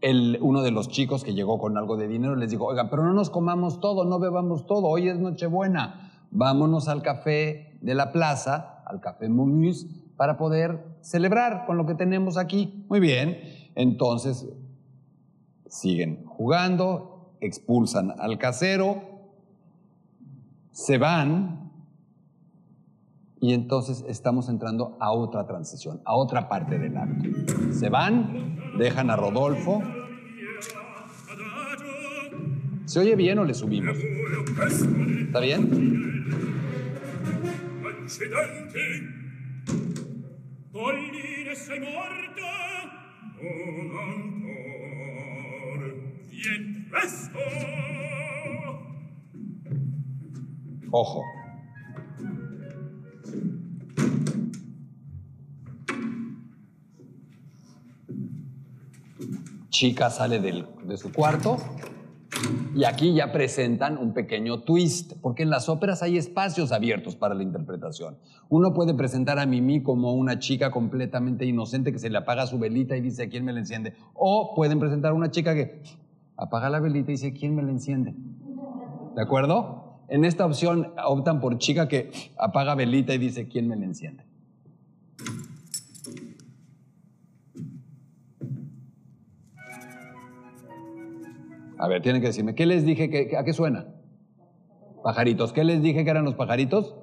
el, 0.00 0.38
uno 0.40 0.62
de 0.62 0.72
los 0.72 0.88
chicos 0.88 1.22
que 1.22 1.32
llegó 1.32 1.58
con 1.60 1.78
algo 1.78 1.96
de 1.96 2.08
dinero 2.08 2.34
les 2.34 2.50
dijo, 2.50 2.64
oiga, 2.64 2.90
pero 2.90 3.04
no 3.04 3.12
nos 3.12 3.30
comamos 3.30 3.78
todo, 3.78 4.04
no 4.04 4.18
bebamos 4.18 4.66
todo, 4.66 4.88
hoy 4.88 5.08
es 5.08 5.18
Nochebuena, 5.20 6.26
vámonos 6.32 6.88
al 6.88 7.02
café 7.02 7.78
de 7.82 7.94
la 7.94 8.10
plaza, 8.10 8.82
al 8.84 9.00
café 9.00 9.28
Mumus, 9.28 9.86
para 10.16 10.36
poder 10.36 10.93
celebrar 11.04 11.66
con 11.66 11.76
lo 11.76 11.86
que 11.86 11.94
tenemos 11.94 12.36
aquí. 12.36 12.84
Muy 12.88 12.98
bien, 12.98 13.40
entonces 13.74 14.46
siguen 15.68 16.24
jugando, 16.24 17.36
expulsan 17.40 18.14
al 18.18 18.38
casero, 18.38 19.02
se 20.72 20.98
van 20.98 21.70
y 23.40 23.52
entonces 23.52 24.04
estamos 24.08 24.48
entrando 24.48 24.96
a 25.00 25.12
otra 25.12 25.46
transición, 25.46 26.00
a 26.04 26.14
otra 26.14 26.48
parte 26.48 26.78
del 26.78 26.96
acto. 26.96 27.28
Se 27.72 27.90
van, 27.90 28.58
dejan 28.78 29.10
a 29.10 29.16
Rodolfo. 29.16 29.82
¿Se 32.86 33.00
oye 33.00 33.14
bien 33.16 33.38
o 33.38 33.44
le 33.44 33.54
subimos? 33.54 33.96
¿Está 33.98 35.40
bien? 35.40 36.24
Polline 40.74 41.54
sei 41.54 41.78
morta, 41.78 42.50
o 43.38 43.46
ancor, 44.02 45.80
vien 46.28 46.64
presto. 46.90 47.38
Ojo. 50.90 51.22
Chica 59.68 60.10
sale 60.10 60.40
del, 60.40 60.66
de 60.82 60.96
su 60.96 61.12
cuarto 61.12 61.56
y 62.74 62.84
aquí 62.84 63.14
ya 63.14 63.30
presentan 63.32 63.98
un 63.98 64.12
pequeño 64.12 64.62
twist, 64.62 65.12
porque 65.22 65.44
en 65.44 65.50
las 65.50 65.68
óperas 65.68 66.02
hay 66.02 66.18
espacios 66.18 66.72
abiertos 66.72 67.14
para 67.14 67.34
la 67.34 67.42
interpretación. 67.42 68.16
Uno 68.48 68.74
puede 68.74 68.94
presentar 68.94 69.38
a 69.38 69.46
Mimi 69.46 69.82
como 69.82 70.12
una 70.14 70.38
chica 70.38 70.70
completamente 70.70 71.44
inocente 71.44 71.92
que 71.92 71.98
se 71.98 72.10
le 72.10 72.18
apaga 72.18 72.46
su 72.46 72.58
velita 72.58 72.96
y 72.96 73.00
dice, 73.00 73.28
¿quién 73.28 73.44
me 73.44 73.52
la 73.52 73.60
enciende? 73.60 73.94
O 74.14 74.54
pueden 74.56 74.80
presentar 74.80 75.12
a 75.12 75.14
una 75.14 75.30
chica 75.30 75.54
que 75.54 75.82
apaga 76.36 76.68
la 76.68 76.80
velita 76.80 77.10
y 77.10 77.14
dice, 77.14 77.32
¿quién 77.32 77.54
me 77.54 77.62
la 77.62 77.70
enciende? 77.70 78.14
¿De 79.14 79.22
acuerdo? 79.22 80.00
En 80.08 80.24
esta 80.24 80.44
opción 80.44 80.92
optan 81.06 81.40
por 81.40 81.58
chica 81.58 81.86
que 81.88 82.10
apaga 82.36 82.74
velita 82.74 83.14
y 83.14 83.18
dice, 83.18 83.48
¿quién 83.48 83.68
me 83.68 83.76
la 83.76 83.84
enciende? 83.84 84.24
A 91.84 91.86
ver, 91.86 92.00
tienen 92.00 92.22
que 92.22 92.28
decirme, 92.28 92.54
¿qué 92.54 92.64
les 92.64 92.86
dije? 92.86 93.10
Que, 93.10 93.36
¿A 93.36 93.44
qué 93.44 93.52
suena? 93.52 93.84
Pajaritos. 95.02 95.52
¿Qué 95.52 95.64
les 95.64 95.82
dije 95.82 96.02
que 96.02 96.10
eran 96.10 96.24
los 96.24 96.34
pajaritos? 96.34 96.94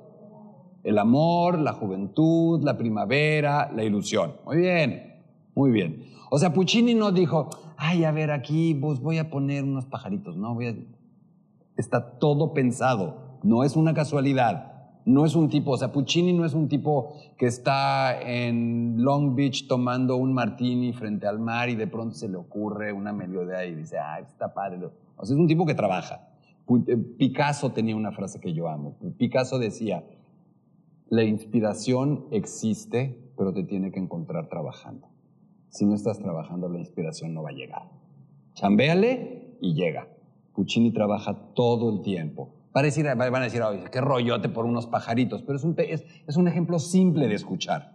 El 0.84 0.98
amor, 0.98 1.60
la 1.60 1.74
juventud, 1.74 2.64
la 2.64 2.80
primavera, 2.80 3.72
la 3.76 3.84
ilusión. 3.84 4.38
Muy 4.44 4.58
bien, 4.58 5.22
muy 5.54 5.70
bien. 5.70 6.06
O 6.32 6.40
sea, 6.40 6.52
Puccini 6.52 6.96
no 6.96 7.12
dijo, 7.12 7.52
ay, 7.78 8.06
a 8.06 8.12
ver, 8.12 8.32
aquí 8.32 8.74
pues 8.74 9.00
voy 9.02 9.20
a 9.20 9.30
poner 9.30 9.64
unos 9.66 9.86
pajaritos, 9.86 10.36
no, 10.36 10.56
voy 10.56 10.68
a... 10.68 10.76
Está 11.78 12.18
todo 12.18 12.52
pensado, 12.52 13.38
no 13.44 13.64
es 13.64 13.76
una 13.76 13.94
casualidad. 13.94 14.71
No 15.06 15.26
es 15.26 15.36
un 15.36 15.50
tipo, 15.50 15.72
o 15.72 15.78
sea, 15.78 15.92
Puccini 15.92 16.32
no 16.32 16.46
es 16.46 16.54
un 16.54 16.68
tipo 16.68 17.16
que 17.38 17.48
está 17.48 18.22
en 18.22 18.96
Long 18.98 19.36
Beach 19.36 19.68
tomando 19.68 20.16
un 20.16 20.32
martini 20.32 20.94
frente 20.94 21.26
al 21.26 21.40
mar 21.40 21.70
y 21.70 21.76
de 21.76 21.88
pronto 21.88 22.16
se 22.16 22.30
le 22.30 22.38
ocurre 22.38 22.94
una 22.94 23.12
melodía 23.12 23.66
y 23.66 23.74
dice, 23.74 23.98
ah, 23.98 24.20
está 24.20 24.54
padre. 24.54 24.86
O 25.18 25.26
sea, 25.26 25.36
es 25.36 25.40
un 25.40 25.48
tipo 25.48 25.66
que 25.66 25.74
trabaja. 25.74 26.30
Eh, 26.88 26.98
Picasso 27.18 27.72
tenía 27.72 27.96
una 27.96 28.12
frase 28.12 28.40
que 28.40 28.54
yo 28.54 28.68
amo. 28.70 28.96
Picasso 29.18 29.58
decía, 29.58 30.04
la 31.10 31.24
inspiración 31.24 32.26
existe, 32.32 33.18
pero 33.36 33.54
te 33.54 33.64
tiene 33.64 33.92
que 33.92 34.00
encontrar 34.00 34.50
trabajando. 34.50 35.08
Si 35.70 35.86
no 35.86 35.96
estás 35.96 36.20
trabajando, 36.20 36.70
la 36.70 36.80
inspiración 36.80 37.34
no 37.34 37.44
va 37.44 37.50
a 37.50 37.54
llegar. 37.54 37.90
Chambéale 38.54 39.58
y 39.62 39.74
llega. 39.74 40.08
Puccini 40.54 40.92
trabaja 40.92 41.34
todo 41.56 41.90
el 41.90 42.02
tiempo 42.02 42.54
Van 42.74 42.84
a 42.84 42.88
decir, 42.88 43.06
van 43.06 43.44
a 43.44 43.90
qué 43.92 44.02
rollote 44.02 44.48
por 44.48 44.66
unos 44.66 44.88
pajaritos, 44.88 45.42
pero 45.42 45.58
es 45.58 45.64
un, 45.64 45.76
es, 45.78 46.38
un 46.38 46.48
ejemplo 46.48 46.80
simple 46.80 47.28
de 47.28 47.36
escuchar. 47.36 47.94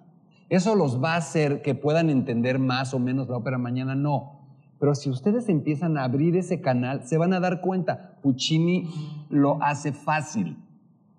¿Eso 0.51 0.75
los 0.75 1.03
va 1.03 1.15
a 1.15 1.17
hacer 1.17 1.63
que 1.63 1.75
puedan 1.75 2.11
entender 2.11 2.59
más 2.59 2.93
o 2.93 2.99
menos 2.99 3.29
la 3.29 3.39
ópera 3.39 3.59
mañana? 3.59 3.95
No. 3.95 4.41
Pero 4.79 4.95
si 4.95 5.09
ustedes 5.09 5.49
empiezan 5.49 5.97
a 5.97 6.05
abrir 6.05 6.37
ese 6.37 6.61
canal, 6.61 7.05
se 7.05 7.17
van 7.17 7.33
a 7.33 7.41
dar 7.41 7.63
cuenta, 7.63 8.19
Puccini 8.23 8.89
lo 9.31 9.63
hace 9.63 9.93
fácil. 9.93 10.59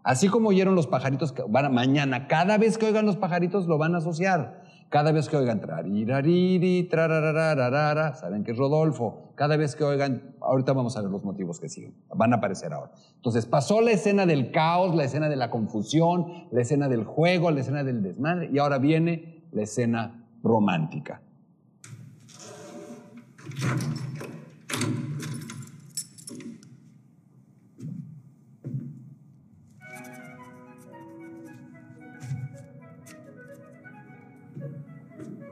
Así 0.04 0.30
como 0.30 0.50
oyeron 0.50 0.76
los 0.76 0.88
pajaritos, 0.88 1.34
van 1.50 1.66
a, 1.66 1.70
mañana, 1.70 2.28
cada 2.28 2.58
vez 2.58 2.78
que 2.78 2.86
oigan 2.86 3.08
los 3.08 3.18
pajaritos 3.18 3.68
lo 3.68 3.80
van 3.80 3.96
a 3.96 3.98
asociar. 3.98 4.67
Cada 4.90 5.12
vez 5.12 5.28
que 5.28 5.36
oigan 5.36 5.60
trarirariri, 5.60 6.84
trararararara, 6.84 8.16
saben 8.16 8.46
que 8.46 8.52
es 8.52 8.58
Rodolfo. 8.58 9.34
Cada 9.36 9.58
vez 9.58 9.76
que 9.76 9.84
oigan, 9.84 10.36
ahorita 10.40 10.72
vamos 10.72 10.96
a 10.96 11.02
ver 11.02 11.12
los 11.12 11.26
motivos 11.26 11.60
que 11.60 11.68
siguen, 11.68 11.94
van 12.16 12.34
a 12.34 12.38
aparecer 12.38 12.72
ahora. 12.72 12.92
Entonces 13.16 13.46
pasó 13.46 13.82
la 13.82 13.92
escena 13.92 14.26
del 14.26 14.52
caos, 14.52 14.96
la 14.96 15.04
escena 15.04 15.28
de 15.28 15.36
la 15.36 15.50
confusión, 15.50 16.48
la 16.52 16.62
escena 16.62 16.88
del 16.88 17.04
juego, 17.04 17.52
la 17.52 17.60
escena 17.60 17.84
del 17.84 18.02
desmadre, 18.02 18.50
y 18.52 18.60
ahora 18.60 18.78
viene 18.78 19.44
la 19.52 19.64
escena 19.64 20.26
romántica. 20.42 21.22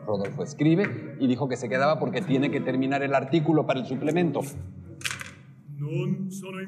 Rodolfo 0.06 0.44
escribe 0.44 1.18
y 1.20 1.28
dijo 1.28 1.48
que 1.48 1.58
se 1.58 1.70
quedaba 1.70 2.00
porque 2.00 2.22
tiene 2.22 2.52
que 2.52 2.62
terminar 2.62 3.04
el 3.04 3.14
artículo 3.14 3.66
para 3.66 3.80
el 3.80 3.86
suplemento. 3.86 4.42
Non 5.78 6.30
una 6.30 6.66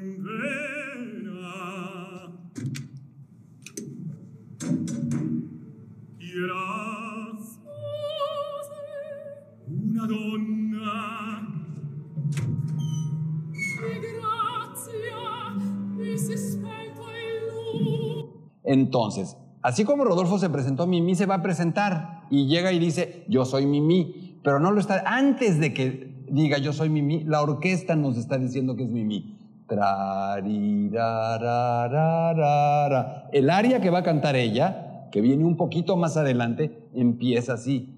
mi. 15.96 16.58
Entonces, 18.68 19.36
así 19.62 19.84
como 19.84 20.04
Rodolfo 20.04 20.38
se 20.38 20.50
presentó, 20.50 20.86
Mimi 20.86 21.14
se 21.14 21.26
va 21.26 21.36
a 21.36 21.42
presentar 21.42 22.22
y 22.30 22.46
llega 22.46 22.72
y 22.72 22.78
dice, 22.78 23.24
yo 23.28 23.44
soy 23.44 23.66
Mimi, 23.66 24.38
pero 24.42 24.60
no 24.60 24.70
lo 24.70 24.80
está, 24.80 25.02
antes 25.06 25.58
de 25.58 25.74
que 25.74 26.24
diga 26.30 26.58
yo 26.58 26.72
soy 26.72 26.88
Mimi, 26.88 27.24
la 27.24 27.42
orquesta 27.42 27.96
nos 27.96 28.16
está 28.16 28.38
diciendo 28.38 28.76
que 28.76 28.84
es 28.84 28.90
Mimi. 28.90 29.36
El 33.32 33.50
aria 33.50 33.80
que 33.80 33.90
va 33.90 33.98
a 33.98 34.02
cantar 34.02 34.36
ella, 34.36 35.08
que 35.12 35.20
viene 35.20 35.44
un 35.44 35.56
poquito 35.56 35.96
más 35.96 36.16
adelante, 36.16 36.88
empieza 36.94 37.52
así. 37.54 37.94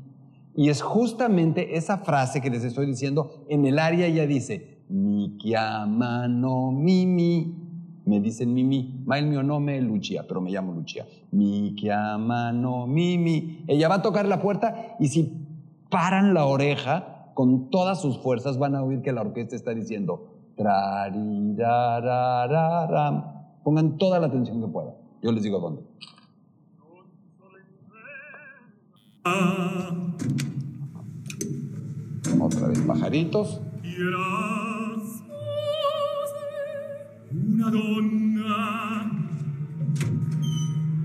Y 0.56 0.68
es 0.68 0.82
justamente 0.82 1.76
esa 1.76 1.98
frase 1.98 2.40
que 2.40 2.50
les 2.50 2.64
estoy 2.64 2.86
diciendo, 2.86 3.44
en 3.48 3.64
el 3.66 3.78
aria 3.78 4.06
ella 4.06 4.26
dice, 4.26 4.82
mi 4.88 5.36
chiamano 5.38 6.72
Mimi, 6.72 7.69
me 8.04 8.20
dicen 8.20 8.52
Mimi, 8.52 9.02
ma 9.04 9.18
il 9.18 9.26
mio 9.26 9.42
nome 9.42 9.76
è 9.76 9.80
Lucia, 9.80 10.24
pero 10.24 10.40
me 10.40 10.50
llamo 10.50 10.72
Lucia. 10.72 11.06
Mi 11.30 11.74
chiamano 11.74 12.86
Mimi. 12.86 13.64
Ella 13.66 13.88
va 13.88 13.96
a 13.96 14.02
tocar 14.02 14.26
la 14.26 14.40
puerta 14.40 14.96
y 14.98 15.08
si 15.08 15.30
paran 15.88 16.34
la 16.34 16.46
oreja 16.46 17.32
con 17.34 17.70
todas 17.70 18.00
sus 18.00 18.18
fuerzas 18.18 18.58
van 18.58 18.74
a 18.74 18.82
oír 18.82 19.02
que 19.02 19.12
la 19.12 19.20
orquesta 19.22 19.56
está 19.56 19.74
diciendo. 19.74 20.28
Pongan 23.62 23.98
toda 23.98 24.18
la 24.18 24.26
atención 24.26 24.60
que 24.60 24.68
puedan. 24.68 24.94
Yo 25.22 25.32
les 25.32 25.42
digo 25.42 25.58
dónde. 25.58 25.82
Otra 32.40 32.68
vez 32.68 32.80
pajaritos. 32.80 33.60
Una 37.32 37.70
donna 37.70 39.08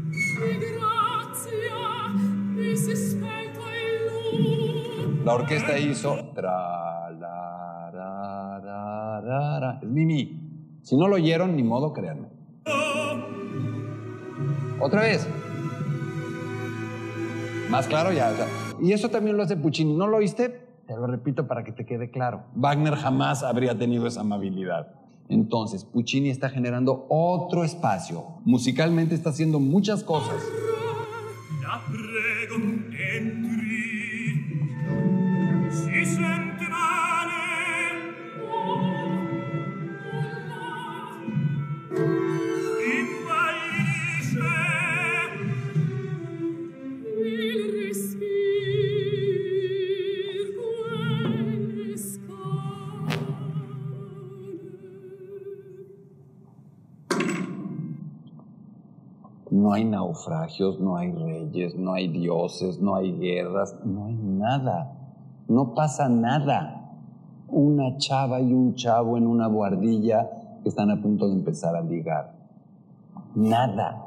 Di 0.10 0.58
grazia, 0.58 2.08
mi 2.18 2.76
si 2.76 2.96
spento 2.96 3.60
in 3.60 3.94
lui. 4.08 5.24
La 5.24 5.34
orquesta 5.36 5.76
hizo 5.78 6.32
tra 6.34 7.12
la 7.20 7.90
ra, 7.94 8.60
ra, 8.60 9.20
ra, 9.20 9.60
ra. 9.60 9.80
Es 9.84 9.88
Mimi. 9.88 10.80
Si 10.82 10.98
no 10.98 11.08
lo 11.08 11.16
oyeron, 11.16 11.56
ni 11.56 11.62
modo, 11.62 11.94
créanme. 11.94 12.30
Otra 14.80 15.02
vez. 15.02 15.28
Más 17.70 17.88
claro 17.88 18.12
ya. 18.12 18.32
o 18.32 18.36
sea, 18.36 18.48
y 18.82 18.94
eso 18.94 19.10
también 19.10 19.38
lo 19.38 19.44
hace 19.44 19.58
Puccini. 19.58 19.96
¿No 19.96 20.08
lo 20.08 20.18
oíste? 20.18 20.50
Te 20.88 20.96
lo 20.96 21.06
repito 21.06 21.46
para 21.46 21.64
que 21.64 21.72
te 21.72 21.86
quede 21.86 22.10
claro. 22.10 22.46
Wagner 22.56 22.96
jamás 22.96 23.44
habría 23.44 23.78
tenido 23.78 24.08
esa 24.08 24.22
amabilidad. 24.22 25.05
Entonces, 25.30 25.86
Puccini 25.86 26.30
está 26.30 26.50
generando 26.50 27.06
otro 27.10 27.64
espacio. 27.64 28.26
Musicalmente 28.46 29.16
está 29.16 29.32
haciendo 29.32 29.60
muchas 29.60 30.04
cosas. 30.04 30.42
Hay 59.76 59.86
naufragios, 59.86 60.80
no 60.80 60.98
hay 60.98 61.12
reyes, 61.12 61.76
no 61.76 61.94
hay 61.94 62.08
dioses, 62.08 62.80
no 62.82 62.96
hay 62.96 63.12
guerras, 63.18 63.76
no 63.86 64.06
hay 64.06 64.16
nada. 64.16 64.92
No 65.48 65.74
pasa 65.76 66.10
nada. 66.10 66.82
Una 67.48 67.98
chava 67.98 68.40
y 68.42 68.52
un 68.54 68.74
chavo 68.76 69.18
en 69.18 69.28
una 69.28 69.48
buhardilla 69.48 70.30
que 70.64 70.70
están 70.70 70.90
a 70.90 71.02
punto 71.02 71.28
de 71.28 71.36
empezar 71.36 71.76
a 71.76 71.82
ligar. 71.82 72.34
Nada. 73.36 74.02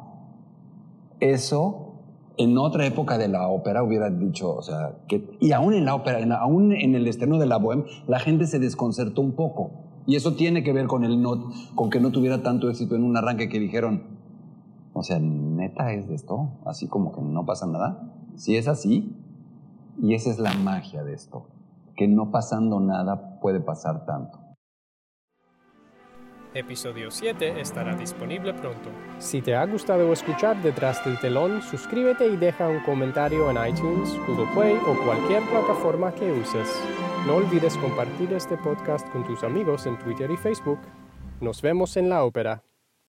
Eso 1.21 1.85
en 2.37 2.57
otra 2.57 2.87
época 2.87 3.19
de 3.19 3.29
la 3.29 3.49
ópera 3.49 3.83
hubiera 3.83 4.11
dicho, 4.11 4.55
o 4.55 4.63
sea, 4.63 4.93
y 5.41 5.51
aún 5.53 5.75
en 5.75 5.85
la 5.85 5.95
ópera, 5.95 6.21
en- 6.21 6.33
aún 6.33 6.73
en 6.73 6.95
el 6.95 7.07
estreno 7.09 7.39
de 7.39 7.47
la 7.47 7.59
Bohème, 7.59 7.85
la 8.07 8.21
gente 8.21 8.47
se 8.47 8.59
desconcertó 8.61 9.21
un 9.23 9.33
poco. 9.33 9.71
Y 10.07 10.17
eso 10.17 10.35
tiene 10.35 10.63
que 10.63 10.73
ver 10.73 10.87
con, 10.87 11.05
el 11.05 11.21
no, 11.21 11.51
con 11.75 11.91
que 11.91 12.01
no 12.01 12.11
tuviera 12.13 12.43
tanto 12.43 12.71
éxito 12.71 12.95
en 12.97 13.03
un 13.05 13.17
arranque 13.17 13.49
que 13.49 13.59
dijeron, 13.59 14.18
o 14.99 15.03
sea, 15.03 15.19
neta 15.21 15.93
es 15.93 16.09
de 16.09 16.15
esto, 16.15 16.59
así 16.65 16.89
como 16.89 17.13
que 17.13 17.21
no 17.21 17.47
pasa 17.47 17.67
nada. 17.67 18.13
Si 18.37 18.57
es 18.57 18.69
así, 18.69 19.17
y 20.01 20.15
esa 20.15 20.31
es 20.31 20.39
la 20.39 20.55
magia 20.55 21.05
de 21.05 21.15
esto, 21.15 21.47
que 21.97 22.09
no 22.09 22.31
pasando 22.31 22.81
nada 22.81 23.39
puede 23.41 23.61
pasar 23.61 24.05
tanto. 24.07 24.39
Episodio 26.55 27.11
7 27.11 27.61
estará 27.61 27.95
disponible 27.95 28.55
pronto. 28.55 28.91
Si 29.19 29.43
te 29.43 29.55
ha 29.55 29.67
gustado 29.67 30.13
escuchar 30.13 30.61
Detrás 30.63 31.05
del 31.05 31.19
Telón, 31.21 31.63
suscríbete 31.63 32.27
y 32.27 32.37
deja 32.37 32.69
un 32.69 32.81
comentario 32.81 33.51
en 33.51 33.57
iTunes, 33.69 34.19
Google 34.27 34.49
Play 34.55 34.77
o 34.87 35.05
cualquier 35.05 35.43
plataforma 35.49 36.13
que 36.13 36.33
uses. 36.33 36.69
No 37.27 37.37
olvides 37.37 37.77
compartir 37.77 38.33
este 38.33 38.57
podcast 38.57 39.07
con 39.11 39.25
tus 39.25 39.45
amigos 39.45 39.87
en 39.87 39.99
Twitter 39.99 40.31
y 40.31 40.37
Facebook. 40.37 40.81
Nos 41.41 41.61
vemos 41.61 41.97
en 41.97 42.09
la 42.09 42.25
ópera. 42.25 42.63